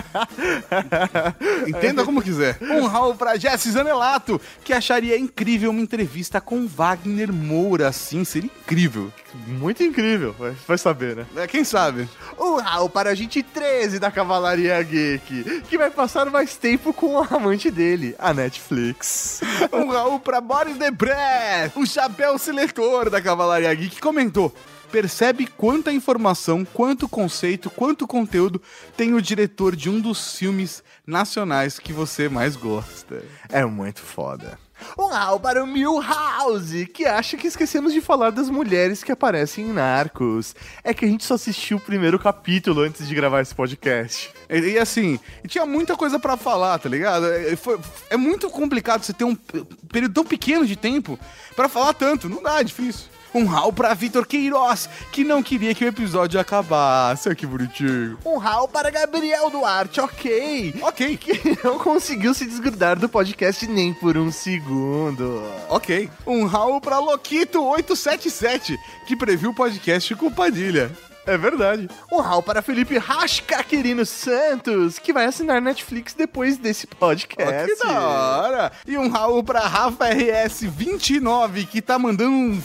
Entenda 1.67 2.05
como 2.05 2.23
quiser. 2.23 2.59
Um 2.61 2.87
round 2.87 3.19
pra 3.19 3.37
Jesse 3.37 3.71
Zanelato, 3.71 4.41
que 4.65 4.73
acharia 4.73 5.19
incrível 5.19 5.71
uma 5.71 5.81
entrevista 5.81 6.41
com 6.41 6.67
Wagner 6.67 7.33
Moura. 7.33 7.93
Sim, 7.93 8.25
seria 8.25 8.51
incrível. 8.65 9.13
Muito 9.47 9.83
incrível, 9.83 10.35
vai, 10.67 10.79
saber, 10.79 11.17
né? 11.17 11.27
É, 11.37 11.47
Quem 11.47 11.63
sabe? 11.65 12.09
Um 12.39 12.57
Raul 12.57 12.89
para 12.89 13.11
a 13.11 13.15
gente 13.15 13.43
13 13.43 13.99
da 13.99 14.11
Cavalaria 14.11 14.81
Geek, 14.83 15.63
que 15.69 15.77
vai 15.77 15.91
passar 15.91 16.31
mais 16.31 16.57
tempo 16.57 16.93
com 16.93 17.15
o 17.17 17.19
amante 17.23 17.71
dele, 17.71 18.15
a 18.19 18.33
Netflix. 18.33 19.41
Um 19.73 19.89
Raul 19.91 20.21
pra 20.21 20.41
Boris 20.41 20.77
Debré, 20.77 21.71
o 21.75 21.85
chapéu 21.85 22.39
seletor 22.39 23.11
da 23.11 23.21
Cavalaria 23.21 23.75
Geek, 23.75 24.01
comentou. 24.01 24.46
Percebe 24.91 25.47
quanta 25.47 25.93
informação, 25.93 26.65
quanto 26.65 27.09
conceito, 27.09 27.69
quanto 27.69 28.07
conteúdo 28.07 28.63
tem 28.97 29.15
o 29.15 29.21
diretor 29.21 29.75
de 29.75 29.91
um 29.91 30.01
dos 30.01 30.37
filmes 30.37 30.83
nacionais 31.07 31.79
que 31.79 31.93
você 31.93 32.29
mais 32.29 32.55
gosta. 32.57 33.23
É 33.49 33.65
muito 33.65 34.01
foda. 34.01 34.59
Um 34.97 35.39
para 35.41 35.65
o 35.65 35.67
Milhouse, 35.67 36.87
que 36.87 37.05
acha 37.07 37.37
que 37.37 37.47
esquecemos 37.47 37.93
de 37.95 38.01
falar 38.01 38.31
das 38.31 38.49
mulheres 38.51 39.03
que 39.03 39.11
aparecem 39.11 39.65
em 39.67 39.73
Narcos. 39.73 40.55
É 40.85 40.93
que 40.95 41.05
a 41.05 41.09
gente 41.09 41.25
só 41.25 41.35
assistiu 41.35 41.79
o 41.79 41.81
primeiro 41.81 42.19
capítulo 42.19 42.83
antes 42.83 43.09
de 43.09 43.15
gravar 43.15 43.41
esse 43.41 43.55
podcast. 43.55 44.31
E, 44.51 44.59
e 44.59 44.79
assim, 44.79 45.19
tinha 45.49 45.65
muita 45.67 45.97
coisa 45.97 46.19
pra 46.21 46.37
falar, 46.37 46.79
tá 46.79 46.89
ligado? 46.89 47.27
É, 47.27 47.57
foi- 47.57 47.79
é 48.11 48.17
muito 48.17 48.49
complicado 48.51 49.03
você 49.03 49.13
ter 49.15 49.25
um 49.25 49.35
período 49.35 50.13
tão 50.15 50.25
pequeno 50.25 50.67
de 50.67 50.77
tempo 50.77 51.19
pra 51.57 51.69
falar 51.69 51.95
tanto. 51.95 52.29
Não 52.29 52.43
dá, 52.43 52.61
é 52.61 52.65
difícil. 52.65 53.07
Um 53.37 53.45
Raul 53.45 53.73
pra 53.73 53.93
Vitor 53.93 54.27
Queiroz, 54.27 54.89
que 55.13 55.23
não 55.23 55.43
queria 55.43 55.75
que 55.75 55.85
o 55.85 55.89
episódio 55.89 56.41
acabasse. 56.41 57.29
Olha 57.29 57.37
que 57.37 57.47
bonitinho. 57.47 58.19
Um 58.25 58.39
Raul 58.39 58.67
para 58.67 58.89
Gabriel 58.91 59.51
Duarte, 59.51 60.01
ok. 60.01 60.75
Ok, 60.83 61.17
Que 61.19 61.59
não 61.63 61.79
conseguiu 61.79 62.33
se 62.33 62.47
desgrudar 62.47 62.99
do 62.99 63.09
podcast 63.09 63.67
nem 63.67 63.93
por 63.93 64.17
um 64.17 64.33
segundo. 64.33 65.43
ok. 65.69 66.09
Um 66.27 66.47
Raul 66.47 66.81
pra 66.81 66.97
Loquito877, 66.97 68.79
que 69.07 69.15
previu 69.17 69.51
o 69.51 69.55
podcast 69.55 70.15
com 70.15 70.31
Padilha. 70.31 70.91
É 71.27 71.37
verdade. 71.37 71.91
Um 72.13 72.21
Raul 72.21 72.43
para 72.43 72.63
Felipe 72.63 72.97
Rascaquerino 72.99 74.07
Santos, 74.07 74.99
que 74.99 75.13
vai 75.13 75.25
assinar 75.27 75.61
Netflix 75.61 76.15
depois 76.15 76.57
desse 76.57 76.87
podcast. 76.87 77.53
Ó, 77.63 77.67
que 77.67 77.85
da 77.85 78.01
hora! 78.01 78.73
E 78.87 78.97
um 78.97 79.09
Raul 79.11 79.43
pra 79.43 79.61
Rafa 79.67 80.09
RS29, 80.11 81.67
que 81.67 81.83
tá 81.83 81.99
mandando 81.99 82.31
um. 82.31 82.63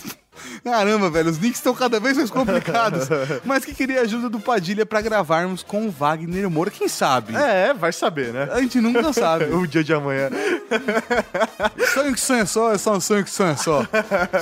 Caramba, 0.64 1.10
velho, 1.10 1.30
os 1.30 1.40
nicks 1.40 1.58
estão 1.60 1.74
cada 1.74 2.00
vez 2.00 2.16
mais 2.18 2.30
complicados. 2.30 3.08
mas 3.44 3.66
que 3.66 3.74
queria 3.74 4.00
a 4.00 4.04
ajuda 4.04 4.30
do 4.30 4.40
Padilha 4.40 4.86
pra 4.86 5.02
gravarmos 5.02 5.64
com 5.64 5.88
o 5.88 5.92
Wagner 5.92 6.50
Moura. 6.50 6.72
Quem 6.72 6.88
sabe? 6.88 7.36
É, 7.36 7.74
vai 7.74 7.92
saber, 7.92 8.32
né? 8.32 8.48
A 8.52 8.62
gente 8.62 8.80
nunca 8.80 9.12
sabe. 9.14 9.46
O 9.46 9.68
dia 9.68 9.84
de 9.84 9.94
amanhã. 9.94 10.30
sonho 11.94 12.14
que 12.14 12.20
sonha 12.20 12.46
só 12.46 12.74
é 12.74 12.78
só 12.78 12.96
um 12.96 13.00
sonho 13.02 13.24
que 13.24 13.32
sonha 13.32 13.58
só. 13.58 13.86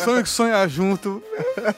sonho 0.04 0.24
que 0.24 0.30
sonha 0.30 0.68
junto. 0.68 1.24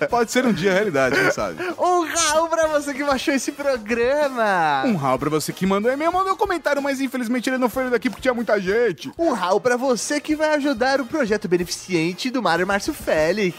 Pode 0.10 0.32
ser 0.32 0.46
um 0.46 0.54
dia 0.54 0.74
realidade, 0.74 1.16
quem 1.16 1.32
sabe? 1.32 1.64
Um 1.80 2.06
Raul 2.06 2.48
pra 2.50 2.68
você 2.68 2.94
que 2.94 3.04
baixou 3.04 3.34
esse 3.34 3.52
programa. 3.52 4.84
Um 4.86 4.96
Raul 4.96 5.20
pra 5.20 5.30
você 5.30 5.54
que 5.54 5.66
mandou 5.66 5.92
e-mail, 5.92 6.12
mandou 6.12 6.34
um 6.34 6.38
comentário, 6.38 6.82
mas 6.82 7.00
infelizmente 7.00 7.50
ele 7.50 7.58
não 7.58 7.70
foi 7.70 7.90
daqui 7.90 8.10
porque 8.10 8.22
tinha 8.22 8.34
muita 8.34 8.60
gente. 8.60 9.12
Um 9.18 9.32
Raul 9.32 9.62
pra 9.62 9.78
você 9.78 10.20
que 10.20 10.36
vai 10.36 10.56
ajudar 10.56 11.00
o 11.00 11.06
projeto 11.06 11.48
beneficente 11.48 12.30
do 12.30 12.42
Mário 12.42 12.68
Márcio 12.68 12.94
Félix. 12.94 13.58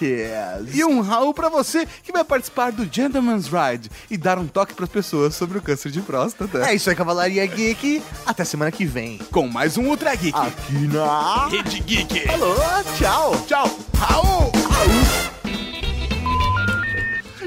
E 0.72 0.84
um 0.84 1.00
Raul 1.00 1.34
pra 1.34 1.48
você 1.48 1.86
que 2.02 2.12
vai 2.12 2.24
participar 2.24 2.72
do 2.72 2.88
Gentleman's 2.90 3.46
Ride 3.46 3.90
e 4.10 4.16
dar 4.16 4.38
um 4.38 4.46
toque 4.46 4.74
pras 4.74 4.88
pessoas 4.88 5.34
sobre 5.34 5.58
o 5.58 5.62
câncer 5.62 5.90
de 5.90 6.00
próstata. 6.00 6.66
É 6.68 6.74
isso 6.74 6.90
aí, 6.90 6.96
Cavalaria 6.96 7.44
Geek. 7.46 8.02
Até 8.26 8.44
semana 8.44 8.70
que 8.70 8.84
vem. 8.84 9.18
Com 9.30 9.46
mais 9.48 9.76
um 9.76 9.86
Ultra 9.88 10.14
Geek. 10.14 10.38
Aqui 10.38 10.88
na... 10.88 11.48
Rede 11.48 11.80
Geek. 11.80 12.28
Alô, 12.28 12.54
tchau. 12.98 13.44
Tchau. 13.46 13.78
Raul. 13.96 14.52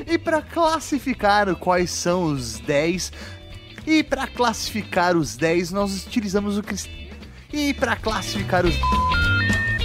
E 0.07 0.17
para 0.17 0.41
classificar 0.41 1.53
quais 1.55 1.89
são 1.91 2.25
os 2.25 2.59
10, 2.59 3.11
e 3.87 4.03
para 4.03 4.27
classificar 4.27 5.15
os 5.17 5.35
10, 5.35 5.71
nós 5.71 6.05
utilizamos 6.05 6.57
o 6.57 6.63
cristal. 6.63 6.93
E 7.51 7.73
para 7.73 7.95
classificar 7.95 8.65
os 8.65 8.73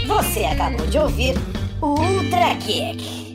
Você 0.07 0.45
acabou 0.45 0.87
de 0.87 0.99
ouvir 0.99 1.35
Ultra 1.83 2.57
Kick. 2.61 3.30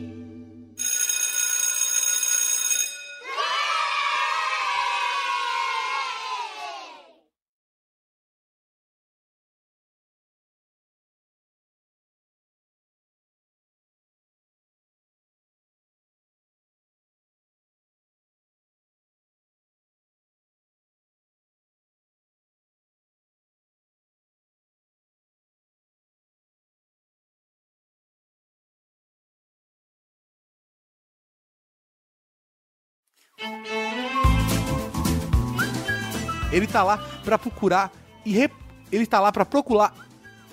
Ele 36.52 36.66
tá 36.66 36.82
lá 36.82 36.98
pra 37.24 37.38
procurar 37.38 37.92
e 38.24 38.32
re- 38.32 38.50
ele 38.90 39.06
tá 39.06 39.20
lá 39.20 39.30
pra 39.32 39.44
procurar 39.44 39.92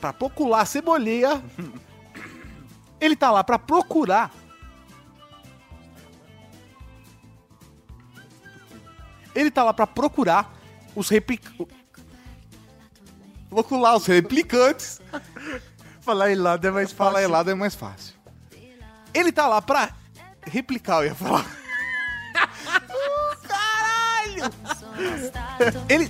para 0.02 0.12
procurar 0.12 0.66
ceboleia. 0.66 1.42
Ele 3.00 3.16
tá 3.18 3.32
lá 3.32 3.44
pra 3.44 3.60
procurar 3.60 4.32
Ele 9.36 9.50
tá 9.52 9.64
lá 9.64 9.74
pra 9.74 9.86
procurar 9.88 10.54
os 10.96 11.10
replicantes. 11.10 11.76
Procurar 13.50 13.96
os 13.96 14.06
replicantes. 14.06 15.02
Falar 16.02 16.32
em 16.32 16.36
lado 16.36 16.68
é 16.68 16.72
mais 16.72 16.92
Falar 16.92 17.22
helado 17.24 17.50
é 17.50 17.56
mais 17.56 17.76
fácil. 17.76 18.14
Ele 19.14 19.32
tá 19.32 19.48
lá 19.48 19.62
pra 19.62 19.94
replicar, 20.46 20.98
eu 21.02 21.06
ia 21.06 21.16
falar. 21.16 21.46
Ele, 25.90 26.10